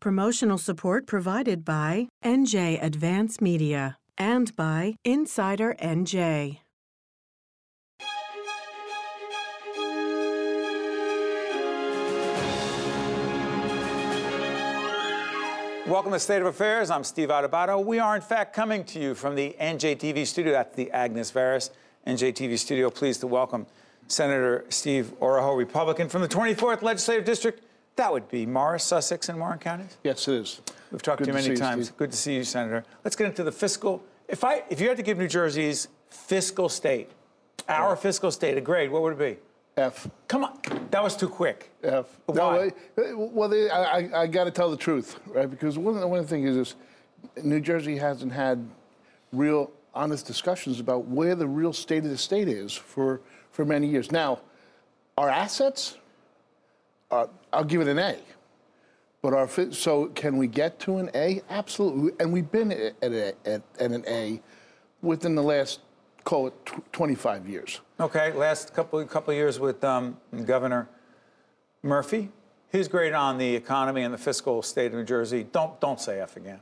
Promotional 0.00 0.58
support 0.58 1.06
provided 1.06 1.64
by 1.64 2.08
NJ 2.24 2.82
Advance 2.82 3.40
Media 3.40 3.98
and 4.18 4.56
by 4.56 4.96
Insider 5.04 5.76
NJ. 5.80 6.58
Welcome 15.88 16.12
to 16.12 16.20
State 16.20 16.40
of 16.40 16.46
Affairs. 16.46 16.92
I'm 16.92 17.02
Steve 17.02 17.30
Adubato. 17.30 17.84
We 17.84 17.98
are, 17.98 18.14
in 18.14 18.22
fact, 18.22 18.54
coming 18.54 18.84
to 18.84 19.00
you 19.00 19.16
from 19.16 19.34
the 19.34 19.56
NJTV 19.60 20.24
studio 20.28 20.54
at 20.54 20.76
the 20.76 20.88
Agnes 20.92 21.32
Varis 21.32 21.70
NJTV 22.06 22.56
studio. 22.56 22.88
Pleased 22.88 23.20
to 23.22 23.26
welcome 23.26 23.66
Senator 24.06 24.64
Steve 24.68 25.12
Oroho, 25.20 25.58
Republican 25.58 26.08
from 26.08 26.22
the 26.22 26.28
24th 26.28 26.82
Legislative 26.82 27.24
District. 27.24 27.64
That 27.96 28.12
would 28.12 28.28
be 28.28 28.46
Morris, 28.46 28.84
Sussex, 28.84 29.28
and 29.28 29.40
Warren 29.40 29.58
counties. 29.58 29.96
Yes, 30.04 30.28
it 30.28 30.34
is. 30.34 30.60
We've 30.92 31.02
talked 31.02 31.18
Good 31.18 31.24
to 31.24 31.30
you 31.30 31.34
many 31.34 31.48
to 31.48 31.56
times. 31.56 31.88
You, 31.88 31.94
Good 31.96 32.12
to 32.12 32.16
see 32.16 32.36
you, 32.36 32.44
Senator. 32.44 32.84
Let's 33.02 33.16
get 33.16 33.26
into 33.26 33.42
the 33.42 33.52
fiscal. 33.52 34.04
If 34.28 34.44
I, 34.44 34.62
if 34.70 34.80
you 34.80 34.86
had 34.86 34.98
to 34.98 35.02
give 35.02 35.18
New 35.18 35.28
Jersey's 35.28 35.88
fiscal 36.10 36.68
state, 36.68 37.10
our 37.68 37.96
fiscal 37.96 38.30
state, 38.30 38.56
a 38.56 38.60
grade, 38.60 38.92
what 38.92 39.02
would 39.02 39.14
it 39.14 39.18
be? 39.18 39.36
F. 39.76 40.08
Come 40.28 40.44
on, 40.44 40.58
that 40.90 41.02
was 41.02 41.16
too 41.16 41.28
quick. 41.28 41.70
F. 41.82 42.06
Why? 42.26 42.70
No, 42.96 43.30
well, 43.32 43.48
they, 43.48 43.70
I, 43.70 44.22
I, 44.22 44.26
got 44.26 44.44
to 44.44 44.50
tell 44.50 44.70
the 44.70 44.76
truth, 44.76 45.18
right? 45.26 45.50
Because 45.50 45.78
one, 45.78 45.94
of 45.94 46.00
the- 46.00 46.08
one 46.08 46.18
of 46.18 46.26
the 46.26 46.30
things 46.30 46.50
is 46.50 46.56
this, 46.56 47.44
New 47.44 47.60
Jersey 47.60 47.96
hasn't 47.96 48.32
had 48.32 48.66
real 49.32 49.70
honest 49.94 50.26
discussions 50.26 50.80
about 50.80 51.06
where 51.06 51.34
the 51.34 51.46
real 51.46 51.72
state 51.72 52.04
of 52.04 52.10
the 52.10 52.18
state 52.18 52.48
is 52.48 52.72
for, 52.72 53.20
for 53.50 53.64
many 53.64 53.86
years. 53.86 54.12
Now, 54.12 54.40
our 55.16 55.30
assets, 55.30 55.96
uh, 57.10 57.26
I'll 57.52 57.64
give 57.64 57.80
it 57.80 57.88
an 57.88 57.98
A. 57.98 58.18
But 59.22 59.34
our 59.34 59.48
so 59.72 60.06
can 60.06 60.36
we 60.36 60.48
get 60.48 60.80
to 60.80 60.98
an 60.98 61.08
A? 61.14 61.42
Absolutely, 61.48 62.12
and 62.18 62.32
we've 62.32 62.50
been 62.50 62.72
at, 62.72 62.94
at, 63.02 63.36
at 63.46 63.62
an 63.78 64.04
A 64.08 64.40
within 65.00 65.36
the 65.36 65.42
last 65.42 65.80
call 66.24 66.46
it 66.48 66.66
tw- 66.66 66.92
25 66.92 67.48
years. 67.48 67.80
Okay, 68.00 68.32
last 68.32 68.74
couple 68.74 69.04
couple 69.06 69.32
years 69.34 69.58
with 69.60 69.82
um, 69.84 70.16
Governor 70.44 70.88
Murphy. 71.82 72.30
He's 72.70 72.88
great 72.88 73.12
on 73.12 73.38
the 73.38 73.54
economy 73.54 74.02
and 74.02 74.12
the 74.14 74.18
fiscal 74.18 74.62
state 74.62 74.86
of 74.86 74.94
New 74.94 75.04
Jersey. 75.04 75.44
Don't 75.52 75.78
don't 75.80 76.00
say 76.00 76.20
F 76.20 76.36
again. 76.36 76.60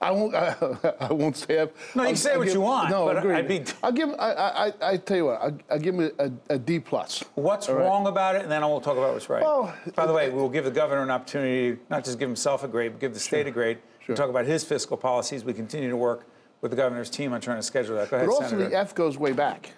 I 0.00 0.10
won't. 0.10 0.34
I, 0.34 0.54
I 1.00 1.12
won't 1.12 1.36
say 1.36 1.56
F. 1.58 1.70
No, 1.96 2.02
you 2.02 2.08
I'll- 2.10 2.16
say 2.16 2.32
I'll 2.32 2.38
what 2.38 2.44
give- 2.44 2.54
you 2.54 2.60
want, 2.60 2.90
No, 2.90 3.06
but 3.06 3.16
agreed. 3.18 3.34
I'd 3.36 3.48
be- 3.48 3.64
I'll 3.82 3.92
give. 3.92 4.10
I, 4.10 4.32
I, 4.32 4.66
I, 4.66 4.72
I 4.82 4.96
tell 4.98 5.16
you 5.16 5.24
what. 5.26 5.40
I'll, 5.40 5.58
I'll 5.70 5.78
give 5.78 5.94
him 5.94 6.10
a, 6.18 6.30
a 6.54 6.58
D 6.58 6.78
plus. 6.80 7.24
What's 7.34 7.68
right. 7.68 7.78
wrong 7.78 8.06
about 8.06 8.36
it, 8.36 8.42
and 8.42 8.50
then 8.50 8.62
I 8.62 8.66
will 8.66 8.80
talk 8.80 8.96
about 8.98 9.14
what's 9.14 9.30
right. 9.30 9.42
Well, 9.42 9.74
By 9.94 10.06
the 10.06 10.12
way, 10.12 10.28
we'll 10.30 10.50
give 10.50 10.64
the 10.64 10.70
governor 10.70 11.02
an 11.02 11.10
opportunity 11.10 11.80
not 11.88 12.04
just 12.04 12.18
give 12.18 12.28
himself 12.28 12.62
a 12.64 12.68
grade, 12.68 12.92
but 12.92 13.00
give 13.00 13.14
the 13.14 13.20
state 13.20 13.46
a 13.46 13.50
grade. 13.50 13.78
Sure. 14.00 14.08
We'll 14.08 14.16
talk 14.18 14.28
about 14.30 14.44
his 14.44 14.64
fiscal 14.64 14.96
policies. 14.98 15.44
We 15.44 15.54
continue 15.54 15.88
to 15.90 15.96
work 15.96 16.26
with 16.60 16.70
the 16.70 16.76
governor's 16.76 17.10
team 17.10 17.32
on 17.32 17.40
trying 17.40 17.58
to 17.58 17.62
schedule 17.62 17.96
that. 17.96 18.10
Go 18.10 18.16
ahead, 18.16 18.28
But 18.28 18.34
also 18.34 18.48
Senator. 18.50 18.70
the 18.70 18.76
F 18.76 18.94
goes 18.94 19.18
way 19.18 19.32
back. 19.32 19.72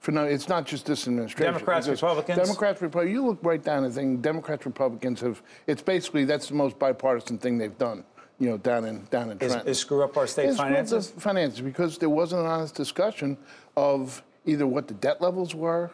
For 0.00 0.12
no, 0.12 0.24
it's 0.24 0.48
not 0.50 0.66
just 0.66 0.84
this 0.84 1.06
administration. 1.08 1.54
Democrats, 1.54 1.86
Because 1.86 2.02
Republicans? 2.02 2.38
Democrats, 2.38 2.82
Republicans. 2.82 3.14
You 3.14 3.24
look 3.26 3.38
right 3.42 3.62
down 3.62 3.84
the 3.84 3.90
thing. 3.90 4.18
Democrats, 4.20 4.66
Republicans 4.66 5.20
have. 5.20 5.40
It's 5.66 5.80
basically 5.80 6.24
that's 6.26 6.48
the 6.48 6.54
most 6.54 6.78
bipartisan 6.78 7.38
thing 7.38 7.56
they've 7.56 7.78
done. 7.78 8.04
You 8.38 8.50
know, 8.50 8.58
down 8.58 8.84
in 8.84 9.04
down 9.10 9.30
in 9.30 9.38
is, 9.38 9.52
Trenton. 9.52 9.68
is 9.68 9.78
screw 9.78 10.02
up 10.02 10.16
our 10.18 10.26
state 10.26 10.48
It's 10.50 10.58
finances? 10.58 11.10
Finances, 11.12 11.60
because 11.60 11.96
there 11.98 12.10
wasn't 12.10 12.42
an 12.42 12.48
honest 12.48 12.74
discussion 12.74 13.38
of 13.76 14.22
either 14.44 14.66
what 14.66 14.88
the 14.88 14.94
debt 14.94 15.22
levels 15.22 15.54
were, 15.54 15.90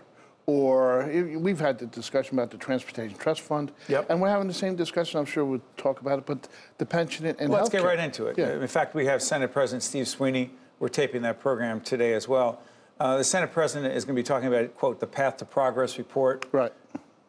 or 0.50 1.08
we've 1.38 1.60
had 1.60 1.78
the 1.78 1.86
discussion 1.86 2.36
about 2.36 2.50
the 2.50 2.56
transportation 2.58 3.16
trust 3.16 3.40
fund, 3.40 3.70
Yep. 3.88 4.06
and 4.10 4.20
we're 4.20 4.28
having 4.28 4.48
the 4.48 4.54
same 4.54 4.74
discussion. 4.74 5.18
I'm 5.20 5.24
sure 5.26 5.44
we'll 5.44 5.62
talk 5.76 6.00
about 6.00 6.18
it, 6.18 6.26
but 6.26 6.48
the 6.78 6.86
pension 6.86 7.26
and 7.26 7.50
Let's 7.50 7.68
get 7.68 7.82
right 7.84 7.98
into 7.98 8.26
it. 8.26 8.36
Yeah. 8.36 8.52
In 8.60 8.66
fact, 8.66 8.94
we 8.94 9.06
have 9.06 9.22
Senate 9.22 9.52
President 9.52 9.82
Steve 9.82 10.08
Sweeney. 10.08 10.50
We're 10.80 10.88
taping 10.88 11.22
that 11.22 11.38
program 11.40 11.80
today 11.80 12.14
as 12.14 12.26
well. 12.26 12.60
Uh, 12.98 13.16
the 13.18 13.24
Senate 13.24 13.52
President 13.52 13.94
is 13.94 14.04
going 14.04 14.16
to 14.16 14.22
be 14.22 14.26
talking 14.26 14.48
about, 14.48 14.74
quote, 14.76 14.98
the 14.98 15.06
Path 15.06 15.36
to 15.38 15.44
Progress 15.44 15.96
report. 15.98 16.46
Right. 16.52 16.72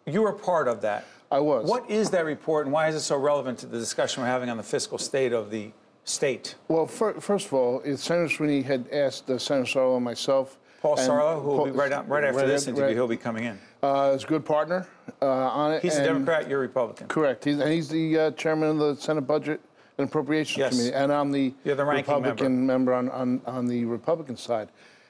You 0.06 0.24
were 0.24 0.34
part 0.34 0.68
of 0.68 0.82
that. 0.82 1.06
I 1.32 1.40
was. 1.40 1.70
What 1.70 1.90
is 1.90 2.10
that 2.10 2.26
report, 2.26 2.66
and 2.66 2.74
why 2.74 2.88
is 2.90 2.96
it 2.96 3.02
so 3.02 3.18
relevant 3.18 3.60
to 3.60 3.66
the 3.68 3.78
discussion 3.78 4.24
we're 4.24 4.30
having 4.30 4.50
on 4.50 4.58
the 4.58 4.64
fiscal 4.64 4.98
state 4.98 5.32
of 5.32 5.50
the 5.50 5.72
state? 6.04 6.56
Well, 6.68 6.88
fir- 6.88 7.20
first 7.22 7.48
of 7.48 7.54
all, 7.54 7.82
Senator 7.96 8.28
Sweeney 8.28 8.64
had 8.64 8.90
asked 8.92 9.30
uh, 9.30 9.38
Senator 9.38 9.66
Sarlo 9.80 9.96
and 9.96 10.04
myself. 10.04 10.58
Paul 10.82 10.98
and 10.98 11.10
Sarlo, 11.10 11.42
who 11.44 11.50
will 11.50 11.66
be 11.66 11.72
right, 11.72 11.92
out, 11.92 12.10
right 12.10 12.24
after 12.24 12.40
right 12.40 12.48
this 12.48 12.66
interview, 12.66 12.86
right. 12.86 12.94
he'll 12.94 13.08
be 13.08 13.18
coming 13.18 13.44
in. 13.44 13.60
Uh, 13.84 14.14
is 14.16 14.24
a 14.24 14.28
good 14.28 14.44
partner 14.44 14.88
uh, 15.22 15.26
on 15.26 15.74
it. 15.74 15.84
He's 15.84 15.96
a 15.98 16.04
Democrat, 16.04 16.50
you're 16.50 16.60
a 16.60 16.62
Republican. 16.62 17.08
Correct. 17.08 17.46
He's, 17.46 17.60
and 17.60 17.72
he's 17.72 17.88
the 17.88 18.18
uh, 18.18 18.32
chairman 18.32 18.70
of 18.70 18.78
the 18.78 18.96
Senate 18.96 19.22
Budget 19.22 19.62
and 20.00 20.08
Appropriations 20.08 20.58
Yes. 20.58 20.72
Committee, 20.72 20.96
and 20.96 21.14
I'm 21.14 21.32
the, 21.32 21.54
You're 21.64 21.76
the 21.76 21.86
ranking 21.86 22.14
Republican 22.16 22.66
member, 22.66 22.94
on, 22.94 23.10
on, 23.10 23.42
on 23.46 23.68
the 23.68 23.86
Republican 23.86 24.38
side. 24.38 24.70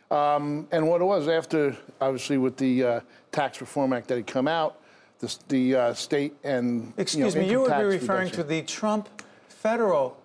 Um, 0.09 0.67
and 0.74 0.89
what 0.89 0.99
it 0.99 1.05
was 1.05 1.30
after, 1.30 1.78
obviously, 2.01 2.38
with 2.38 2.57
the 2.57 2.84
uh, 2.84 2.99
Tax 3.32 3.61
Reform 3.61 3.93
Act 3.93 4.09
that 4.09 4.15
had 4.15 4.28
come 4.28 4.49
out, 4.49 4.78
the, 5.19 5.38
the 5.47 5.76
uh, 5.76 5.93
state 5.93 6.34
and 6.43 6.91
Excuse 6.97 7.34
you 7.34 7.41
know, 7.41 7.47
me, 7.47 7.51
you 7.51 7.61
would 7.61 7.78
be 7.78 7.84
referring 7.84 8.26
reduction. 8.26 8.43
to 8.43 8.43
the 8.43 8.61
Trump 8.63 9.07
federal 9.47 10.17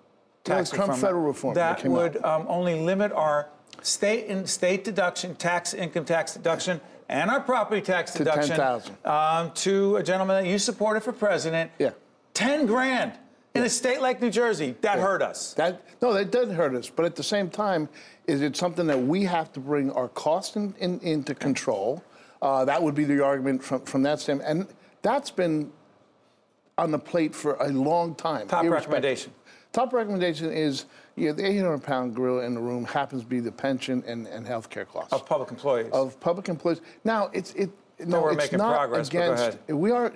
No, 0.48 0.56
tax 0.56 0.70
Trump 0.70 0.88
reform 0.88 1.00
federal 1.00 1.22
reform 1.22 1.54
that 1.54 1.82
that 1.82 1.88
would 1.88 2.24
um, 2.24 2.46
only 2.48 2.80
limit 2.80 3.12
our 3.12 3.48
state 3.82 4.26
and 4.28 4.48
state 4.48 4.84
deduction, 4.84 5.34
tax 5.36 5.74
income 5.74 6.04
tax 6.04 6.34
deduction, 6.34 6.80
and 7.08 7.30
our 7.30 7.40
property 7.40 7.80
tax 7.80 8.12
To 8.12 8.18
deduction 8.18 8.56
10,000. 8.56 8.96
um, 9.04 9.50
to 9.52 9.96
a 9.96 10.02
gentleman 10.02 10.42
that 10.44 10.50
you 10.50 10.58
supported 10.58 11.02
for 11.02 11.12
president. 11.12 11.70
Yeah. 11.78 11.90
ten 12.34 12.66
grand 12.66 13.12
in 13.54 13.62
a 13.62 13.70
state 13.70 14.00
like 14.02 14.20
New 14.20 14.30
Jersey. 14.30 14.74
That 14.82 14.98
hurt 14.98 15.22
us. 15.22 15.54
That 15.54 15.82
no, 16.02 16.12
that 16.12 16.30
did 16.30 16.50
hurt 16.50 16.74
us. 16.74 16.90
But 16.90 17.04
at 17.06 17.16
the 17.16 17.22
same 17.22 17.48
time, 17.48 17.88
is 18.26 18.42
it 18.42 18.56
something 18.56 18.86
that 18.88 19.00
we 19.00 19.24
have 19.24 19.52
to 19.52 19.60
bring 19.60 19.90
our 19.92 20.08
costs 20.08 20.56
in, 20.56 20.74
in, 20.78 20.98
into 21.00 21.34
control? 21.34 22.02
Uh, 22.42 22.64
that 22.66 22.82
would 22.82 22.94
be 22.94 23.04
the 23.04 23.24
argument 23.24 23.62
from, 23.64 23.80
from 23.82 24.02
that 24.02 24.20
standpoint, 24.20 24.50
and 24.50 24.66
that's 25.02 25.30
been 25.30 25.72
on 26.76 26.90
the 26.90 26.98
plate 26.98 27.34
for 27.34 27.54
a 27.54 27.68
long 27.68 28.14
time. 28.14 28.46
Top 28.46 28.62
irrespective. 28.64 28.92
recommendation. 28.92 29.32
Top 29.72 29.92
recommendation 29.94 30.52
is 30.52 30.84
yeah, 31.16 31.32
the 31.32 31.44
800 31.46 31.78
pound 31.82 32.14
gorilla 32.14 32.42
in 32.44 32.54
the 32.54 32.60
room 32.60 32.84
happens 32.84 33.22
to 33.22 33.28
be 33.28 33.40
the 33.40 33.50
pension 33.52 34.04
and, 34.06 34.26
and 34.26 34.46
health 34.46 34.68
care 34.70 34.84
costs 34.84 35.12
Of 35.12 35.26
public 35.26 35.50
employees. 35.50 35.88
of 35.92 36.18
public 36.20 36.48
employees. 36.48 36.80
Now, 37.04 37.30
it's 37.32 37.52
it. 37.54 37.70
No, 37.98 38.20
we're 38.20 38.32
it's 38.32 38.44
making 38.44 38.58
not 38.58 38.76
progress, 38.76 39.08
against. 39.08 39.42
ahead. 39.42 39.58
We 39.70 39.90
are 39.90 40.12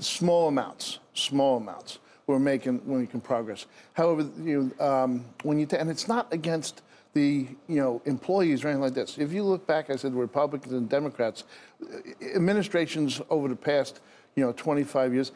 small 0.00 0.48
amounts, 0.48 0.98
small 1.14 1.58
amounts. 1.58 2.00
We're 2.26 2.40
making 2.40 2.82
we're 2.84 2.98
making 2.98 3.20
progress. 3.20 3.66
However, 3.94 4.28
you 4.42 4.72
know, 4.78 4.84
um, 4.84 5.24
when 5.44 5.58
you 5.60 5.66
ta- 5.66 5.76
and 5.76 5.88
it's 5.88 6.08
not 6.08 6.32
against 6.32 6.82
the 7.12 7.46
you 7.68 7.76
know 7.80 8.02
employees 8.04 8.64
or 8.64 8.68
anything 8.68 8.82
like 8.82 8.94
this. 8.94 9.18
If 9.18 9.32
you 9.32 9.42
look 9.44 9.66
back, 9.66 9.90
I 9.90 9.96
said 9.96 10.14
Republicans 10.14 10.72
and 10.74 10.88
Democrats, 10.88 11.44
uh, 11.82 11.96
administrations 12.34 13.20
over 13.30 13.48
the 13.48 13.56
past 13.56 14.00
you 14.36 14.44
know 14.44 14.52
25 14.52 15.14
years, 15.14 15.32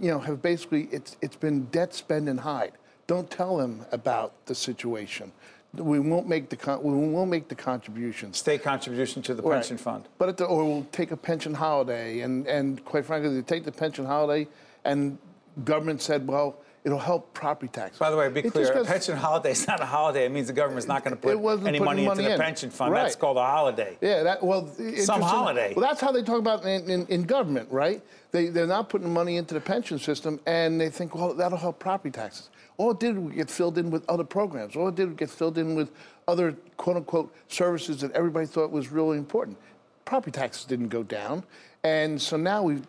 you 0.00 0.10
know, 0.10 0.18
have 0.18 0.42
basically 0.42 0.88
it's 0.92 1.16
it's 1.22 1.36
been 1.36 1.64
debt, 1.66 1.94
spend, 1.94 2.28
and 2.28 2.40
hide. 2.40 2.72
Don't 3.10 3.28
tell 3.28 3.56
them 3.56 3.84
about 3.90 4.46
the 4.46 4.54
situation. 4.54 5.32
We 5.74 5.98
won't 5.98 6.28
make 6.28 6.48
the 6.48 6.54
con- 6.54 6.80
we 6.80 6.92
won't 6.92 7.28
make 7.28 7.48
the 7.48 7.56
contributions. 7.56 8.38
state 8.38 8.62
contribution 8.62 9.20
to 9.22 9.34
the 9.34 9.42
Right. 9.42 9.54
pension 9.56 9.78
fund. 9.78 10.04
But 10.16 10.28
at 10.28 10.36
the, 10.36 10.44
or 10.44 10.64
we'll 10.64 10.86
take 10.92 11.10
a 11.10 11.16
pension 11.16 11.52
holiday, 11.52 12.20
and, 12.20 12.46
and 12.46 12.84
quite 12.84 13.04
frankly, 13.04 13.34
they 13.34 13.42
take 13.42 13.64
the 13.64 13.72
pension 13.72 14.04
holiday, 14.04 14.46
and 14.84 15.18
government 15.64 16.02
said, 16.02 16.24
well, 16.24 16.58
it'll 16.84 17.00
help 17.00 17.34
property 17.34 17.66
taxes. 17.66 17.98
By 17.98 18.10
the 18.10 18.16
way, 18.16 18.28
be 18.28 18.42
It 18.42 18.52
clear, 18.52 18.70
a 18.70 18.84
pension 18.84 19.16
holiday 19.16 19.50
is 19.50 19.66
not 19.66 19.80
a 19.80 19.86
holiday. 19.86 20.26
It 20.26 20.30
means 20.30 20.46
the 20.46 20.52
government's 20.52 20.86
not 20.86 21.02
going 21.02 21.16
to 21.16 21.20
put 21.20 21.30
any 21.30 21.40
putting 21.80 21.84
money 21.84 22.04
into 22.04 22.22
money 22.22 22.28
the 22.32 22.38
pension 22.38 22.70
fund. 22.70 22.94
That's 22.94 23.16
called 23.16 23.38
a 23.38 23.44
holiday. 23.44 23.98
Yeah, 24.00 24.22
that 24.22 24.40
well, 24.40 24.70
interesting. 24.78 25.20
holiday. 25.20 25.74
Well, 25.74 25.84
that's 25.84 26.00
how 26.00 26.12
they 26.12 26.22
talk 26.22 26.38
about 26.38 26.64
it 26.64 26.84
in, 26.84 26.88
in, 26.88 27.06
in 27.08 27.22
government, 27.24 27.72
right? 27.72 28.00
They 28.30 28.46
they're 28.46 28.68
not 28.68 28.88
putting 28.88 29.12
money 29.12 29.36
into 29.36 29.54
the 29.54 29.60
pension 29.60 29.98
system, 29.98 30.38
and 30.46 30.80
they 30.80 30.90
think, 30.90 31.16
well, 31.16 31.34
that'll 31.34 31.58
help 31.58 31.80
property 31.80 32.12
taxes. 32.12 32.50
All 32.80 32.92
it 32.92 32.98
did 32.98 33.18
was 33.18 33.34
get 33.34 33.50
filled 33.50 33.76
in 33.76 33.90
with 33.90 34.08
other 34.08 34.24
programs. 34.24 34.74
All 34.74 34.88
it 34.88 34.94
did 34.94 35.08
was 35.08 35.16
get 35.18 35.28
filled 35.28 35.58
in 35.58 35.74
with 35.74 35.92
other 36.26 36.52
quote 36.78 36.96
unquote 36.96 37.30
services 37.48 38.00
that 38.00 38.10
everybody 38.12 38.46
thought 38.46 38.70
was 38.70 38.90
really 38.90 39.18
important. 39.18 39.58
Property 40.06 40.30
taxes 40.30 40.64
didn't 40.64 40.88
go 40.88 41.02
down, 41.02 41.44
and 41.84 42.18
so 42.18 42.38
now 42.38 42.62
we've 42.62 42.86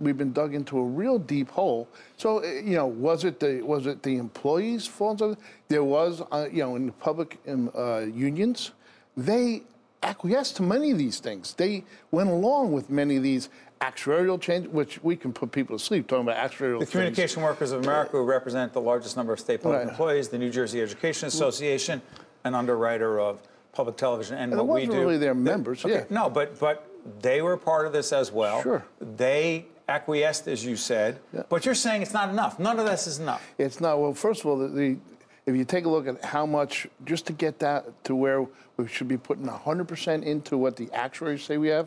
we've 0.00 0.16
been 0.16 0.32
dug 0.32 0.54
into 0.54 0.78
a 0.78 0.82
real 0.82 1.18
deep 1.18 1.50
hole. 1.50 1.86
So 2.16 2.38
uh, 2.38 2.46
you 2.46 2.76
know, 2.76 2.86
was 2.86 3.24
it 3.24 3.38
the 3.38 3.60
was 3.60 3.86
it 3.86 4.02
the 4.02 4.16
employees' 4.16 4.86
fault? 4.86 5.20
There 5.68 5.84
was, 5.84 6.22
uh, 6.32 6.48
you 6.50 6.62
know, 6.62 6.76
in 6.76 6.86
the 6.86 6.92
public 6.92 7.38
um, 7.46 7.70
uh, 7.76 8.06
unions, 8.06 8.70
they 9.18 9.64
acquiesced 10.02 10.56
to 10.56 10.62
many 10.62 10.92
of 10.92 10.96
these 10.96 11.20
things. 11.20 11.52
They 11.52 11.84
went 12.10 12.30
along 12.30 12.72
with 12.72 12.88
many 12.88 13.16
of 13.18 13.22
these 13.22 13.50
actuarial 13.80 14.40
change, 14.40 14.66
which 14.68 15.02
we 15.02 15.16
can 15.16 15.32
put 15.32 15.52
people 15.52 15.76
to 15.78 15.84
sleep 15.84 16.06
talking 16.06 16.26
about 16.26 16.36
actuarial 16.50 16.80
The. 16.80 16.86
Communication 16.86 17.42
Workers 17.42 17.72
of 17.72 17.82
America, 17.82 18.12
who 18.12 18.22
represent 18.24 18.72
the 18.72 18.80
largest 18.80 19.16
number 19.16 19.32
of 19.32 19.40
state 19.40 19.62
public 19.62 19.80
Right. 19.80 19.88
employees, 19.88 20.28
the 20.28 20.38
New 20.38 20.50
Jersey 20.50 20.80
Education 20.80 21.28
Association, 21.28 22.00
an 22.44 22.54
underwriter 22.54 23.20
of 23.20 23.40
public 23.72 23.96
television, 23.96 24.38
and, 24.38 24.52
And 24.52 24.66
what 24.68 24.80
we 24.80 24.86
do. 24.86 24.92
really 24.92 25.18
their 25.18 25.34
members, 25.34 25.84
okay, 25.84 25.94
yeah. 25.94 26.04
No, 26.08 26.30
but 26.30 26.58
but 26.58 26.88
they 27.20 27.42
were 27.42 27.56
part 27.56 27.86
of 27.86 27.92
this 27.92 28.12
as 28.12 28.32
well. 28.32 28.62
Sure. 28.62 28.84
They 29.00 29.66
acquiesced, 29.88 30.48
as 30.48 30.64
you 30.64 30.74
said, 30.76 31.18
Yeah. 31.32 31.42
but 31.48 31.64
you're 31.66 31.74
saying 31.74 32.02
it's 32.02 32.14
not 32.14 32.30
enough. 32.30 32.58
None 32.58 32.78
of 32.78 32.86
this 32.86 33.06
is 33.06 33.18
enough. 33.20 33.46
It's 33.58 33.80
not. 33.80 34.00
Well, 34.00 34.14
first 34.14 34.40
of 34.40 34.46
all, 34.46 34.56
the, 34.58 34.68
the 34.68 34.96
if 35.44 35.54
you 35.54 35.64
take 35.64 35.84
a 35.84 35.88
look 35.88 36.08
at 36.08 36.24
how 36.24 36.44
much 36.46 36.88
just 37.04 37.26
to 37.26 37.32
get 37.32 37.60
that 37.60 37.84
to 38.04 38.16
where 38.16 38.46
we 38.78 38.88
should 38.88 39.06
be 39.06 39.16
putting 39.16 39.46
100% 39.46 40.24
into 40.24 40.58
what 40.58 40.74
the 40.76 40.90
actuaries 40.92 41.44
say 41.44 41.56
we 41.56 41.68
have, 41.68 41.86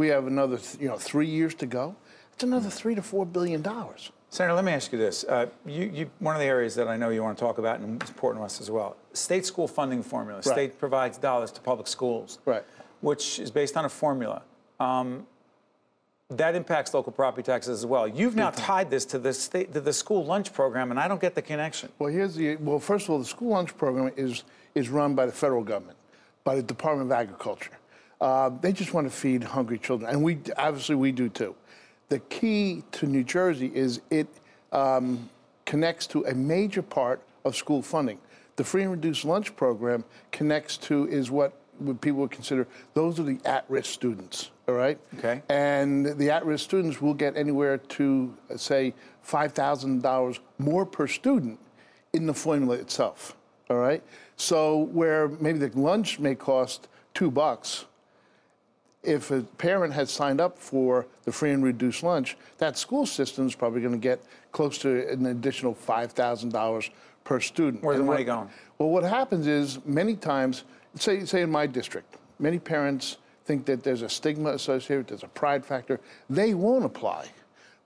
we 0.00 0.08
have 0.08 0.26
another 0.26 0.58
you 0.80 0.88
know 0.88 0.96
three 0.96 1.26
years 1.26 1.54
to 1.56 1.66
go. 1.66 1.94
It's 2.32 2.42
another 2.42 2.70
three 2.70 2.94
to 2.94 3.02
four 3.02 3.26
billion 3.26 3.60
dollars. 3.60 4.10
Senator, 4.30 4.54
let 4.54 4.64
me 4.64 4.72
ask 4.72 4.92
you 4.92 4.98
this. 4.98 5.24
Uh, 5.24 5.46
you, 5.66 5.90
you, 5.92 6.10
one 6.20 6.34
of 6.36 6.40
the 6.40 6.46
areas 6.46 6.74
that 6.76 6.88
I 6.88 6.96
know 6.96 7.10
you 7.10 7.22
want 7.22 7.36
to 7.36 7.44
talk 7.44 7.58
about, 7.58 7.80
and 7.80 8.00
it's 8.00 8.10
important 8.10 8.40
to 8.40 8.46
us 8.46 8.60
as 8.60 8.70
well, 8.70 8.96
state 9.12 9.44
school 9.44 9.68
funding 9.68 10.02
formula. 10.02 10.42
State 10.42 10.78
provides 10.78 11.18
dollars 11.18 11.50
to 11.52 11.60
public 11.60 11.86
schools, 11.88 12.38
Right. 12.46 12.62
which 13.02 13.40
is 13.40 13.50
based 13.50 13.76
on 13.76 13.84
a 13.84 13.88
formula. 13.88 14.42
Um, 14.78 15.26
that 16.30 16.54
impacts 16.54 16.94
local 16.94 17.12
property 17.12 17.42
taxes 17.42 17.80
as 17.80 17.84
well. 17.84 18.06
You've 18.08 18.36
now 18.36 18.50
tied 18.50 18.88
this 18.88 19.04
to 19.06 19.18
the 19.18 19.34
state 19.34 19.74
to 19.74 19.80
the 19.80 19.92
school 19.92 20.24
lunch 20.24 20.54
program, 20.54 20.92
and 20.92 20.98
I 20.98 21.08
don't 21.08 21.20
get 21.20 21.34
the 21.34 21.42
connection. 21.42 21.90
Well, 21.98 22.10
here's 22.10 22.36
the 22.36 22.56
well. 22.56 22.78
First 22.78 23.04
of 23.06 23.10
all, 23.10 23.18
the 23.18 23.32
school 23.36 23.50
lunch 23.50 23.76
program 23.76 24.12
is 24.16 24.44
is 24.74 24.88
run 24.88 25.14
by 25.14 25.26
the 25.26 25.32
federal 25.32 25.64
government, 25.64 25.98
by 26.44 26.54
the 26.54 26.62
Department 26.62 27.10
of 27.10 27.12
Agriculture. 27.12 27.72
Uh, 28.20 28.50
they 28.60 28.72
just 28.72 28.92
want 28.92 29.06
to 29.06 29.10
feed 29.10 29.42
hungry 29.42 29.78
children, 29.78 30.10
and 30.10 30.22
we 30.22 30.38
obviously 30.58 30.94
we 30.94 31.10
do 31.10 31.28
too. 31.28 31.54
The 32.10 32.18
key 32.18 32.82
to 32.92 33.06
New 33.06 33.24
Jersey 33.24 33.70
is 33.74 34.00
it 34.10 34.28
um, 34.72 35.30
connects 35.64 36.06
to 36.08 36.24
a 36.26 36.34
major 36.34 36.82
part 36.82 37.22
of 37.44 37.56
school 37.56 37.82
funding. 37.82 38.18
The 38.56 38.64
free 38.64 38.82
and 38.82 38.90
reduced 38.90 39.24
lunch 39.24 39.56
program 39.56 40.04
connects 40.32 40.76
to 40.78 41.08
is 41.08 41.30
what 41.30 41.54
people 42.02 42.20
would 42.20 42.30
consider 42.30 42.66
those 42.92 43.18
are 43.18 43.22
the 43.22 43.38
at-risk 43.46 43.90
students. 43.90 44.50
All 44.68 44.74
right. 44.74 44.98
Okay. 45.18 45.42
And 45.48 46.18
the 46.18 46.30
at-risk 46.30 46.62
students 46.62 47.00
will 47.00 47.14
get 47.14 47.36
anywhere 47.36 47.78
to 47.78 48.36
uh, 48.50 48.56
say 48.56 48.92
five 49.22 49.52
thousand 49.52 50.02
dollars 50.02 50.40
more 50.58 50.84
per 50.84 51.06
student 51.06 51.58
in 52.12 52.26
the 52.26 52.34
formula 52.34 52.74
itself. 52.76 53.34
All 53.70 53.78
right. 53.78 54.02
So 54.36 54.78
where 54.92 55.28
maybe 55.28 55.58
the 55.58 55.70
lunch 55.78 56.18
may 56.18 56.34
cost 56.34 56.88
two 57.14 57.30
bucks, 57.30 57.86
if 59.02 59.30
a 59.30 59.42
parent 59.58 59.92
has 59.94 60.10
signed 60.10 60.40
up 60.40 60.58
for 60.58 61.06
the 61.24 61.32
free 61.32 61.50
and 61.52 61.64
reduced 61.64 62.02
lunch, 62.02 62.36
that 62.58 62.76
school 62.76 63.06
system 63.06 63.46
is 63.46 63.54
probably 63.54 63.80
going 63.80 63.92
to 63.94 63.98
get 63.98 64.22
close 64.52 64.78
to 64.78 65.08
an 65.10 65.26
additional 65.26 65.74
five 65.74 66.12
thousand 66.12 66.52
dollars 66.52 66.90
per 67.24 67.40
student. 67.40 67.82
Where's 67.82 67.98
the 67.98 68.04
money 68.04 68.24
what- 68.24 68.26
going? 68.26 68.50
Well, 68.78 68.88
what 68.90 69.04
happens 69.04 69.46
is 69.46 69.78
many 69.84 70.16
times, 70.16 70.64
say, 70.94 71.24
say 71.26 71.42
in 71.42 71.50
my 71.50 71.66
district, 71.66 72.16
many 72.38 72.58
parents 72.58 73.18
think 73.44 73.66
that 73.66 73.82
there's 73.82 74.00
a 74.02 74.08
stigma 74.08 74.50
associated, 74.52 75.08
there's 75.08 75.22
a 75.22 75.28
pride 75.28 75.64
factor. 75.64 76.00
They 76.30 76.54
won't 76.54 76.84
apply. 76.84 77.26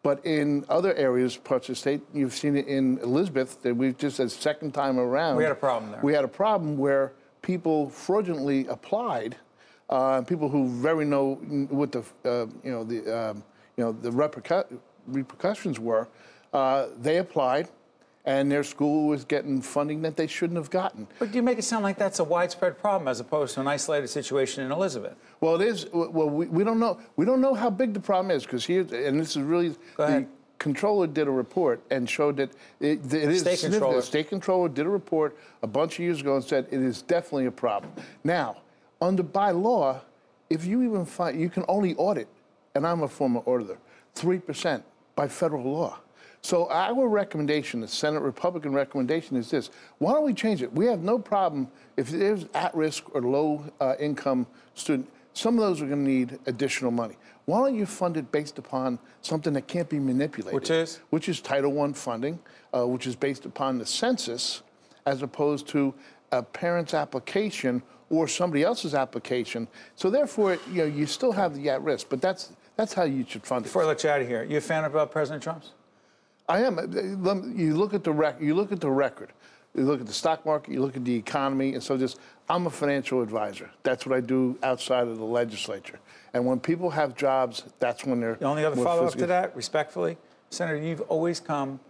But 0.05 0.25
in 0.25 0.65
other 0.69 0.95
areas, 0.95 1.37
parts 1.37 1.69
of 1.69 1.75
the 1.75 1.81
state, 1.81 2.03
you've 2.13 2.35
seen 2.35 2.57
it 2.57 2.69
in 2.69 2.99
Elizabeth, 2.99 3.61
that 3.63 3.75
we've 3.75 3.97
just, 3.97 4.21
a 4.21 4.29
second 4.29 4.73
time 4.73 4.99
around. 5.01 5.37
We 5.37 5.43
had 5.45 5.53
a 5.53 5.57
problem 5.57 5.91
there. 5.91 6.01
We 6.03 6.13
had 6.13 6.25
a 6.25 6.29
problem 6.29 6.77
where 6.77 7.13
people 7.43 7.89
fraudulently 7.89 8.67
applied, 8.69 9.37
uh, 9.91 10.23
people 10.23 10.49
who 10.49 10.69
very 10.69 11.05
know 11.05 11.35
what 11.71 11.93
the, 11.93 12.01
uh, 12.25 12.47
you 12.63 12.71
know, 12.71 12.85
the, 12.85 13.31
um, 13.31 13.43
you 13.77 13.85
know, 13.85 13.93
the 13.93 14.11
repercu- 14.11 14.79
repercussions 15.07 15.79
were. 15.79 16.09
Uh, 16.53 16.87
they 17.01 17.19
applied, 17.19 17.69
and 18.25 18.51
their 18.51 18.63
school 18.65 19.09
was 19.09 19.25
getting 19.25 19.61
funding 19.61 20.01
that 20.03 20.17
they 20.17 20.27
shouldn't 20.27 20.57
have 20.57 20.71
gotten. 20.71 21.07
But 21.19 21.35
you 21.35 21.43
make 21.43 21.59
it 21.59 21.63
sound 21.65 21.83
like 21.83 21.99
that's 21.99 22.21
a 22.21 22.25
widespread 22.25 22.79
problem 22.79 23.09
as 23.09 23.21
opposed 23.21 23.55
to 23.55 23.61
an 23.61 23.69
isolated 23.69 24.09
situation 24.09 24.65
in 24.65 24.73
Elizabeth. 24.73 25.17
Well, 25.41 25.61
it 25.61 25.67
is. 25.67 25.87
Well, 25.93 26.31
we, 26.31 26.47
we 26.47 26.65
don't 26.65 26.79
know. 26.79 26.99
We 27.17 27.27
don't 27.27 27.41
know 27.41 27.55
how 27.55 27.71
big 27.71 27.93
the 27.93 28.01
problem 28.01 28.31
is 28.35 28.45
because 28.45 28.65
here, 28.65 28.87
and 28.93 29.21
this 29.21 29.37
is 29.37 29.43
really 29.43 29.75
the 29.97 30.27
controller 30.59 31.07
did 31.07 31.27
a 31.27 31.31
report 31.31 31.83
and 31.91 32.09
showed 32.09 32.37
that 32.39 32.51
it, 32.81 33.05
it 33.13 33.13
is 33.13 33.41
State 33.41 33.59
significant. 33.59 33.73
controller. 33.73 33.97
The 33.97 34.03
state 34.03 34.29
controller 34.29 34.69
did 34.71 34.87
a 34.87 34.89
report 34.89 35.37
a 35.63 35.67
bunch 35.67 35.95
of 35.95 35.99
years 36.01 36.21
ago 36.23 36.37
and 36.37 36.45
said 36.45 36.67
it 36.71 36.81
is 36.81 37.03
definitely 37.03 37.47
a 37.47 37.51
problem. 37.51 37.93
Now, 38.23 38.59
under 39.05 39.23
by 39.23 39.51
law, 39.51 40.01
if 40.51 40.65
you 40.65 40.83
even 40.83 41.05
find 41.05 41.39
you 41.39 41.51
can 41.51 41.65
only 41.69 41.95
audit, 41.97 42.29
and 42.75 42.87
I'm 42.87 43.03
a 43.03 43.09
former 43.09 43.41
auditor, 43.41 43.79
three 44.15 44.39
percent 44.39 44.83
by 45.15 45.29
federal 45.29 45.65
law. 45.65 45.99
So 46.41 46.69
our 46.71 47.09
recommendation, 47.09 47.81
the 47.81 47.89
Senate 47.89 48.21
Republican 48.21 48.73
recommendation, 48.73 49.37
is 49.37 49.51
this: 49.51 49.71
Why 49.99 50.13
don't 50.13 50.25
we 50.25 50.35
change 50.35 50.63
it? 50.63 50.73
We 50.73 50.87
have 50.87 51.01
no 51.01 51.19
problem 51.19 51.69
if 51.97 52.11
there's 52.11 52.47
at-risk 52.55 53.15
or 53.15 53.23
low-income 53.23 54.47
student. 54.75 55.09
Some 55.33 55.59
of 55.59 55.61
those 55.61 55.83
are 55.83 55.87
going 55.87 56.05
to 56.05 56.11
need 56.11 56.39
additional 56.47 56.91
money. 56.91 57.17
Why 57.47 57.59
don't 57.59 57.75
you 57.75 57.87
fund 57.87 58.17
it 58.17 58.31
based 58.31 58.59
upon 58.59 58.99
something 59.21 59.53
that 59.55 59.67
can't 59.67 59.89
be 59.89 59.99
manipulated? 59.99 60.55
Which 60.55 60.71
is? 60.71 61.01
Which 61.11 61.29
is 61.29 61.41
Title 61.41 61.81
I 61.83 61.93
funding, 61.93 62.39
uh, 62.73 62.87
which 62.87 63.07
is 63.07 63.17
based 63.17 63.45
upon 63.45 63.79
the 63.79 63.87
census, 63.87 64.63
as 65.07 65.23
opposed 65.23 65.67
to 65.69 65.93
a 66.31 66.43
parent's 66.43 66.95
application 66.95 67.83
or 68.11 68.29
somebody 68.29 68.63
else's 68.63 68.95
application. 68.95 69.69
So 69.97 70.11
therefore, 70.11 70.59
you 70.71 70.79
know, 70.79 70.85
you 70.85 71.07
still 71.07 71.33
have 71.33 71.55
the 71.55 71.71
at-risk, 71.71 72.09
but 72.09 72.21
that's 72.21 72.53
that's 72.77 72.93
how 72.93 73.05
you 73.05 73.25
should 73.29 73.45
fund 73.45 73.65
it. 73.65 73.69
Before 73.69 73.83
I 73.83 73.87
let 73.87 74.03
you 74.03 74.11
out 74.11 74.21
of 74.21 74.27
here, 74.27 74.43
you 74.43 74.57
a 74.57 74.61
fan 74.61 74.85
of 74.85 74.97
uh, 74.97 75.07
President 75.07 75.43
Trump's? 75.43 75.73
I 76.49 76.63
am. 76.63 76.77
You 77.57 77.77
look 77.77 77.95
at 77.95 78.05
the 78.05 78.13
rec- 78.13 78.41
You 78.41 78.55
look 78.55 78.73
at 78.73 78.81
the 78.81 78.91
record. 78.91 79.31
You 79.75 79.85
look 79.85 80.01
at 80.01 80.07
the 80.07 80.13
stock 80.13 80.45
market. 80.45 80.73
You 80.73 80.81
look 80.81 80.97
at 80.97 81.05
the 81.05 81.15
economy, 81.15 81.75
and 81.75 81.83
so 81.83 81.97
just 81.97 82.19
I'm 82.49 82.67
a 82.67 82.71
financial 82.71 83.23
advisor. 83.23 83.71
That's 83.83 84.07
what 84.07 84.17
I 84.17 84.21
do 84.21 84.59
outside 84.63 85.09
of 85.09 85.19
the 85.19 85.25
legislature. 85.25 85.99
And 86.33 86.45
when 86.45 86.61
people 86.61 86.91
have 86.91 87.17
jobs, 87.17 87.65
that's 87.79 88.05
when 88.05 88.21
they're. 88.21 88.35
The 88.35 88.45
only 88.45 88.65
other 88.65 88.77
follow 88.83 89.07
up 89.07 89.15
to 89.15 89.27
that, 89.27 89.57
respectfully, 89.57 90.17
Senator, 90.51 90.77
you've 90.79 91.01
always 91.03 91.41
come 91.41 91.81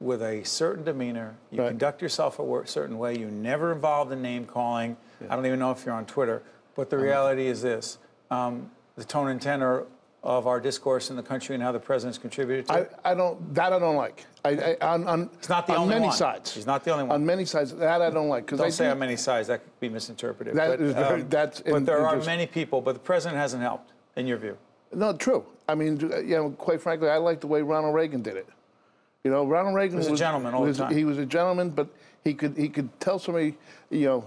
with 0.00 0.22
a 0.22 0.44
certain 0.44 0.84
demeanor. 0.84 1.34
You 1.50 1.62
Right. 1.62 1.68
conduct 1.68 2.02
yourself 2.02 2.38
a 2.38 2.66
certain 2.66 2.98
way. 2.98 3.16
You 3.16 3.26
never 3.30 3.72
involved 3.72 4.12
in 4.12 4.20
name 4.22 4.44
calling. 4.44 4.96
I 5.28 5.34
don't 5.34 5.46
even 5.46 5.58
know 5.58 5.70
if 5.70 5.84
you're 5.86 5.94
on 5.94 6.04
Twitter. 6.06 6.42
But 6.74 6.90
the 6.90 6.98
reality 6.98 7.46
is 7.46 7.62
this 7.62 7.98
um, 8.30 8.70
the 8.96 9.04
tone 9.04 9.28
and 9.28 9.40
tenor 9.40 9.84
of 10.22 10.46
our 10.48 10.58
discourse 10.60 11.08
in 11.10 11.16
the 11.16 11.22
country 11.22 11.54
and 11.54 11.62
how 11.62 11.70
the 11.70 11.78
president's 11.78 12.18
contributed 12.18 12.66
to 12.66 12.72
I, 12.72 12.78
it. 12.80 12.92
I 13.04 13.14
don't. 13.14 13.54
That 13.54 13.72
I 13.72 13.78
don't 13.78 13.96
like. 13.96 14.26
I, 14.44 14.76
I, 14.80 14.86
on, 14.86 15.06
on, 15.06 15.30
He's 15.38 15.48
not 15.48 15.66
the 15.66 15.74
on 15.74 15.80
only 15.82 15.94
many 15.94 16.06
one. 16.08 16.16
sides. 16.16 16.52
He's 16.52 16.66
not 16.66 16.84
the 16.84 16.90
only 16.90 17.04
one. 17.04 17.14
On 17.14 17.24
many 17.24 17.44
sides, 17.44 17.72
that 17.76 18.02
I 18.02 18.10
don't 18.10 18.28
like 18.28 18.44
because 18.46 18.58
Don't 18.58 18.66
I 18.66 18.70
say 18.70 18.84
do- 18.86 18.90
on 18.90 18.98
many 18.98 19.16
sides. 19.16 19.48
That 19.48 19.62
could 19.62 19.80
be 19.80 19.88
misinterpreted. 19.88 20.54
That 20.56 20.70
but, 20.70 20.80
um, 20.80 20.86
is 20.86 20.94
very- 20.94 21.22
that's 21.22 21.60
but 21.60 21.86
there 21.86 22.04
are 22.06 22.16
many 22.16 22.46
people, 22.46 22.80
but 22.80 22.92
the 22.94 22.98
president 22.98 23.38
hasn't 23.38 23.62
helped, 23.62 23.92
in 24.16 24.26
your 24.26 24.36
view. 24.38 24.58
No, 24.92 25.12
true. 25.12 25.44
I 25.68 25.74
mean, 25.74 25.98
you 26.00 26.36
know, 26.36 26.50
quite 26.50 26.80
frankly, 26.80 27.08
I 27.08 27.16
like 27.18 27.40
the 27.40 27.46
way 27.46 27.62
Ronald 27.62 27.94
Reagan 27.94 28.22
did 28.22 28.36
it. 28.36 28.48
You 29.26 29.32
know, 29.32 29.44
Ronald 29.44 29.74
Reagan 29.74 29.98
was 29.98 30.06
a 30.06 30.14
gentleman 30.14 30.54
all 30.54 30.64
the 30.64 30.72
time. 30.72 30.94
He 30.94 31.04
was 31.04 31.18
a 31.18 31.26
gentleman, 31.26 31.70
but 31.70 31.88
he 32.22 32.32
could 32.32 32.56
he 32.56 32.68
could 32.68 32.88
tell 33.00 33.18
somebody, 33.18 33.56
you 33.90 34.06
know, 34.06 34.24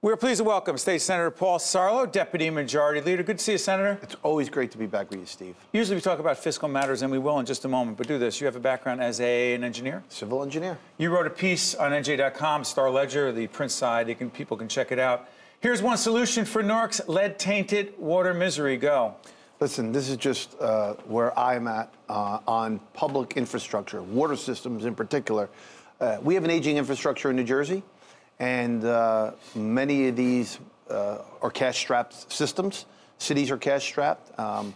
We're 0.00 0.16
pleased 0.16 0.38
to 0.38 0.44
welcome 0.44 0.78
State 0.78 1.02
Senator 1.02 1.28
Paul 1.32 1.58
Sarlo, 1.58 2.06
Deputy 2.06 2.50
Majority 2.50 3.00
Leader. 3.00 3.24
Good 3.24 3.38
to 3.38 3.44
see 3.44 3.50
you, 3.50 3.58
Senator. 3.58 3.98
It's 4.00 4.14
always 4.22 4.48
great 4.48 4.70
to 4.70 4.78
be 4.78 4.86
back 4.86 5.10
with 5.10 5.18
you, 5.18 5.26
Steve. 5.26 5.56
Usually 5.72 5.96
we 5.96 6.00
talk 6.00 6.20
about 6.20 6.38
fiscal 6.38 6.68
matters, 6.68 7.02
and 7.02 7.10
we 7.10 7.18
will 7.18 7.40
in 7.40 7.46
just 7.46 7.64
a 7.64 7.68
moment, 7.68 7.96
but 7.96 8.06
do 8.06 8.16
this. 8.16 8.40
You 8.40 8.44
have 8.44 8.54
a 8.54 8.60
background 8.60 9.02
as 9.02 9.20
a, 9.20 9.54
an 9.54 9.64
engineer? 9.64 10.04
Civil 10.08 10.44
engineer. 10.44 10.78
You 10.98 11.10
wrote 11.10 11.26
a 11.26 11.30
piece 11.30 11.74
on 11.74 11.90
NJ.com, 11.90 12.62
Star 12.62 12.88
Ledger, 12.90 13.32
the 13.32 13.48
print 13.48 13.72
side. 13.72 14.08
You 14.08 14.14
can, 14.14 14.30
people 14.30 14.56
can 14.56 14.68
check 14.68 14.92
it 14.92 15.00
out. 15.00 15.28
Here's 15.58 15.82
one 15.82 15.96
solution 15.96 16.44
for 16.44 16.62
Newark's 16.62 17.00
lead-tainted 17.08 17.94
water 17.98 18.32
misery. 18.32 18.76
Go. 18.76 19.16
Listen, 19.58 19.90
this 19.90 20.08
is 20.08 20.16
just 20.16 20.54
uh, 20.60 20.94
where 21.06 21.36
I'm 21.36 21.66
at 21.66 21.92
uh, 22.08 22.38
on 22.46 22.78
public 22.94 23.36
infrastructure, 23.36 24.00
water 24.00 24.36
systems 24.36 24.84
in 24.84 24.94
particular. 24.94 25.48
Uh, 26.00 26.18
we 26.22 26.34
have 26.36 26.44
an 26.44 26.50
aging 26.50 26.76
infrastructure 26.76 27.30
in 27.30 27.34
New 27.34 27.42
Jersey, 27.42 27.82
and 28.38 28.84
uh, 28.84 29.32
many 29.54 30.08
of 30.08 30.16
these 30.16 30.58
uh, 30.90 31.18
are 31.42 31.50
cash-strapped 31.50 32.32
systems. 32.32 32.86
Cities 33.18 33.50
are 33.50 33.58
cash-strapped. 33.58 34.38
Um, 34.38 34.74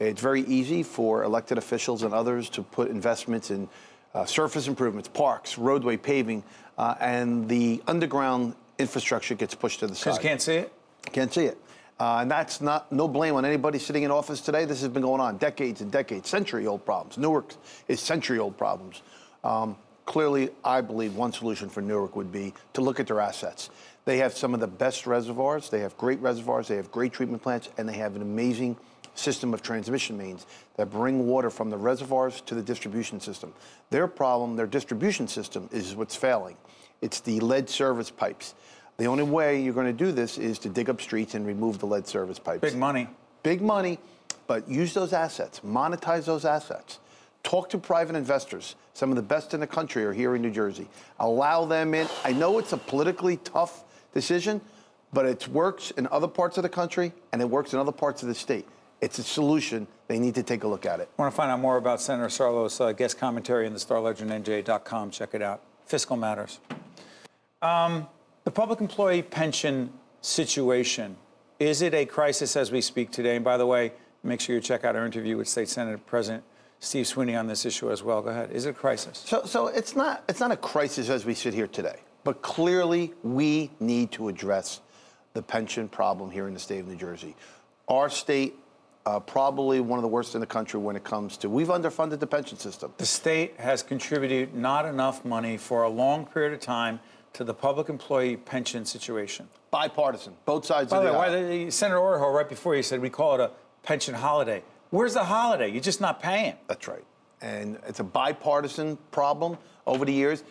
it's 0.00 0.20
very 0.20 0.42
easy 0.42 0.82
for 0.82 1.22
elected 1.22 1.58
officials 1.58 2.02
and 2.02 2.12
others 2.12 2.48
to 2.50 2.62
put 2.62 2.90
investments 2.90 3.50
in 3.50 3.68
uh, 4.14 4.24
surface 4.24 4.68
improvements, 4.68 5.08
parks, 5.08 5.56
roadway 5.56 5.96
paving, 5.96 6.42
uh, 6.78 6.94
and 7.00 7.48
the 7.48 7.82
underground 7.86 8.54
infrastructure 8.78 9.34
gets 9.34 9.54
pushed 9.54 9.80
to 9.80 9.86
the 9.86 9.94
side. 9.94 10.04
Because 10.10 10.22
you 10.22 10.28
can't 10.28 10.42
see 10.42 10.54
it? 10.56 10.72
Can't 11.12 11.32
see 11.32 11.44
it. 11.44 11.58
Uh, 12.00 12.18
and 12.22 12.30
that's 12.30 12.60
not 12.60 12.90
no 12.90 13.06
blame 13.06 13.36
on 13.36 13.44
anybody 13.44 13.78
sitting 13.78 14.02
in 14.02 14.10
office 14.10 14.40
today. 14.40 14.64
This 14.64 14.80
has 14.80 14.88
been 14.88 15.02
going 15.02 15.20
on 15.20 15.36
decades 15.38 15.80
and 15.80 15.92
decades, 15.92 16.28
century-old 16.28 16.84
problems. 16.84 17.16
Newark 17.16 17.54
is 17.86 18.00
century-old 18.00 18.58
problems. 18.58 19.02
Um, 19.44 19.76
clearly, 20.06 20.50
I 20.64 20.80
believe 20.80 21.14
one 21.16 21.32
solution 21.32 21.68
for 21.68 21.80
Newark 21.80 22.16
would 22.16 22.32
be 22.32 22.54
to 22.72 22.80
look 22.80 23.00
at 23.00 23.06
their 23.06 23.20
assets. 23.20 23.70
They 24.04 24.18
have 24.18 24.34
some 24.34 24.54
of 24.54 24.60
the 24.60 24.66
best 24.66 25.06
reservoirs. 25.06 25.70
They 25.70 25.80
have 25.80 25.96
great 25.96 26.20
reservoirs. 26.20 26.68
They 26.68 26.76
have 26.76 26.90
great 26.90 27.12
treatment 27.12 27.42
plants, 27.42 27.70
and 27.78 27.88
they 27.88 27.94
have 27.94 28.16
an 28.16 28.22
amazing 28.22 28.76
system 29.14 29.54
of 29.54 29.62
transmission 29.62 30.16
mains 30.16 30.46
that 30.76 30.90
bring 30.90 31.26
water 31.26 31.48
from 31.50 31.70
the 31.70 31.76
reservoirs 31.76 32.40
to 32.42 32.54
the 32.54 32.62
distribution 32.62 33.20
system. 33.20 33.52
Their 33.90 34.08
problem, 34.08 34.56
their 34.56 34.66
distribution 34.66 35.28
system, 35.28 35.68
is 35.72 35.94
what's 35.94 36.16
failing. 36.16 36.56
It's 37.00 37.20
the 37.20 37.40
lead 37.40 37.70
service 37.70 38.10
pipes. 38.10 38.54
The 38.96 39.06
only 39.06 39.24
way 39.24 39.60
you're 39.60 39.74
going 39.74 39.86
to 39.86 39.92
do 39.92 40.12
this 40.12 40.38
is 40.38 40.58
to 40.60 40.68
dig 40.68 40.88
up 40.88 41.00
streets 41.00 41.34
and 41.34 41.46
remove 41.46 41.78
the 41.78 41.86
lead 41.86 42.06
service 42.06 42.38
pipes. 42.38 42.60
Big 42.60 42.76
money. 42.76 43.08
Big 43.42 43.60
money, 43.60 43.98
but 44.46 44.68
use 44.68 44.94
those 44.94 45.12
assets, 45.12 45.60
monetize 45.60 46.24
those 46.24 46.44
assets. 46.44 46.98
Talk 47.44 47.68
to 47.70 47.78
private 47.78 48.16
investors. 48.16 48.74
Some 48.94 49.10
of 49.10 49.16
the 49.16 49.22
best 49.22 49.54
in 49.54 49.60
the 49.60 49.66
country 49.66 50.02
are 50.04 50.12
here 50.12 50.34
in 50.34 50.42
New 50.42 50.50
Jersey. 50.50 50.88
Allow 51.20 51.66
them 51.66 51.94
in. 51.94 52.08
I 52.24 52.32
know 52.32 52.58
it's 52.58 52.72
a 52.72 52.78
politically 52.78 53.36
tough 53.36 53.84
decision, 54.14 54.62
but 55.12 55.26
it 55.26 55.46
works 55.48 55.90
in 55.92 56.08
other 56.08 56.26
parts 56.26 56.56
of 56.56 56.62
the 56.62 56.70
country 56.70 57.12
and 57.32 57.42
it 57.42 57.48
works 57.48 57.74
in 57.74 57.78
other 57.78 57.92
parts 57.92 58.22
of 58.22 58.28
the 58.28 58.34
state. 58.34 58.66
It's 59.02 59.18
a 59.18 59.22
solution. 59.22 59.86
They 60.08 60.18
need 60.18 60.34
to 60.36 60.42
take 60.42 60.64
a 60.64 60.66
look 60.66 60.86
at 60.86 61.00
it. 61.00 61.10
Want 61.18 61.30
to 61.30 61.36
find 61.36 61.50
out 61.50 61.60
more 61.60 61.76
about 61.76 62.00
Senator 62.00 62.30
Sarlo's 62.30 62.80
uh, 62.80 62.92
guest 62.92 63.18
commentary 63.18 63.66
in 63.66 63.74
the 63.74 63.78
Star 63.78 64.00
Ledger 64.00 64.24
NJ.com? 64.24 65.10
Check 65.10 65.34
it 65.34 65.42
out. 65.42 65.60
Fiscal 65.84 66.16
matters. 66.16 66.60
Um, 67.60 68.08
the 68.44 68.50
public 68.50 68.80
employee 68.80 69.22
pension 69.22 69.92
situation 70.22 71.16
is 71.60 71.82
it 71.82 71.94
a 71.94 72.04
crisis 72.06 72.56
as 72.56 72.72
we 72.72 72.80
speak 72.80 73.12
today? 73.12 73.36
And 73.36 73.44
by 73.44 73.56
the 73.56 73.66
way, 73.66 73.92
make 74.22 74.40
sure 74.40 74.56
you 74.56 74.60
check 74.60 74.84
out 74.84 74.96
our 74.96 75.04
interview 75.06 75.36
with 75.36 75.46
State 75.46 75.68
Senate 75.68 76.04
President 76.06 76.42
Steve 76.84 77.06
Sweeney 77.06 77.34
on 77.34 77.46
this 77.46 77.64
issue 77.64 77.90
as 77.90 78.02
well. 78.02 78.20
Go 78.22 78.28
ahead. 78.30 78.50
Is 78.52 78.66
it 78.66 78.70
a 78.70 78.72
crisis? 78.74 79.22
So, 79.26 79.42
so 79.44 79.68
it's 79.68 79.96
not 79.96 80.22
it's 80.28 80.40
not 80.40 80.52
a 80.52 80.56
crisis 80.56 81.08
as 81.08 81.24
we 81.24 81.34
sit 81.34 81.54
here 81.54 81.66
today, 81.66 81.96
but 82.24 82.42
clearly 82.42 83.12
we 83.22 83.70
need 83.80 84.12
to 84.12 84.28
address 84.28 84.80
the 85.32 85.42
pension 85.42 85.88
problem 85.88 86.30
here 86.30 86.46
in 86.46 86.54
the 86.54 86.60
state 86.60 86.80
of 86.80 86.86
New 86.86 86.96
Jersey. 86.96 87.34
Our 87.88 88.08
state, 88.08 88.54
uh, 89.06 89.18
probably 89.20 89.80
one 89.80 89.98
of 89.98 90.02
the 90.02 90.08
worst 90.08 90.34
in 90.34 90.40
the 90.40 90.46
country 90.46 90.78
when 90.78 90.94
it 90.94 91.04
comes 91.04 91.36
to 91.38 91.48
we've 91.48 91.68
underfunded 91.68 92.20
the 92.20 92.26
pension 92.26 92.58
system. 92.58 92.92
The 92.98 93.06
state 93.06 93.58
has 93.58 93.82
contributed 93.82 94.54
not 94.54 94.84
enough 94.84 95.24
money 95.24 95.56
for 95.56 95.82
a 95.84 95.88
long 95.88 96.26
period 96.26 96.52
of 96.52 96.60
time 96.60 97.00
to 97.32 97.44
the 97.44 97.54
public 97.54 97.88
employee 97.88 98.36
pension 98.36 98.84
situation. 98.84 99.48
Bipartisan, 99.72 100.34
both 100.44 100.64
sides 100.66 100.90
By 100.90 100.98
of 100.98 101.04
the 101.04 101.10
the 101.12 101.18
way, 101.18 101.24
aisle. 101.26 101.64
why 101.64 101.68
Senator 101.70 101.98
Oroho 101.98 102.32
right 102.32 102.48
before 102.48 102.76
you 102.76 102.82
said 102.82 103.00
we 103.00 103.10
call 103.10 103.34
it 103.34 103.40
a 103.40 103.50
pension 103.82 104.14
holiday. 104.14 104.62
Where's 104.94 105.14
the 105.14 105.24
holiday? 105.24 105.72
You're 105.72 105.82
just 105.82 106.00
not 106.00 106.22
paying. 106.22 106.54
That's 106.68 106.86
right. 106.86 107.02
And 107.40 107.80
it's 107.84 107.98
a 107.98 108.04
bipartisan 108.04 108.96
problem 109.10 109.58
over 109.88 110.04
the 110.04 110.12
years. 110.12 110.44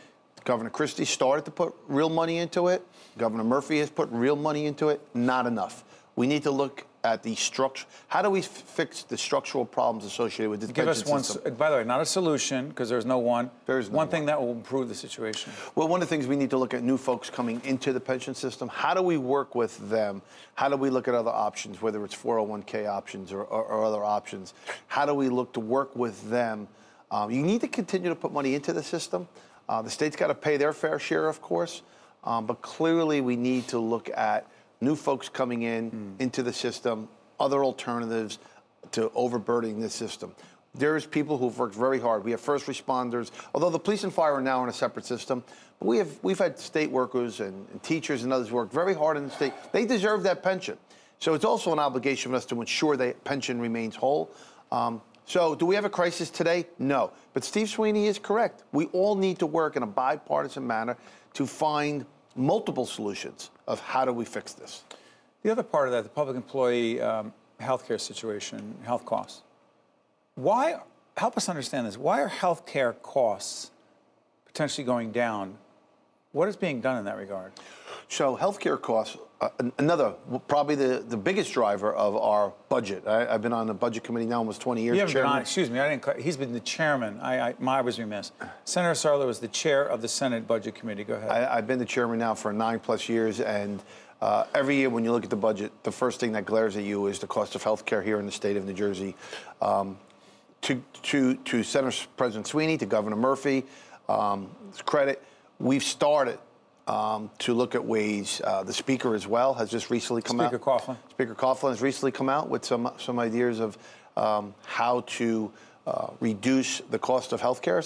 Governor 0.43 0.69
Christie 0.69 1.05
started 1.05 1.45
to 1.45 1.51
put 1.51 1.73
real 1.87 2.09
money 2.09 2.39
into 2.39 2.67
it. 2.67 2.85
Governor 3.17 3.45
Murphy 3.45 3.79
has 3.79 3.89
put 3.89 4.09
real 4.11 4.35
money 4.35 4.65
into 4.65 4.89
it. 4.89 4.99
Not 5.13 5.47
enough. 5.47 5.85
We 6.17 6.27
need 6.27 6.43
to 6.43 6.51
look 6.51 6.85
at 7.03 7.21
the 7.21 7.35
structure. 7.35 7.85
How 8.07 8.21
do 8.21 8.29
we 8.29 8.39
f- 8.39 8.45
fix 8.47 9.03
the 9.03 9.17
structural 9.17 9.65
problems 9.65 10.05
associated 10.05 10.49
with 10.49 10.61
this 10.61 10.71
Give 10.71 10.87
us 10.87 11.05
one. 11.05 11.19
s- 11.19 11.35
By 11.57 11.69
the 11.69 11.77
way, 11.77 11.83
not 11.83 11.99
a 11.99 12.05
solution 12.05 12.69
because 12.69 12.87
there's 12.87 13.05
no 13.05 13.17
one. 13.17 13.51
There's 13.65 13.89
no 13.89 13.97
one 13.97 14.07
thing 14.07 14.25
that 14.27 14.39
will 14.39 14.51
improve 14.53 14.87
the 14.87 14.95
situation. 14.95 15.51
Well, 15.75 15.89
one 15.89 16.01
of 16.01 16.07
the 16.07 16.15
things 16.15 16.27
we 16.27 16.37
need 16.37 16.49
to 16.51 16.57
look 16.57 16.73
at 16.73 16.81
new 16.81 16.97
folks 16.97 17.29
coming 17.29 17.61
into 17.65 17.91
the 17.91 17.99
pension 17.99 18.33
system. 18.33 18.69
How 18.69 18.93
do 18.93 19.01
we 19.01 19.17
work 19.17 19.53
with 19.53 19.89
them? 19.89 20.21
How 20.55 20.69
do 20.69 20.77
we 20.77 20.89
look 20.89 21.07
at 21.09 21.13
other 21.13 21.31
options, 21.31 21.81
whether 21.81 22.03
it's 22.05 22.15
401k 22.15 22.87
options 22.87 23.33
or, 23.33 23.43
or, 23.43 23.63
or 23.65 23.83
other 23.83 24.03
options? 24.03 24.53
How 24.87 25.05
do 25.05 25.13
we 25.13 25.27
look 25.27 25.51
to 25.53 25.59
work 25.59 25.95
with 25.97 26.29
them? 26.29 26.69
Um, 27.11 27.31
you 27.31 27.43
need 27.43 27.59
to 27.61 27.67
continue 27.67 28.09
to 28.09 28.15
put 28.15 28.31
money 28.31 28.55
into 28.55 28.71
the 28.71 28.81
system. 28.83 29.27
Uh, 29.67 29.81
the 29.81 29.89
state's 29.89 30.15
got 30.15 30.27
to 30.27 30.35
pay 30.35 30.55
their 30.57 30.71
fair 30.73 30.99
share, 30.99 31.27
of 31.27 31.41
course, 31.41 31.81
um, 32.23 32.45
but 32.45 32.61
clearly 32.61 33.19
we 33.21 33.35
need 33.35 33.67
to 33.69 33.77
look 33.79 34.09
at 34.15 34.47
new 34.83 34.95
folks 34.95 35.29
coming 35.29 35.63
in 35.63 36.15
into 36.19 36.43
the 36.43 36.53
system, 36.53 37.07
other 37.39 37.63
alternatives 37.63 38.39
to 38.91 39.09
overburdening 39.15 39.79
this 39.79 39.93
system. 39.93 40.35
There's 40.75 41.05
people 41.05 41.37
who've 41.37 41.57
worked 41.57 41.75
very 41.75 41.99
hard. 41.99 42.23
We 42.23 42.31
have 42.31 42.41
first 42.41 42.65
responders, 42.65 43.31
although 43.53 43.69
the 43.69 43.79
police 43.79 44.03
and 44.03 44.13
fire 44.13 44.33
are 44.33 44.41
now 44.41 44.63
in 44.63 44.69
a 44.69 44.73
separate 44.73 45.05
system. 45.05 45.43
But 45.79 45.87
we 45.87 45.97
have 45.99 46.09
we've 46.23 46.39
had 46.39 46.57
state 46.57 46.89
workers 46.89 47.39
and, 47.39 47.67
and 47.69 47.83
teachers 47.83 48.23
and 48.23 48.33
others 48.33 48.49
who 48.49 48.55
work 48.55 48.71
very 48.71 48.93
hard 48.93 49.17
in 49.17 49.25
the 49.25 49.29
state. 49.29 49.53
They 49.71 49.85
deserve 49.85 50.23
that 50.23 50.41
pension. 50.41 50.77
So 51.19 51.35
it's 51.35 51.45
also 51.45 51.71
an 51.71 51.79
obligation 51.79 52.31
for 52.31 52.37
us 52.37 52.45
to 52.47 52.59
ensure 52.59 52.97
that 52.97 53.23
pension 53.23 53.61
remains 53.61 53.95
whole. 53.95 54.31
Um, 54.71 55.01
so 55.25 55.55
do 55.55 55.65
we 55.65 55.75
have 55.75 55.85
a 55.85 55.89
crisis 55.89 56.29
today? 56.29 56.65
No. 56.79 57.11
But 57.33 57.43
Steve 57.43 57.69
Sweeney 57.69 58.07
is 58.07 58.19
correct. 58.19 58.63
We 58.71 58.85
all 58.87 59.15
need 59.15 59.39
to 59.39 59.45
work 59.45 59.75
in 59.77 59.83
a 59.83 59.87
bipartisan 59.87 60.65
manner 60.65 60.97
to 61.35 61.45
find 61.45 62.05
multiple 62.35 62.85
solutions 62.85 63.51
of 63.67 63.79
how 63.79 64.05
do 64.05 64.13
we 64.13 64.25
fix 64.25 64.53
this. 64.53 64.83
The 65.43 65.51
other 65.51 65.63
part 65.63 65.87
of 65.87 65.93
that, 65.93 66.03
the 66.03 66.09
public 66.09 66.35
employee 66.35 67.01
um, 67.01 67.33
healthcare 67.59 67.99
situation, 67.99 68.75
health 68.83 69.05
costs. 69.05 69.41
Why? 70.35 70.79
Help 71.17 71.37
us 71.37 71.49
understand 71.49 71.85
this. 71.85 71.97
Why 71.97 72.21
are 72.21 72.29
healthcare 72.29 72.99
costs 73.01 73.71
potentially 74.45 74.85
going 74.85 75.11
down? 75.11 75.57
What 76.33 76.49
is 76.49 76.55
being 76.55 76.81
done 76.81 76.97
in 76.97 77.05
that 77.05 77.17
regard? 77.17 77.51
So 78.09 78.35
healthcare 78.35 78.81
costs, 78.81 79.17
uh, 79.39 79.49
another, 79.77 80.15
probably 80.47 80.73
the, 80.73 81.05
the 81.07 81.15
biggest 81.15 81.53
driver 81.53 81.93
of 81.93 82.15
our 82.15 82.53
budget. 82.69 83.07
I, 83.07 83.27
I've 83.27 83.43
been 83.43 83.53
on 83.53 83.67
the 83.67 83.73
budget 83.75 84.03
committee 84.03 84.25
now 84.25 84.39
almost 84.39 84.59
20 84.59 84.81
years. 84.81 84.95
You 84.95 85.01
haven't 85.01 85.13
been 85.13 85.25
on. 85.25 85.41
Excuse 85.41 85.69
me. 85.69 85.79
I 85.79 85.95
didn't. 85.95 86.19
He's 86.19 86.35
been 86.35 86.51
the 86.51 86.59
chairman. 86.59 87.19
I. 87.21 87.39
I, 87.49 87.55
my, 87.59 87.77
I 87.77 87.81
was 87.81 87.99
remiss. 87.99 88.31
Senator 88.65 88.95
Sarlo 88.95 89.29
is 89.29 89.39
the 89.39 89.47
chair 89.47 89.83
of 89.83 90.01
the 90.01 90.07
Senate 90.07 90.47
Budget 90.47 90.73
Committee. 90.73 91.03
Go 91.03 91.13
ahead. 91.13 91.29
I, 91.29 91.57
I've 91.57 91.67
been 91.67 91.79
the 91.79 91.85
chairman 91.85 92.17
now 92.17 92.33
for 92.33 92.51
nine 92.51 92.79
plus 92.79 93.07
years, 93.07 93.39
and 93.39 93.83
uh, 94.19 94.45
every 94.55 94.75
year 94.75 94.89
when 94.89 95.03
you 95.03 95.11
look 95.11 95.23
at 95.23 95.29
the 95.29 95.35
budget, 95.35 95.71
the 95.83 95.91
first 95.91 96.19
thing 96.19 96.31
that 96.31 96.45
glares 96.45 96.75
at 96.77 96.83
you 96.83 97.05
is 97.05 97.19
the 97.19 97.27
cost 97.27 97.53
of 97.53 97.63
healthcare 97.63 98.03
here 98.03 98.19
in 98.19 98.25
the 98.25 98.31
state 98.31 98.57
of 98.57 98.65
New 98.65 98.73
Jersey. 98.73 99.15
Um, 99.61 99.99
to, 100.61 100.81
to, 101.03 101.35
to 101.35 101.61
Senator 101.61 102.07
President 102.17 102.47
Sweeney, 102.47 102.77
to 102.77 102.85
Governor 102.85 103.17
Murphy, 103.17 103.65
um, 104.07 104.49
credit, 104.85 105.21
we've 105.63 105.83
started 105.83 106.37
um, 106.87 107.31
to 107.39 107.53
look 107.53 107.73
at 107.73 107.83
ways. 107.83 108.41
Uh, 108.43 108.63
the 108.63 108.73
Speaker 108.73 109.15
as 109.15 109.25
well 109.25 109.53
has 109.53 109.71
just 109.71 109.89
recently 109.89 110.21
come 110.21 110.37
Speaker 110.37 110.69
out. 110.69 110.81
Speaker 110.81 110.93
Coughlin. 110.93 110.97
Speaker 111.11 111.35
Coughlin 111.35 111.69
has 111.69 111.81
recently 111.81 112.11
come 112.11 112.29
out 112.29 112.49
with 112.49 112.65
some 112.65 112.91
some 112.97 113.17
ideas 113.17 113.59
of 113.59 113.77
um, 114.17 114.53
how 114.65 115.01
to 115.07 115.51
uh, 115.87 116.07
reduce 116.19 116.81
the 116.91 116.99
cost 116.99 117.31
of 117.31 117.41
health 117.41 117.61
care. 117.61 117.81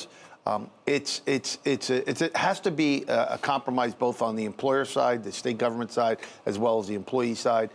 Um, 0.45 0.69
it's, 0.85 1.21
it's, 1.25 1.59
it's, 1.65 1.89
a, 1.89 2.09
it's, 2.09 2.21
it 2.21 2.35
has 2.35 2.61
to 2.61 2.71
be 2.71 3.03
a, 3.09 3.33
a 3.33 3.37
compromise 3.37 3.93
both 3.93 4.21
on 4.21 4.37
the 4.37 4.45
employer 4.45 4.85
side, 4.85 5.21
the 5.23 5.31
state 5.31 5.57
government 5.57 5.91
side, 5.91 6.19
as 6.45 6.57
well 6.57 6.79
as 6.79 6.87
the 6.87 6.95
employee 6.95 7.35
side. 7.35 7.69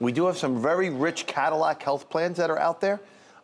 We 0.00 0.10
do 0.10 0.26
have 0.26 0.36
some 0.36 0.60
very 0.60 0.90
rich 0.90 1.26
Cadillac 1.26 1.82
health 1.84 2.10
plans 2.10 2.36
that 2.38 2.50
are 2.50 2.58
out 2.58 2.80
there 2.80 3.00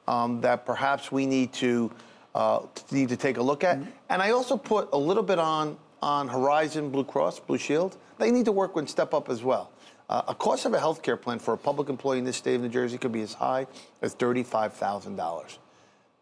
um, 0.08 0.40
that 0.40 0.66
perhaps 0.66 1.12
we 1.12 1.26
need 1.26 1.52
to 1.54 1.92
uh, 2.34 2.60
need 2.90 3.10
to 3.10 3.16
take 3.16 3.36
a 3.36 3.42
look 3.42 3.62
at. 3.62 3.78
And 4.08 4.20
I 4.20 4.30
also 4.30 4.56
put 4.56 4.88
a 4.92 4.98
little 4.98 5.22
bit 5.22 5.38
on 5.38 5.76
on 6.02 6.28
Horizon 6.28 6.90
Blue 6.90 7.04
Cross 7.04 7.40
Blue 7.40 7.58
Shield. 7.58 7.96
They 8.18 8.30
need 8.30 8.44
to 8.44 8.52
work 8.52 8.74
with 8.76 8.88
step 8.88 9.14
up 9.14 9.28
as 9.28 9.42
well. 9.42 9.70
Uh, 10.10 10.22
a 10.28 10.34
cost 10.34 10.66
of 10.66 10.74
a 10.74 10.78
health 10.78 11.02
care 11.02 11.16
plan 11.16 11.38
for 11.38 11.54
a 11.54 11.58
public 11.58 11.88
employee 11.88 12.18
in 12.18 12.24
this 12.24 12.36
state 12.36 12.56
of 12.56 12.62
New 12.62 12.68
Jersey 12.68 12.98
could 12.98 13.12
be 13.12 13.22
as 13.22 13.32
high 13.34 13.66
as 14.02 14.14
thirty-five 14.14 14.74
thousand 14.74 15.16
dollars. 15.16 15.58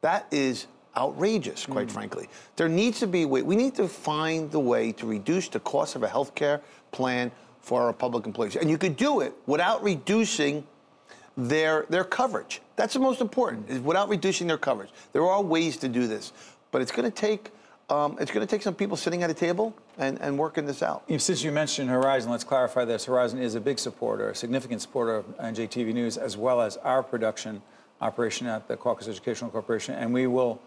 That 0.03 0.27
is 0.31 0.67
outrageous, 0.97 1.67
quite 1.67 1.91
frankly. 1.91 2.29
There 2.57 2.69
needs 2.69 3.01
to 3.01 3.07
be 3.07 3.23
a 3.23 3.29
way. 3.29 3.43
We 3.43 3.57
need 3.57 3.75
to 3.77 3.89
find 3.89 4.51
the 4.51 4.61
way 4.61 4.93
to 4.93 5.07
reduce 5.07 5.49
the 5.49 5.61
cost 5.61 5.97
of 5.97 6.03
a 6.03 6.09
health 6.09 6.35
care 6.35 6.61
plan 6.93 7.33
for 7.61 7.83
our 7.83 7.93
public 7.93 8.27
employees, 8.27 8.57
and 8.57 8.71
you 8.71 8.79
could 8.79 8.97
do 8.97 9.21
it 9.21 9.33
without 9.47 9.83
reducing 9.83 10.65
their 11.37 11.87
their 11.89 12.05
coverage. 12.05 12.61
That's 12.77 12.95
the 12.95 13.01
most 13.01 13.21
important, 13.21 13.69
is 13.69 13.81
without 13.81 14.09
reducing 14.09 14.47
their 14.47 14.59
coverage. 14.59 14.91
There 15.13 15.27
are 15.27 15.43
ways 15.43 15.77
to 15.79 15.89
do 15.89 16.07
this, 16.07 16.33
but 16.71 16.81
it's 16.81 16.93
going 16.93 17.11
to 17.11 17.15
take 17.17 17.51
um, 17.91 18.17
it's 18.21 18.31
going 18.31 18.47
to 18.47 18.51
take 18.51 18.63
some 18.63 18.75
people 18.75 18.97
sitting 18.97 19.23
at 19.23 19.31
a 19.31 19.35
table 19.35 19.75
and, 19.99 20.21
and 20.21 20.39
working 20.39 20.65
this 20.65 20.83
out. 20.83 21.03
Since 21.19 21.43
you 21.43 21.51
mentioned 21.51 21.91
Horizon, 21.91 22.31
let's 22.31 22.45
clarify 22.45 22.85
this. 22.85 23.05
Horizon 23.05 23.41
is 23.41 23.57
a 23.57 23.61
big 23.61 23.79
supporter, 23.79 24.31
a 24.31 24.35
significant 24.35 24.81
supporter 24.81 25.17
of 25.17 25.39
NJTV 25.39 25.93
News, 25.93 26.17
as 26.17 26.37
well 26.37 26.61
as 26.61 26.77
our 26.79 27.03
production 27.03 27.61
operation 28.01 28.47
at 28.47 28.69
the 28.69 28.77
Caucus 28.77 29.09
Educational 29.09 29.51
Corporation, 29.51 29.95
and 29.95 30.15
we 30.15 30.27
will 30.27 30.61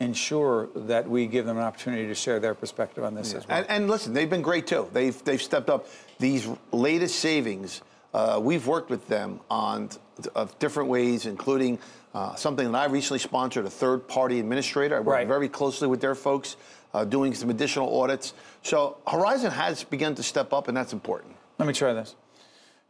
ensure 0.00 0.70
that 0.74 1.08
we 1.08 1.26
give 1.26 1.44
them 1.44 1.58
an 1.58 1.62
opportunity 1.62 2.06
to 2.06 2.14
share 2.14 2.40
their 2.40 2.54
perspective 2.54 3.04
on 3.04 3.14
this 3.14 3.34
as 3.34 3.46
well. 3.46 3.58
And, 3.58 3.66
and 3.68 3.88
listen, 3.88 4.14
they've 4.14 4.30
been 4.30 4.42
great 4.42 4.66
too. 4.66 4.88
They've 4.92 5.22
they've 5.24 5.42
stepped 5.42 5.68
up. 5.68 5.86
These 6.18 6.48
latest 6.72 7.16
savings, 7.16 7.82
uh, 8.14 8.40
we've 8.42 8.66
worked 8.66 8.90
with 8.90 9.06
them 9.08 9.40
on 9.50 9.90
of 10.34 10.58
different 10.58 10.88
ways, 10.88 11.26
including 11.26 11.78
uh, 12.14 12.34
something 12.34 12.70
that 12.70 12.78
I 12.78 12.86
recently 12.86 13.18
sponsored, 13.18 13.64
a 13.66 13.70
third-party 13.70 14.40
administrator. 14.40 14.96
I 14.96 15.00
work 15.00 15.14
Right. 15.14 15.26
very 15.28 15.48
closely 15.48 15.86
with 15.88 16.00
their 16.00 16.14
folks, 16.14 16.56
uh, 16.92 17.04
doing 17.04 17.34
some 17.34 17.50
additional 17.50 18.00
audits. 18.00 18.34
So 18.62 18.96
Horizon 19.06 19.50
has 19.52 19.84
begun 19.84 20.14
to 20.16 20.22
step 20.22 20.52
up, 20.52 20.68
and 20.68 20.76
that's 20.76 20.92
important. 20.92 21.36
Let 21.58 21.66
me 21.68 21.72
try 21.74 21.92
this. 21.92 22.16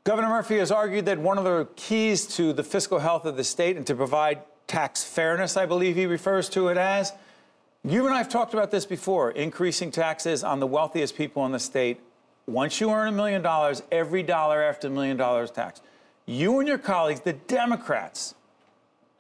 Governor 0.05 0.29
Murphy 0.31 0.57
has 0.59 0.71
argued 0.71 1.05
that 1.07 1.18
one 1.18 1.37
of 1.37 1.45
the 1.45 1.68
keys 1.77 2.27
to 2.37 2.55
the 2.55 2.62
fiscal 2.64 2.99
health 3.01 3.27
of 3.27 3.37
the 3.37 3.45
state 3.45 3.77
and 3.77 3.87
to 3.87 3.95
provide 3.95 4.41
tax 4.66 5.05
fairness, 5.05 5.57
I 5.57 5.66
believe 5.66 5.97
he 5.97 6.07
refers 6.07 6.49
to 6.51 6.68
it 6.68 6.79
as. 6.79 7.12
You 7.85 8.07
and 8.07 8.14
I 8.14 8.18
have 8.18 8.29
talked 8.29 8.55
about 8.55 8.71
this 8.71 8.87
before 8.87 9.31
increasing 9.33 9.91
taxes 9.91 10.43
on 10.45 10.61
the 10.61 10.66
wealthiest 10.66 11.16
people 11.16 11.45
in 11.45 11.53
the 11.53 11.59
state. 11.59 12.01
Once 12.47 12.81
you 12.81 12.91
earn 12.91 13.09
a 13.09 13.12
million 13.12 13.43
dollars, 13.43 13.83
every 13.93 14.23
dollar 14.23 14.62
after 14.62 14.89
a 14.89 14.91
million 14.91 15.16
dollars 15.16 15.51
tax. 15.51 15.83
You 16.25 16.59
and 16.59 16.68
your 16.68 16.79
colleagues, 16.79 17.21
the 17.21 17.33
Democrats, 17.35 18.35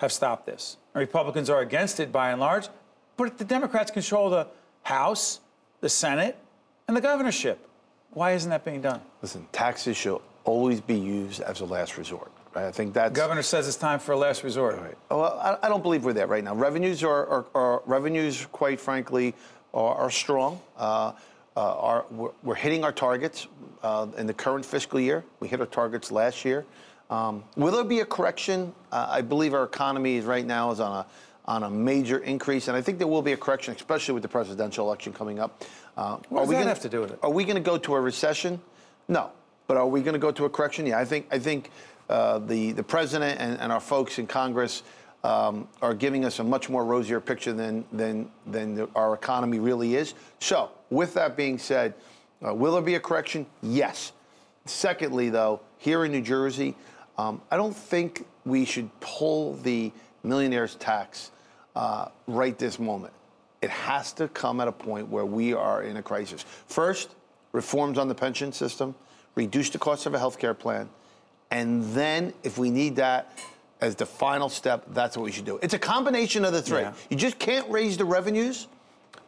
have 0.00 0.10
stopped 0.12 0.46
this. 0.46 0.78
Republicans 0.94 1.50
are 1.50 1.60
against 1.60 2.00
it 2.00 2.10
by 2.10 2.30
and 2.30 2.40
large, 2.40 2.68
but 3.18 3.36
the 3.36 3.44
Democrats 3.44 3.90
control 3.90 4.30
the 4.30 4.46
House, 4.82 5.40
the 5.82 5.90
Senate, 5.90 6.38
and 6.88 6.96
the 6.96 7.02
governorship. 7.02 7.68
Why 8.12 8.32
isn't 8.32 8.48
that 8.48 8.64
being 8.64 8.80
done? 8.80 9.02
Listen, 9.20 9.46
taxes 9.52 9.98
should 9.98 10.18
always 10.44 10.80
be 10.80 10.98
used 10.98 11.42
as 11.42 11.60
a 11.60 11.66
last 11.66 11.98
resort. 11.98 12.32
Right? 12.54 12.64
I 12.64 12.72
think 12.72 12.94
that's 12.94 13.14
Governor 13.14 13.42
says 13.42 13.68
it's 13.68 13.76
time 13.76 13.98
for 14.00 14.12
a 14.12 14.16
last 14.16 14.42
resort. 14.42 14.80
Right. 14.80 14.96
Well, 15.10 15.38
I, 15.38 15.66
I 15.66 15.68
don't 15.68 15.82
believe 15.82 16.04
we're 16.04 16.14
there 16.14 16.26
right 16.26 16.42
now. 16.42 16.54
Revenues 16.54 17.04
are, 17.04 17.26
are, 17.26 17.46
are 17.54 17.82
revenues, 17.84 18.46
quite 18.50 18.80
frankly, 18.80 19.34
are, 19.74 19.94
are 19.94 20.10
strong. 20.10 20.60
Uh, 20.78 21.12
uh, 21.56 21.60
are, 21.60 22.06
we're, 22.10 22.30
we're 22.42 22.54
hitting 22.54 22.84
our 22.84 22.92
targets 22.92 23.48
uh, 23.82 24.06
in 24.16 24.26
the 24.26 24.34
current 24.34 24.64
fiscal 24.64 24.98
year. 24.98 25.24
We 25.40 25.48
hit 25.48 25.60
our 25.60 25.66
targets 25.66 26.10
last 26.10 26.44
year. 26.44 26.64
Um, 27.10 27.42
will 27.56 27.72
there 27.72 27.84
be 27.84 28.00
a 28.00 28.06
correction? 28.06 28.72
Uh, 28.92 29.08
I 29.10 29.20
believe 29.20 29.52
our 29.52 29.64
economy 29.64 30.16
is 30.16 30.24
right 30.24 30.46
now 30.46 30.70
is 30.70 30.80
on 30.80 31.04
a 31.04 31.06
on 31.46 31.64
a 31.64 31.70
major 31.70 32.18
increase, 32.18 32.68
and 32.68 32.76
I 32.76 32.80
think 32.80 32.98
there 32.98 33.08
will 33.08 33.22
be 33.22 33.32
a 33.32 33.36
correction, 33.36 33.74
especially 33.74 34.14
with 34.14 34.22
the 34.22 34.28
presidential 34.28 34.86
election 34.86 35.12
coming 35.12 35.40
up. 35.40 35.64
Uh, 35.96 36.18
what 36.28 36.42
does 36.42 36.48
we 36.48 36.54
that 36.54 36.60
gonna, 36.60 36.68
have 36.68 36.82
to 36.82 36.88
do 36.88 37.00
with 37.00 37.10
it? 37.10 37.18
Are 37.22 37.30
we 37.30 37.44
going 37.44 37.56
to 37.56 37.62
go 37.62 37.76
to 37.76 37.94
a 37.96 38.00
recession? 38.00 38.60
No, 39.08 39.32
but 39.66 39.76
are 39.76 39.88
we 39.88 40.00
going 40.02 40.12
to 40.12 40.20
go 40.20 40.30
to 40.30 40.44
a 40.44 40.50
correction? 40.50 40.86
Yeah, 40.86 41.00
I 41.00 41.04
think 41.04 41.26
I 41.32 41.40
think 41.40 41.70
uh, 42.08 42.38
the 42.38 42.72
the 42.72 42.84
president 42.84 43.40
and, 43.40 43.58
and, 43.58 43.72
our 43.72 43.80
folks 43.80 44.18
in 44.18 44.26
Congress. 44.26 44.82
Um, 45.22 45.68
are 45.82 45.92
giving 45.92 46.24
us 46.24 46.38
a 46.38 46.44
much 46.44 46.70
more 46.70 46.82
rosier 46.82 47.20
picture 47.20 47.52
than 47.52 47.84
than 47.92 48.30
than 48.46 48.74
the, 48.74 48.88
our 48.94 49.12
economy 49.12 49.58
really 49.58 49.94
is. 49.94 50.14
So, 50.38 50.70
with 50.88 51.12
that 51.12 51.36
being 51.36 51.58
said, 51.58 51.92
uh, 52.42 52.54
will 52.54 52.72
there 52.72 52.80
be 52.80 52.94
a 52.94 53.00
correction? 53.00 53.44
Yes. 53.60 54.12
Secondly, 54.64 55.28
though, 55.28 55.60
here 55.76 56.06
in 56.06 56.12
New 56.12 56.22
Jersey, 56.22 56.74
um, 57.20 57.42
I 57.50 57.56
don't 57.56 57.76
think 57.76 58.26
we 58.46 58.64
should 58.64 58.88
pull 59.00 59.54
the 59.56 59.92
millionaire's 60.22 60.74
tax 60.76 61.30
uh, 61.76 62.08
right 62.26 62.58
this 62.58 62.78
moment. 62.78 63.12
It 63.60 63.70
has 63.70 64.12
to 64.14 64.28
come 64.28 64.60
at 64.60 64.68
a 64.68 64.72
point 64.72 65.08
where 65.08 65.26
we 65.26 65.52
are 65.52 65.82
in 65.82 65.98
a 65.98 66.02
crisis. 66.02 66.44
First, 66.66 67.14
reforms 67.52 67.98
on 67.98 68.08
the 68.08 68.14
pension 68.14 68.52
system, 68.52 68.94
reduce 69.34 69.68
the 69.68 69.78
cost 69.78 70.06
of 70.06 70.14
a 70.14 70.18
health 70.18 70.38
care 70.38 70.54
plan, 70.54 70.88
and 71.50 71.84
then 71.92 72.32
if 72.42 72.56
we 72.56 72.70
need 72.70 72.96
that 72.96 73.38
as 73.82 73.94
the 73.96 74.06
final 74.06 74.48
step, 74.48 74.84
that's 74.88 75.16
what 75.16 75.24
we 75.24 75.32
should 75.32 75.44
do. 75.44 75.58
It's 75.62 75.74
a 75.74 75.78
combination 75.78 76.44
of 76.44 76.52
the 76.52 76.62
three. 76.62 76.80
Yeah. 76.80 76.92
You 77.10 77.16
just 77.16 77.38
can't 77.38 77.68
raise 77.70 77.96
the 77.96 78.04
revenues 78.04 78.66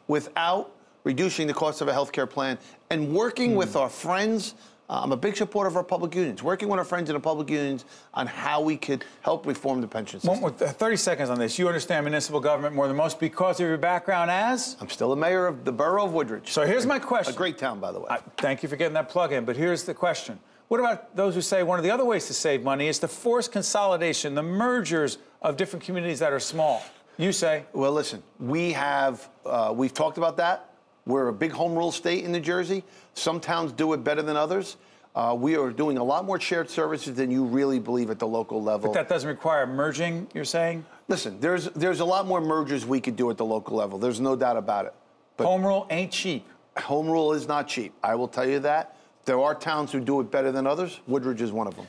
without 0.08 0.70
reducing 1.04 1.46
the 1.46 1.54
cost 1.54 1.80
of 1.80 1.88
a 1.88 1.92
health 1.92 2.12
care 2.12 2.26
plan 2.26 2.58
and 2.90 3.12
working 3.12 3.54
with 3.54 3.76
our 3.76 3.88
friends 3.88 4.54
uh, 4.92 5.00
I'm 5.02 5.12
a 5.12 5.16
big 5.16 5.36
supporter 5.38 5.68
of 5.68 5.76
our 5.76 5.82
public 5.82 6.14
unions, 6.14 6.42
working 6.42 6.68
with 6.68 6.78
our 6.78 6.84
friends 6.84 7.08
in 7.08 7.14
the 7.14 7.20
public 7.20 7.48
unions 7.48 7.86
on 8.12 8.26
how 8.26 8.60
we 8.60 8.76
could 8.76 9.06
help 9.22 9.46
reform 9.46 9.80
the 9.80 9.88
pension 9.88 10.20
system. 10.20 10.42
One, 10.42 10.52
with, 10.52 10.60
uh, 10.60 10.68
30 10.68 10.96
seconds 10.96 11.30
on 11.30 11.38
this. 11.38 11.58
You 11.58 11.66
understand 11.66 12.04
municipal 12.04 12.40
government 12.40 12.74
more 12.74 12.88
than 12.88 12.96
most 12.96 13.18
because 13.18 13.58
of 13.58 13.66
your 13.66 13.78
background 13.78 14.30
as? 14.30 14.76
I'm 14.82 14.90
still 14.90 15.08
the 15.08 15.16
mayor 15.16 15.46
of 15.46 15.64
the 15.64 15.72
borough 15.72 16.04
of 16.04 16.12
Wood-Ridge. 16.12 16.50
So 16.50 16.66
here's 16.66 16.84
my 16.84 16.98
question. 16.98 17.32
A 17.32 17.36
great 17.38 17.56
town, 17.56 17.80
by 17.80 17.90
the 17.90 18.00
way. 18.00 18.06
I, 18.10 18.18
thank 18.36 18.62
you 18.62 18.68
for 18.68 18.76
getting 18.76 18.92
that 18.92 19.08
plug 19.08 19.32
in, 19.32 19.46
but 19.46 19.56
here's 19.56 19.84
the 19.84 19.94
question. 19.94 20.38
What 20.68 20.78
about 20.78 21.16
those 21.16 21.34
who 21.34 21.40
say 21.40 21.62
one 21.62 21.78
of 21.78 21.84
the 21.84 21.90
other 21.90 22.04
ways 22.04 22.26
to 22.26 22.34
save 22.34 22.62
money 22.62 22.86
is 22.86 22.98
to 22.98 23.08
force 23.08 23.48
consolidation, 23.48 24.34
the 24.34 24.42
mergers 24.42 25.16
of 25.40 25.56
different 25.56 25.86
communities 25.86 26.18
that 26.18 26.34
are 26.34 26.40
small? 26.40 26.82
You 27.16 27.32
say? 27.32 27.64
Well, 27.72 27.92
listen, 27.92 28.22
we 28.38 28.72
have, 28.72 29.26
uh, 29.46 29.72
we've 29.74 29.94
talked 29.94 30.18
about 30.18 30.36
that. 30.36 30.68
We're 31.06 31.28
a 31.28 31.32
big 31.32 31.52
home 31.52 31.74
rule 31.74 31.92
state 31.92 32.24
in 32.24 32.32
New 32.32 32.40
Jersey. 32.40 32.84
Some 33.14 33.40
towns 33.40 33.72
do 33.72 33.92
it 33.92 34.04
better 34.04 34.22
than 34.22 34.36
others. 34.36 34.76
Uh, 35.14 35.36
we 35.38 35.56
are 35.56 35.70
doing 35.70 35.98
a 35.98 36.04
lot 36.04 36.24
more 36.24 36.40
shared 36.40 36.70
services 36.70 37.14
than 37.16 37.30
you 37.30 37.44
really 37.44 37.78
believe 37.78 38.08
at 38.08 38.18
the 38.18 38.26
local 38.26 38.62
level. 38.62 38.90
But 38.90 38.94
that 38.94 39.08
doesn't 39.08 39.28
require 39.28 39.66
merging, 39.66 40.26
you're 40.32 40.44
saying? 40.44 40.86
Listen, 41.08 41.38
there's 41.38 41.66
there's 41.70 42.00
a 42.00 42.04
lot 42.04 42.26
more 42.26 42.40
mergers 42.40 42.86
we 42.86 43.00
could 43.00 43.16
do 43.16 43.28
at 43.30 43.36
the 43.36 43.44
local 43.44 43.76
level. 43.76 43.98
There's 43.98 44.20
no 44.20 44.36
doubt 44.36 44.56
about 44.56 44.86
it. 44.86 44.94
But 45.36 45.44
home 45.44 45.66
rule 45.66 45.86
ain't 45.90 46.12
cheap. 46.12 46.46
Home 46.78 47.10
rule 47.10 47.34
is 47.34 47.46
not 47.46 47.68
cheap. 47.68 47.92
I 48.02 48.14
will 48.14 48.28
tell 48.28 48.48
you 48.48 48.60
that. 48.60 48.96
There 49.26 49.38
are 49.40 49.54
towns 49.54 49.92
who 49.92 50.00
do 50.00 50.20
it 50.20 50.30
better 50.30 50.50
than 50.50 50.66
others. 50.66 51.00
Wood-Ridge 51.06 51.42
is 51.42 51.52
one 51.52 51.66
of 51.66 51.76
them. 51.76 51.86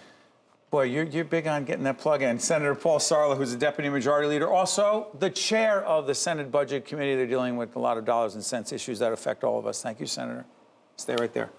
Boy, 0.73 0.85
you're, 0.85 1.03
you're 1.03 1.23
big 1.23 1.45
on 1.45 1.65
getting 1.65 1.83
that 1.83 1.99
plug 1.99 2.23
in. 2.23 2.39
Senator 2.39 2.73
Paul 2.73 2.97
Sarlo, 2.97 3.37
who's 3.37 3.51
the 3.51 3.59
deputy 3.59 3.89
majority 3.89 4.27
leader, 4.27 4.51
also 4.51 5.05
the 5.19 5.29
chair 5.29 5.85
of 5.85 6.07
the 6.07 6.15
Senate 6.15 6.51
Budget 6.51 6.83
Committee. 6.83 7.15
They're 7.15 7.27
dealing 7.27 7.57
with 7.57 7.75
a 7.75 7.79
lot 7.79 7.99
of 7.99 8.05
dollars 8.05 8.33
and 8.33 8.43
cents 8.43 8.71
issues 8.71 8.97
that 8.97 9.13
affect 9.13 9.43
all 9.43 9.59
of 9.59 9.67
us. 9.67 9.83
Thank 9.83 9.99
you, 9.99 10.07
Senator. 10.07 10.45
Stay 10.95 11.15
right 11.15 11.31
there. 11.31 11.51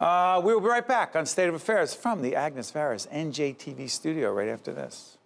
Uh, 0.00 0.40
we 0.42 0.54
will 0.54 0.62
be 0.62 0.68
right 0.68 0.88
back 0.88 1.14
on 1.14 1.26
State 1.26 1.50
of 1.50 1.54
Affairs 1.54 1.92
from 1.92 2.22
the 2.22 2.34
Agnes 2.34 2.72
Varis 2.72 3.06
NJTV 3.12 3.90
studio 3.90 4.32
right 4.32 4.48
after 4.48 4.72
this. 4.72 5.18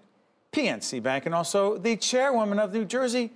PNC 0.52 1.02
Bank, 1.02 1.26
and 1.26 1.34
also 1.34 1.76
the 1.78 1.96
chairwoman 1.96 2.58
of 2.58 2.72
New 2.72 2.84
Jersey 2.84 3.30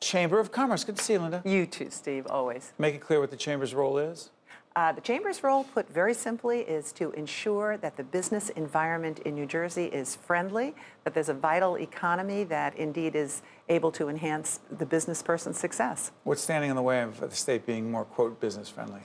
Chamber 0.00 0.38
of 0.38 0.52
Commerce. 0.52 0.84
Good 0.84 0.96
to 0.96 1.04
see 1.04 1.14
you, 1.14 1.18
Linda. 1.18 1.42
You 1.44 1.66
too, 1.66 1.88
Steve, 1.90 2.26
always. 2.28 2.72
Make 2.78 2.94
it 2.94 3.00
clear 3.00 3.20
what 3.20 3.30
the 3.30 3.36
Chamber's 3.36 3.74
role 3.74 3.98
is. 3.98 4.30
Uh, 4.76 4.90
the 4.90 5.00
Chamber's 5.00 5.44
role, 5.44 5.62
put 5.62 5.88
very 5.88 6.12
simply, 6.12 6.58
is 6.60 6.90
to 6.90 7.12
ensure 7.12 7.76
that 7.76 7.96
the 7.96 8.02
business 8.02 8.48
environment 8.50 9.20
in 9.20 9.36
New 9.36 9.46
Jersey 9.46 9.84
is 9.84 10.16
friendly, 10.16 10.74
that 11.04 11.14
there's 11.14 11.28
a 11.28 11.34
vital 11.34 11.76
economy 11.78 12.42
that 12.42 12.74
indeed 12.76 13.14
is 13.14 13.42
able 13.68 13.92
to 13.92 14.08
enhance 14.08 14.58
the 14.76 14.84
business 14.84 15.22
person's 15.22 15.60
success. 15.60 16.10
What's 16.24 16.42
standing 16.42 16.70
in 16.70 16.76
the 16.76 16.82
way 16.82 17.02
of 17.02 17.20
the 17.20 17.30
state 17.30 17.66
being 17.66 17.88
more, 17.88 18.04
quote, 18.04 18.40
business 18.40 18.68
friendly? 18.68 18.98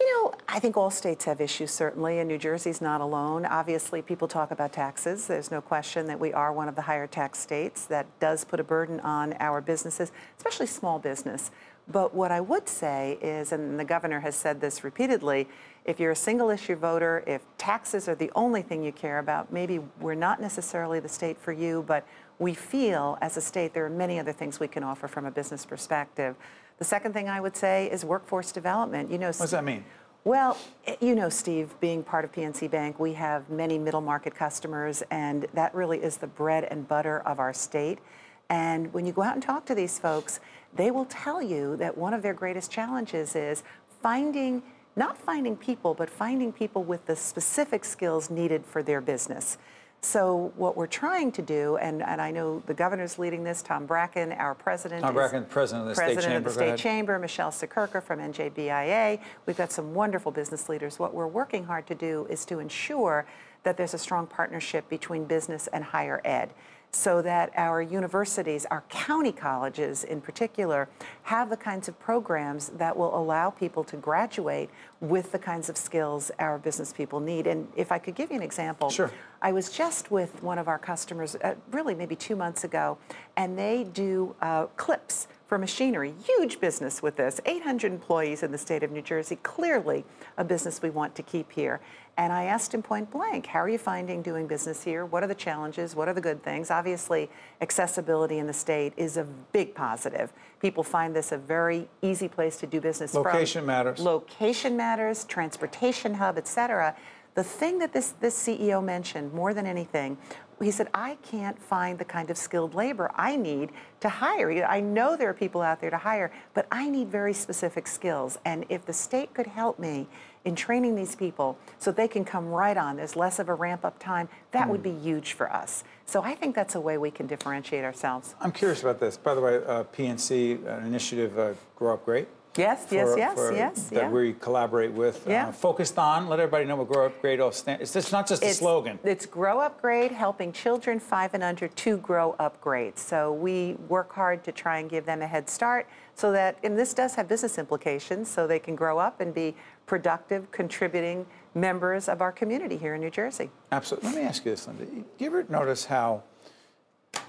You 0.00 0.14
know, 0.14 0.34
I 0.48 0.60
think 0.60 0.78
all 0.78 0.90
states 0.90 1.26
have 1.26 1.42
issues, 1.42 1.72
certainly, 1.72 2.18
and 2.18 2.26
New 2.26 2.38
Jersey's 2.38 2.80
not 2.80 3.02
alone. 3.02 3.44
Obviously, 3.44 4.00
people 4.00 4.28
talk 4.28 4.50
about 4.50 4.72
taxes. 4.72 5.26
There's 5.26 5.50
no 5.50 5.60
question 5.60 6.06
that 6.06 6.18
we 6.18 6.32
are 6.32 6.54
one 6.54 6.68
of 6.68 6.74
the 6.74 6.82
higher 6.82 7.06
tax 7.06 7.38
states. 7.38 7.84
That 7.84 8.06
does 8.18 8.46
put 8.46 8.60
a 8.60 8.64
burden 8.64 9.00
on 9.00 9.34
our 9.40 9.60
businesses, 9.60 10.10
especially 10.38 10.66
small 10.66 10.98
business. 10.98 11.50
But 11.88 12.14
what 12.14 12.32
I 12.32 12.40
would 12.40 12.68
say 12.68 13.16
is, 13.22 13.52
and 13.52 13.78
the 13.78 13.84
governor 13.84 14.20
has 14.20 14.34
said 14.34 14.60
this 14.60 14.82
repeatedly, 14.82 15.48
if 15.84 16.00
you're 16.00 16.10
a 16.10 16.16
single 16.16 16.50
issue 16.50 16.74
voter, 16.74 17.22
if 17.28 17.42
taxes 17.58 18.08
are 18.08 18.16
the 18.16 18.30
only 18.34 18.60
thing 18.60 18.82
you 18.82 18.90
care 18.90 19.20
about, 19.20 19.52
maybe 19.52 19.78
we're 20.00 20.14
not 20.14 20.40
necessarily 20.40 20.98
the 20.98 21.08
state 21.08 21.38
for 21.38 21.52
you, 21.52 21.84
but 21.86 22.04
we 22.40 22.54
feel 22.54 23.16
as 23.20 23.36
a 23.36 23.40
state 23.40 23.72
there 23.72 23.86
are 23.86 23.90
many 23.90 24.18
other 24.18 24.32
things 24.32 24.58
we 24.58 24.66
can 24.66 24.82
offer 24.82 25.06
from 25.06 25.26
a 25.26 25.30
business 25.30 25.64
perspective. 25.64 26.34
The 26.78 26.84
second 26.84 27.12
thing 27.12 27.28
I 27.28 27.40
would 27.40 27.56
say 27.56 27.88
is 27.90 28.04
workforce 28.04 28.50
development. 28.50 29.10
You 29.10 29.18
know, 29.18 29.28
what 29.28 29.38
does 29.38 29.50
that 29.52 29.64
mean? 29.64 29.84
Well, 30.24 30.58
you 31.00 31.14
know, 31.14 31.28
Steve, 31.28 31.72
being 31.78 32.02
part 32.02 32.24
of 32.24 32.32
PNC 32.32 32.68
Bank, 32.68 32.98
we 32.98 33.12
have 33.12 33.48
many 33.48 33.78
middle 33.78 34.00
market 34.00 34.34
customers, 34.34 35.04
and 35.12 35.46
that 35.54 35.72
really 35.72 36.02
is 36.02 36.16
the 36.16 36.26
bread 36.26 36.64
and 36.64 36.88
butter 36.88 37.20
of 37.20 37.38
our 37.38 37.52
state. 37.52 38.00
And 38.48 38.92
when 38.92 39.06
you 39.06 39.12
go 39.12 39.22
out 39.22 39.34
and 39.34 39.42
talk 39.42 39.66
to 39.66 39.74
these 39.74 40.00
folks, 40.00 40.40
they 40.76 40.90
will 40.90 41.06
tell 41.06 41.42
you 41.42 41.76
that 41.76 41.96
one 41.96 42.14
of 42.14 42.22
their 42.22 42.34
greatest 42.34 42.70
challenges 42.70 43.34
is 43.34 43.62
finding, 44.02 44.62
not 44.94 45.18
finding 45.18 45.56
people, 45.56 45.94
but 45.94 46.08
finding 46.08 46.52
people 46.52 46.84
with 46.84 47.06
the 47.06 47.16
specific 47.16 47.84
skills 47.84 48.30
needed 48.30 48.64
for 48.64 48.82
their 48.82 49.00
business. 49.00 49.58
So 50.02 50.52
what 50.56 50.76
we're 50.76 50.86
trying 50.86 51.32
to 51.32 51.42
do, 51.42 51.78
and, 51.78 52.02
and 52.02 52.20
I 52.20 52.30
know 52.30 52.62
the 52.66 52.74
governor's 52.74 53.18
leading 53.18 53.42
this, 53.42 53.62
Tom 53.62 53.86
Bracken, 53.86 54.30
our 54.32 54.54
president. 54.54 55.02
Tom 55.02 55.14
Bracken, 55.14 55.44
president 55.46 55.88
of 55.88 55.96
the 55.96 56.00
president 56.00 56.22
state 56.22 56.30
chamber. 56.30 56.48
of 56.48 56.54
the 56.54 56.60
state 56.60 56.78
chamber, 56.78 57.18
Michelle 57.18 57.50
Siekerka 57.50 58.02
from 58.02 58.20
NJBIA. 58.20 59.18
We've 59.46 59.56
got 59.56 59.72
some 59.72 59.94
wonderful 59.94 60.30
business 60.30 60.68
leaders. 60.68 60.98
What 60.98 61.12
we're 61.12 61.26
working 61.26 61.64
hard 61.64 61.86
to 61.88 61.94
do 61.94 62.26
is 62.30 62.44
to 62.44 62.60
ensure 62.60 63.26
that 63.64 63.76
there's 63.76 63.94
a 63.94 63.98
strong 63.98 64.28
partnership 64.28 64.88
between 64.88 65.24
business 65.24 65.66
and 65.72 65.82
higher 65.82 66.20
ed 66.24 66.54
so 66.92 67.20
that 67.22 67.52
our 67.56 67.82
universities, 67.82 68.66
our 68.70 68.82
county 68.88 69.32
colleges 69.32 70.04
in 70.04 70.20
particular, 70.20 70.88
have 71.24 71.50
the 71.50 71.56
kinds 71.56 71.88
of 71.88 71.98
programs 72.00 72.68
that 72.70 72.96
will 72.96 73.16
allow 73.16 73.50
people 73.50 73.84
to 73.84 73.96
graduate 73.96 74.70
with 75.00 75.30
the 75.32 75.38
kinds 75.38 75.68
of 75.68 75.76
skills 75.76 76.30
our 76.38 76.58
business 76.58 76.92
people 76.92 77.20
need. 77.20 77.46
And 77.46 77.68
if 77.76 77.92
I 77.92 77.98
could 77.98 78.14
give 78.14 78.30
you 78.30 78.36
an 78.36 78.42
example, 78.42 78.88
sure. 78.90 79.10
I 79.42 79.52
was 79.52 79.70
just 79.70 80.10
with 80.10 80.42
one 80.42 80.58
of 80.58 80.68
our 80.68 80.78
customers, 80.78 81.36
uh, 81.36 81.54
really 81.70 81.94
maybe 81.94 82.16
two 82.16 82.36
months 82.36 82.64
ago, 82.64 82.98
and 83.36 83.58
they 83.58 83.84
do 83.84 84.34
uh, 84.40 84.66
clips 84.76 85.28
for 85.46 85.58
machinery. 85.58 86.14
Huge 86.24 86.60
business 86.60 87.02
with 87.02 87.16
this. 87.16 87.40
800 87.46 87.92
employees 87.92 88.42
in 88.42 88.50
the 88.50 88.58
state 88.58 88.82
of 88.82 88.90
New 88.90 89.02
Jersey. 89.02 89.36
Clearly 89.42 90.04
a 90.36 90.44
business 90.44 90.82
we 90.82 90.90
want 90.90 91.14
to 91.14 91.22
keep 91.22 91.52
here. 91.52 91.80
And 92.18 92.32
I 92.32 92.44
asked 92.44 92.72
him 92.72 92.82
point 92.82 93.10
blank, 93.10 93.46
how 93.46 93.60
are 93.60 93.68
you 93.68 93.78
finding 93.78 94.22
doing 94.22 94.46
business 94.46 94.82
here? 94.82 95.04
What 95.04 95.22
are 95.22 95.26
the 95.26 95.34
challenges? 95.34 95.94
What 95.94 96.08
are 96.08 96.14
the 96.14 96.20
good 96.20 96.42
things? 96.42 96.70
Obviously, 96.70 97.28
accessibility 97.60 98.38
in 98.38 98.46
the 98.46 98.54
state 98.54 98.94
is 98.96 99.18
a 99.18 99.24
big 99.52 99.74
positive. 99.74 100.32
People 100.60 100.82
find 100.82 101.14
this 101.14 101.30
a 101.30 101.36
very 101.36 101.88
easy 102.00 102.26
place 102.26 102.56
to 102.56 102.66
do 102.66 102.80
business 102.80 103.12
Location 103.12 103.60
from. 103.60 103.66
matters. 103.66 104.00
Location 104.00 104.76
matters, 104.76 105.24
transportation 105.24 106.14
hub, 106.14 106.38
et 106.38 106.48
cetera. 106.48 106.96
The 107.36 107.44
thing 107.44 107.78
that 107.80 107.92
this, 107.92 108.14
this 108.18 108.34
CEO 108.34 108.82
mentioned 108.82 109.34
more 109.34 109.52
than 109.52 109.66
anything, 109.66 110.16
he 110.58 110.70
said, 110.70 110.88
I 110.94 111.18
can't 111.22 111.60
find 111.60 111.98
the 111.98 112.04
kind 112.04 112.30
of 112.30 112.38
skilled 112.38 112.74
labor 112.74 113.10
I 113.14 113.36
need 113.36 113.72
to 114.00 114.08
hire. 114.08 114.50
I 114.64 114.80
know 114.80 115.18
there 115.18 115.28
are 115.28 115.34
people 115.34 115.60
out 115.60 115.82
there 115.82 115.90
to 115.90 115.98
hire, 115.98 116.32
but 116.54 116.66
I 116.72 116.88
need 116.88 117.08
very 117.08 117.34
specific 117.34 117.86
skills. 117.86 118.38
And 118.46 118.64
if 118.70 118.86
the 118.86 118.94
state 118.94 119.34
could 119.34 119.48
help 119.48 119.78
me 119.78 120.08
in 120.46 120.56
training 120.56 120.94
these 120.94 121.14
people 121.14 121.58
so 121.78 121.92
they 121.92 122.08
can 122.08 122.24
come 122.24 122.48
right 122.48 122.78
on, 122.78 122.96
there's 122.96 123.16
less 123.16 123.38
of 123.38 123.50
a 123.50 123.54
ramp 123.54 123.84
up 123.84 123.98
time, 123.98 124.30
that 124.52 124.66
would 124.70 124.82
be 124.82 124.92
huge 124.92 125.34
for 125.34 125.52
us. 125.52 125.84
So 126.06 126.22
I 126.22 126.34
think 126.34 126.54
that's 126.54 126.74
a 126.74 126.80
way 126.80 126.96
we 126.96 127.10
can 127.10 127.26
differentiate 127.26 127.84
ourselves. 127.84 128.34
I'm 128.40 128.52
curious 128.52 128.80
about 128.80 128.98
this. 128.98 129.18
By 129.18 129.34
the 129.34 129.42
way, 129.42 129.56
uh, 129.56 129.84
PNC, 129.84 130.66
an 130.66 130.86
initiative, 130.86 131.38
uh, 131.38 131.52
Grow 131.76 131.92
Up 131.92 132.06
Great. 132.06 132.28
Yes, 132.58 132.86
yes, 132.90 133.08
for- 133.08 133.18
yes, 133.18 133.34
for- 133.34 133.52
yes. 133.52 133.82
That 133.90 133.94
yeah. 134.04 134.10
we 134.10 134.32
collaborate 134.34 134.92
with. 134.92 135.24
Yeah. 135.28 135.48
Uh, 135.48 135.52
focused 135.52 135.98
on, 135.98 136.28
let 136.28 136.40
everybody 136.40 136.64
know 136.64 136.76
what 136.76 136.88
Grow 136.88 137.06
Up 137.06 137.20
Great 137.20 137.38
all 137.38 137.52
stand. 137.52 137.82
It's 137.82 137.92
just 137.92 138.10
not 138.12 138.26
just 138.26 138.42
a 138.42 138.46
It's- 138.46 138.58
slogan. 138.58 138.98
It's 139.04 139.26
Grow 139.26 139.60
Up 139.60 139.76
Upgrade, 139.76 140.10
helping 140.12 140.52
children 140.52 140.98
five 140.98 141.34
and 141.34 141.42
under 141.42 141.68
to 141.68 141.96
grow 141.98 142.34
up 142.38 142.56
upgrade. 142.56 142.98
So 142.98 143.32
we 143.32 143.74
work 143.88 144.12
hard 144.12 144.42
to 144.44 144.52
try 144.52 144.78
and 144.78 144.88
give 144.88 145.04
them 145.04 145.20
a 145.20 145.26
head 145.26 145.50
start 145.50 145.86
so 146.14 146.32
that, 146.32 146.56
and 146.62 146.78
this 146.78 146.94
does 146.94 147.14
have 147.16 147.28
business 147.28 147.58
implications, 147.58 148.28
so 148.28 148.46
they 148.46 148.58
can 148.58 148.74
grow 148.74 148.98
up 148.98 149.20
and 149.20 149.34
be 149.34 149.54
productive, 149.84 150.50
contributing 150.50 151.26
members 151.54 152.08
of 152.08 152.22
our 152.22 152.32
community 152.32 152.76
here 152.76 152.94
in 152.94 153.00
New 153.00 153.10
Jersey. 153.10 153.50
Absolutely. 153.72 154.10
Let 154.10 154.18
me 154.18 154.22
ask 154.22 154.44
you 154.44 154.52
this, 154.52 154.66
Linda. 154.66 154.84
Do 154.86 155.04
you 155.18 155.26
ever 155.26 155.44
notice 155.48 155.84
how 155.84 156.22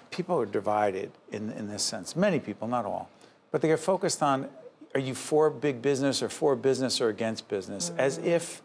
people 0.09 0.39
are 0.39 0.45
divided 0.45 1.11
in, 1.31 1.51
in 1.51 1.67
this 1.67 1.83
sense? 1.83 2.15
Many 2.15 2.39
people, 2.39 2.67
not 2.67 2.85
all, 2.85 3.09
but 3.51 3.61
they 3.61 3.67
get 3.67 3.79
focused 3.79 4.23
on 4.23 4.47
are 4.93 4.99
you 4.99 5.13
for 5.15 5.49
big 5.49 5.81
business 5.81 6.21
or 6.23 6.29
for 6.29 6.55
business 6.55 6.99
or 7.01 7.09
against 7.09 7.47
business? 7.47 7.89
Mm-hmm. 7.89 7.99
As 7.99 8.17
if, 8.19 8.61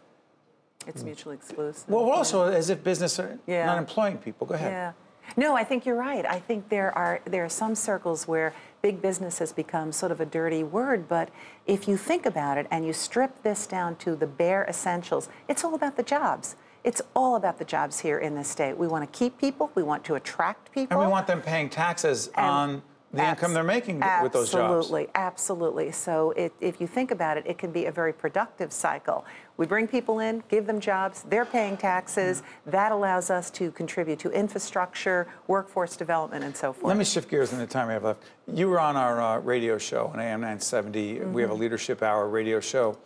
It's 0.87 1.03
mutually 1.03 1.35
exclusive. 1.35 1.87
well, 1.89 2.09
also 2.11 2.43
as 2.51 2.69
if 2.69 2.83
business 2.83 3.19
are 3.19 3.37
Yeah. 3.47 3.65
not 3.65 3.77
employing 3.77 4.17
people. 4.17 4.47
Go 4.47 4.55
ahead. 4.55 4.71
Yeah. 4.71 4.91
No, 5.37 5.55
I 5.55 5.63
think 5.63 5.85
you're 5.85 5.95
right. 5.95 6.25
I 6.25 6.39
think 6.39 6.67
there 6.67 6.91
are 6.97 7.21
there 7.25 7.45
are 7.45 7.49
some 7.49 7.75
circles 7.75 8.27
where 8.27 8.53
big 8.81 9.01
business 9.01 9.39
has 9.39 9.53
become 9.53 9.93
sort 9.93 10.11
of 10.11 10.19
a 10.19 10.25
dirty 10.25 10.63
word, 10.63 11.07
but 11.07 11.29
if 11.65 11.87
you 11.87 11.95
think 11.95 12.25
about 12.25 12.57
it 12.57 12.67
and 12.69 12.85
you 12.85 12.91
strip 12.91 13.41
this 13.41 13.65
down 13.65 13.95
to 13.97 14.17
the 14.17 14.27
bare 14.27 14.65
essentials, 14.67 15.29
it's 15.47 15.63
all 15.63 15.75
about 15.75 15.95
the 15.95 16.03
jobs. 16.03 16.57
It's 16.83 17.01
all 17.15 17.37
about 17.37 17.57
the 17.57 17.63
jobs 17.63 18.01
here 18.01 18.17
in 18.19 18.35
this 18.35 18.49
state. 18.49 18.77
We 18.77 18.87
want 18.87 19.09
to 19.09 19.17
keep 19.17 19.37
people, 19.39 19.71
we 19.75 19.83
want 19.83 20.03
to 20.05 20.15
attract 20.15 20.73
people. 20.73 20.97
And 20.97 21.07
we 21.07 21.09
want 21.09 21.25
them 21.27 21.41
paying 21.41 21.69
taxes 21.69 22.27
And 22.35 22.45
on 22.45 22.81
the 23.13 23.29
income 23.29 23.53
they're 23.53 23.63
making 23.63 23.99
with 24.21 24.33
those 24.33 24.51
jobs. 24.51 24.87
Absolutely, 24.87 25.07
absolutely. 25.13 25.91
So 25.91 26.31
it, 26.31 26.51
if 26.59 26.81
you 26.81 26.87
think 26.87 27.11
about 27.11 27.37
it, 27.37 27.45
it 27.45 27.59
can 27.59 27.71
be 27.71 27.85
a 27.85 27.91
very 27.91 28.11
productive 28.11 28.73
cycle. 28.73 29.23
We 29.57 29.67
bring 29.67 29.87
people 29.87 30.19
in, 30.19 30.43
give 30.49 30.65
them 30.65 30.79
jobs, 30.79 31.23
they're 31.29 31.45
paying 31.45 31.77
taxes. 31.77 32.41
Mm-hmm. 32.41 32.71
That 32.71 32.91
allows 32.91 33.29
us 33.29 33.51
to 33.51 33.69
contribute 33.71 34.17
to 34.19 34.31
infrastructure, 34.31 35.27
workforce 35.47 35.95
development, 35.95 36.43
and 36.43 36.57
so 36.57 36.73
forth. 36.73 36.87
Let 36.87 36.97
me 36.97 37.05
shift 37.05 37.29
gears 37.29 37.53
in 37.53 37.59
the 37.59 37.67
time 37.67 37.87
we 37.87 37.93
have 37.93 38.03
left. 38.03 38.23
You 38.51 38.67
were 38.67 38.79
on 38.79 38.95
our 38.95 39.21
uh, 39.21 39.39
radio 39.39 39.77
show 39.77 40.07
on 40.07 40.19
AM 40.19 40.41
970. 40.41 41.19
We 41.25 41.43
have 41.43 41.51
a 41.51 41.55
leadership 41.55 42.01
hour 42.01 42.27
radio 42.27 42.59
show 42.59 42.97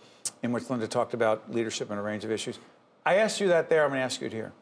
in 0.41 0.53
which 0.53 0.69
Linda 0.69 0.87
talked 0.87 1.13
about 1.13 1.53
leadership 1.53 1.89
and 1.89 1.99
a 1.99 2.03
range 2.03 2.23
of 2.23 2.31
issues. 2.31 2.59
I 3.05 3.15
asked 3.15 3.41
you 3.41 3.49
that 3.49 3.69
there. 3.69 3.83
I'm 3.83 3.89
going 3.89 3.99
to 3.99 4.03
ask 4.03 4.21
you 4.21 4.27
it 4.27 4.33
here. 4.33 4.53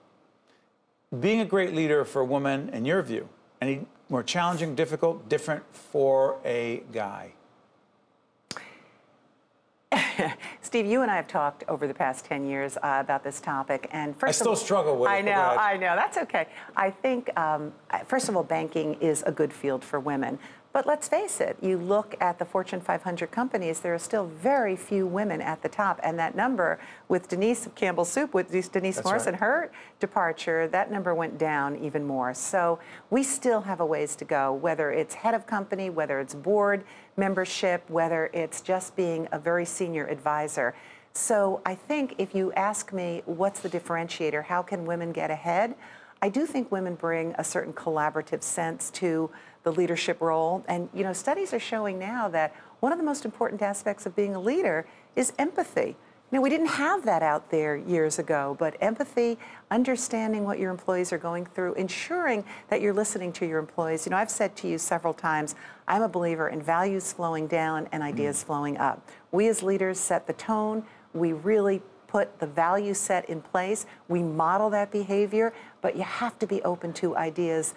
Being 1.19 1.41
a 1.41 1.45
great 1.45 1.73
leader 1.73 2.03
for 2.03 2.21
a 2.21 2.25
woman, 2.25 2.69
in 2.69 2.83
your 2.83 3.01
view, 3.03 3.29
any 3.61 3.85
more 4.09 4.23
challenging, 4.23 4.75
difficult, 4.75 5.27
different 5.29 5.63
for 5.73 6.37
a 6.45 6.83
guy? 6.91 7.31
Steve, 10.61 10.85
you 10.85 11.01
and 11.01 11.11
I 11.11 11.15
have 11.15 11.27
talked 11.27 11.63
over 11.67 11.87
the 11.87 11.93
past 11.93 12.25
10 12.25 12.45
years 12.45 12.77
uh, 12.77 12.97
about 12.99 13.23
this 13.23 13.39
topic. 13.39 13.87
And 13.91 14.15
first 14.17 14.29
I 14.29 14.31
still 14.31 14.53
of 14.53 14.59
all, 14.59 14.63
struggle 14.63 14.97
with 14.97 15.09
it, 15.09 15.13
I 15.13 15.21
know. 15.21 15.31
I 15.31 15.77
know. 15.77 15.95
That's 15.95 16.17
okay. 16.17 16.47
I 16.75 16.89
think, 16.89 17.37
um, 17.39 17.73
first 18.05 18.29
of 18.29 18.35
all, 18.35 18.43
banking 18.43 18.95
is 18.95 19.23
a 19.25 19.31
good 19.31 19.53
field 19.53 19.83
for 19.83 19.99
women. 19.99 20.39
But 20.75 20.85
let's 20.85 21.07
face 21.07 21.39
it, 21.39 21.55
you 21.61 21.77
look 21.77 22.17
at 22.19 22.37
the 22.37 22.43
Fortune 22.43 22.81
500 22.81 23.31
companies, 23.31 23.79
there 23.79 23.93
are 23.93 23.97
still 23.97 24.25
very 24.25 24.75
few 24.75 25.07
women 25.07 25.39
at 25.39 25.61
the 25.61 25.69
top. 25.69 26.01
And 26.03 26.19
that 26.19 26.35
number, 26.35 26.79
with 27.07 27.29
Denise 27.29 27.69
Campbell 27.75 28.03
Soup, 28.03 28.33
with 28.33 28.51
Denise 28.51 28.95
That's 28.95 29.05
Morrison, 29.05 29.31
right. 29.35 29.39
her 29.39 29.71
departure, 30.01 30.67
that 30.67 30.91
number 30.91 31.15
went 31.15 31.37
down 31.37 31.77
even 31.77 32.03
more. 32.03 32.33
So 32.33 32.77
we 33.09 33.23
still 33.23 33.61
have 33.61 33.79
a 33.79 33.85
ways 33.85 34.17
to 34.17 34.25
go, 34.25 34.51
whether 34.51 34.91
it's 34.91 35.15
head 35.15 35.33
of 35.33 35.47
company, 35.47 35.89
whether 35.89 36.19
it's 36.19 36.35
board 36.35 36.83
membership, 37.15 37.89
whether 37.89 38.29
it's 38.33 38.59
just 38.59 38.97
being 38.97 39.29
a 39.31 39.39
very 39.39 39.63
senior 39.63 40.05
advisor. 40.07 40.75
So 41.13 41.61
I 41.65 41.75
think 41.75 42.15
if 42.17 42.35
you 42.35 42.51
ask 42.51 42.91
me 42.91 43.21
what's 43.27 43.61
the 43.61 43.69
differentiator, 43.69 44.43
how 44.43 44.61
can 44.61 44.83
women 44.83 45.13
get 45.13 45.31
ahead? 45.31 45.75
I 46.21 46.27
do 46.27 46.45
think 46.45 46.71
women 46.71 46.95
bring 46.95 47.33
a 47.37 47.43
certain 47.43 47.71
collaborative 47.71 48.41
sense 48.41 48.89
to 48.91 49.29
the 49.65 49.71
leadership 49.71 50.21
role. 50.21 50.63
And 50.69 50.87
you 50.93 51.03
know, 51.03 51.11
studies 51.11 51.53
are 51.53 51.59
showing 51.59 51.99
now 51.99 52.29
that 52.29 52.55
one 52.79 52.93
of 52.93 52.97
the 52.97 53.03
most 53.03 53.25
important 53.25 53.61
aspects 53.61 54.05
of 54.05 54.15
being 54.15 54.35
a 54.35 54.39
leader 54.39 54.87
is 55.15 55.33
empathy. 55.37 55.97
You 56.31 56.37
know, 56.37 56.41
we 56.41 56.49
didn't 56.49 56.67
have 56.67 57.05
that 57.05 57.21
out 57.21 57.51
there 57.51 57.75
years 57.75 58.17
ago, 58.17 58.55
but 58.59 58.75
empathy, 58.81 59.37
understanding 59.69 60.43
what 60.43 60.59
your 60.59 60.71
employees 60.71 61.11
are 61.13 61.17
going 61.17 61.45
through, 61.45 61.73
ensuring 61.75 62.43
that 62.69 62.81
you're 62.81 62.93
listening 62.93 63.31
to 63.33 63.45
your 63.45 63.59
employees. 63.59 64.05
You 64.05 64.11
know, 64.11 64.17
I've 64.17 64.31
said 64.31 64.55
to 64.57 64.67
you 64.67 64.77
several 64.77 65.13
times, 65.13 65.55
I'm 65.87 66.01
a 66.01 66.09
believer 66.09 66.49
in 66.49 66.61
values 66.61 67.11
flowing 67.13 67.47
down 67.47 67.87
and 67.91 68.01
mm. 68.01 68.07
ideas 68.07 68.43
flowing 68.43 68.77
up. 68.77 69.07
We 69.31 69.47
as 69.47 69.61
leaders 69.63 69.99
set 69.99 70.25
the 70.27 70.33
tone. 70.33 70.83
We 71.13 71.33
really 71.33 71.81
put 72.07 72.39
the 72.39 72.47
value 72.47 72.93
set 72.93 73.29
in 73.29 73.41
place. 73.41 73.85
We 74.07 74.21
model 74.23 74.69
that 74.71 74.91
behavior, 74.91 75.53
but 75.81 75.95
you 75.95 76.03
have 76.03 76.39
to 76.39 76.47
be 76.47 76.61
open 76.63 76.93
to 76.93 77.15
ideas 77.15 77.73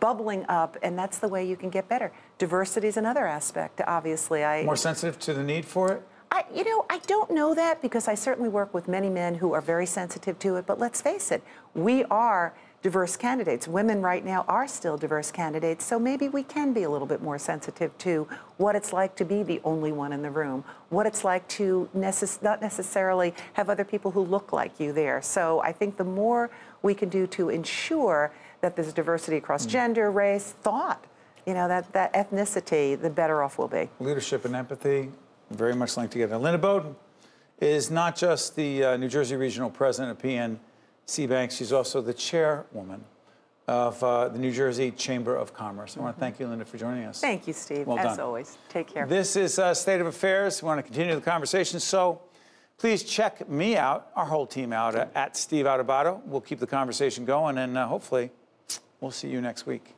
bubbling 0.00 0.44
up, 0.48 0.76
and 0.82 0.98
that's 0.98 1.18
the 1.18 1.28
way 1.28 1.46
you 1.46 1.56
can 1.56 1.70
get 1.70 1.88
better. 1.88 2.12
Diversity 2.38 2.88
is 2.88 2.96
another 2.96 3.26
aspect, 3.26 3.80
obviously. 3.86 4.44
I, 4.44 4.64
More 4.64 4.76
sensitive 4.76 5.18
to 5.20 5.34
the 5.34 5.42
need 5.42 5.64
for 5.64 5.92
it? 5.92 6.02
I, 6.30 6.44
you 6.54 6.64
know, 6.64 6.84
I 6.90 6.98
don't 7.06 7.30
know 7.30 7.54
that 7.54 7.80
because 7.80 8.06
I 8.06 8.14
certainly 8.14 8.50
work 8.50 8.74
with 8.74 8.86
many 8.86 9.08
men 9.08 9.36
who 9.36 9.54
are 9.54 9.62
very 9.62 9.86
sensitive 9.86 10.38
to 10.40 10.56
it. 10.56 10.66
But 10.66 10.78
let's 10.78 11.00
face 11.00 11.30
it, 11.30 11.42
we 11.74 12.04
are 12.04 12.54
diverse 12.82 13.16
candidates. 13.16 13.66
Women 13.66 14.02
right 14.02 14.24
now 14.24 14.44
are 14.46 14.68
still 14.68 14.96
diverse 14.96 15.32
candidates, 15.32 15.84
so 15.84 15.98
maybe 15.98 16.28
we 16.28 16.42
can 16.44 16.72
be 16.72 16.84
a 16.84 16.90
little 16.90 17.08
bit 17.08 17.22
more 17.22 17.38
sensitive 17.38 17.96
to 17.98 18.28
what 18.56 18.76
it's 18.76 18.92
like 18.92 19.16
to 19.16 19.24
be 19.24 19.42
the 19.42 19.60
only 19.64 19.90
one 19.90 20.12
in 20.12 20.22
the 20.22 20.30
room, 20.30 20.62
what 20.90 21.04
it's 21.06 21.24
like 21.24 21.46
to 21.48 21.88
necess- 21.96 22.40
not 22.42 22.60
necessarily 22.60 23.34
have 23.54 23.68
other 23.68 23.84
people 23.84 24.12
who 24.12 24.20
look 24.20 24.52
like 24.52 24.78
you 24.78 24.92
there. 24.92 25.20
So 25.22 25.60
I 25.60 25.72
think 25.72 25.96
the 25.96 26.04
more 26.04 26.50
we 26.82 26.94
can 26.94 27.08
do 27.08 27.26
to 27.26 27.48
ensure 27.48 28.32
that 28.60 28.76
there's 28.76 28.92
diversity 28.92 29.36
across 29.36 29.66
gender, 29.66 30.10
race, 30.10 30.52
thought, 30.62 31.04
you 31.46 31.54
know, 31.54 31.68
that, 31.68 31.92
that 31.92 32.12
ethnicity, 32.14 33.00
the 33.00 33.10
better 33.10 33.42
off 33.42 33.58
we'll 33.58 33.68
be. 33.68 33.88
leadership 34.00 34.44
and 34.44 34.54
empathy 34.54 35.10
very 35.50 35.74
much 35.74 35.96
linked 35.96 36.12
together. 36.12 36.36
Linda 36.36 36.58
Bowden 36.58 36.94
is 37.60 37.90
not 37.90 38.16
just 38.16 38.54
the 38.56 38.84
uh, 38.84 38.96
New 38.96 39.08
Jersey 39.08 39.36
regional 39.36 39.70
president 39.70 40.12
of 40.12 40.22
PNC 40.22 41.28
Bank, 41.28 41.50
she's 41.50 41.72
also 41.72 42.00
the 42.00 42.14
chairwoman 42.14 43.04
of 43.66 44.02
uh, 44.02 44.28
the 44.28 44.38
New 44.38 44.50
Jersey 44.50 44.90
Chamber 44.90 45.36
of 45.36 45.52
Commerce. 45.52 45.96
I 45.96 46.00
want 46.00 46.16
to 46.16 46.20
thank 46.20 46.40
you, 46.40 46.46
Linda, 46.46 46.64
for 46.64 46.78
joining 46.78 47.04
us. 47.04 47.20
Thank 47.20 47.46
you, 47.46 47.52
Steve. 47.52 47.86
Well 47.86 47.98
As 47.98 48.16
done. 48.16 48.20
always, 48.20 48.56
take 48.70 48.86
care. 48.86 49.06
This 49.06 49.36
is 49.36 49.58
uh, 49.58 49.74
State 49.74 50.00
of 50.00 50.06
Affairs. 50.06 50.62
We 50.62 50.66
want 50.66 50.78
to 50.78 50.82
continue 50.82 51.14
the 51.14 51.20
conversation, 51.20 51.78
so 51.78 52.22
please 52.78 53.02
check 53.02 53.48
me 53.48 53.76
out, 53.76 54.10
our 54.16 54.24
whole 54.24 54.46
team 54.46 54.72
out 54.72 54.94
uh, 54.94 55.06
at 55.14 55.36
Steve 55.36 55.66
Adubato. 55.66 56.24
We'll 56.24 56.40
keep 56.40 56.60
the 56.60 56.66
conversation 56.66 57.24
going, 57.24 57.58
and 57.58 57.76
uh, 57.76 57.86
hopefully, 57.86 58.30
we'll 59.00 59.10
see 59.10 59.28
you 59.28 59.40
next 59.40 59.66
week. 59.66 59.94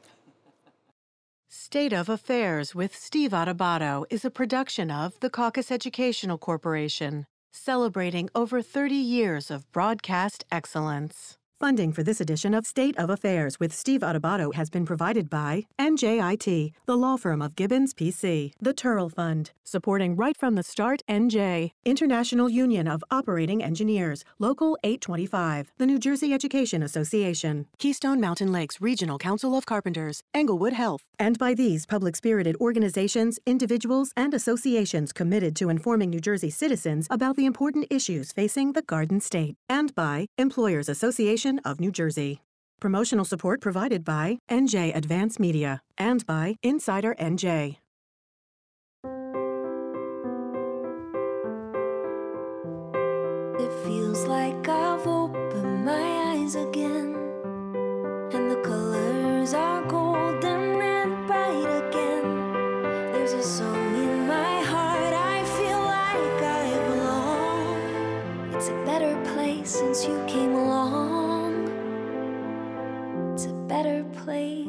State 1.48 1.92
of 1.92 2.08
Affairs 2.08 2.74
with 2.74 2.94
Steve 2.96 3.32
Adubato 3.32 4.04
is 4.08 4.24
a 4.24 4.30
production 4.30 4.90
of 4.90 5.18
the 5.20 5.30
Caucus 5.30 5.70
Educational 5.70 6.38
Corporation, 6.38 7.26
celebrating 7.52 8.30
over 8.34 8.62
30 8.62 8.94
years 8.94 9.50
of 9.50 9.70
broadcast 9.72 10.44
excellence. 10.50 11.36
Funding 11.60 11.92
for 11.92 12.02
this 12.02 12.22
edition 12.22 12.54
of 12.54 12.66
State 12.66 12.96
of 12.96 13.10
Affairs 13.10 13.60
with 13.60 13.70
Steve 13.70 14.00
Adubato 14.00 14.54
has 14.54 14.70
been 14.70 14.86
provided 14.86 15.28
by 15.28 15.66
NJIT, 15.78 16.72
the 16.86 16.96
law 16.96 17.18
firm 17.18 17.42
of 17.42 17.54
Gibbons 17.54 17.92
PC, 17.92 18.54
the 18.62 18.72
Turrell 18.72 19.12
Fund, 19.12 19.50
supporting 19.62 20.16
right 20.16 20.34
from 20.38 20.54
the 20.54 20.62
start 20.62 21.02
NJ, 21.06 21.72
International 21.84 22.48
Union 22.48 22.88
of 22.88 23.04
Operating 23.10 23.62
Engineers, 23.62 24.24
Local 24.38 24.78
825, 24.82 25.72
the 25.76 25.84
New 25.84 25.98
Jersey 25.98 26.32
Education 26.32 26.82
Association, 26.82 27.66
Keystone 27.76 28.22
Mountain 28.22 28.50
Lakes 28.52 28.80
Regional 28.80 29.18
Council 29.18 29.54
of 29.54 29.66
Carpenters, 29.66 30.22
Englewood 30.32 30.72
Health, 30.72 31.02
and 31.18 31.38
by 31.38 31.52
these 31.52 31.84
public 31.84 32.16
spirited 32.16 32.56
organizations, 32.58 33.38
individuals, 33.44 34.14
and 34.16 34.32
associations 34.32 35.12
committed 35.12 35.54
to 35.56 35.68
informing 35.68 36.08
New 36.08 36.20
Jersey 36.20 36.48
citizens 36.48 37.06
about 37.10 37.36
the 37.36 37.44
important 37.44 37.86
issues 37.90 38.32
facing 38.32 38.72
the 38.72 38.80
Garden 38.80 39.20
State, 39.20 39.56
and 39.68 39.94
by 39.94 40.26
Employers 40.38 40.88
Association 40.88 41.49
of 41.58 41.80
New 41.80 41.90
Jersey. 41.90 42.40
Promotional 42.80 43.26
support 43.26 43.60
provided 43.60 44.04
by 44.04 44.38
NJ 44.50 44.96
Advance 44.96 45.38
Media 45.38 45.82
and 45.98 46.24
by 46.24 46.56
Insider 46.62 47.14
NJ. 47.16 47.79
Place 74.30 74.59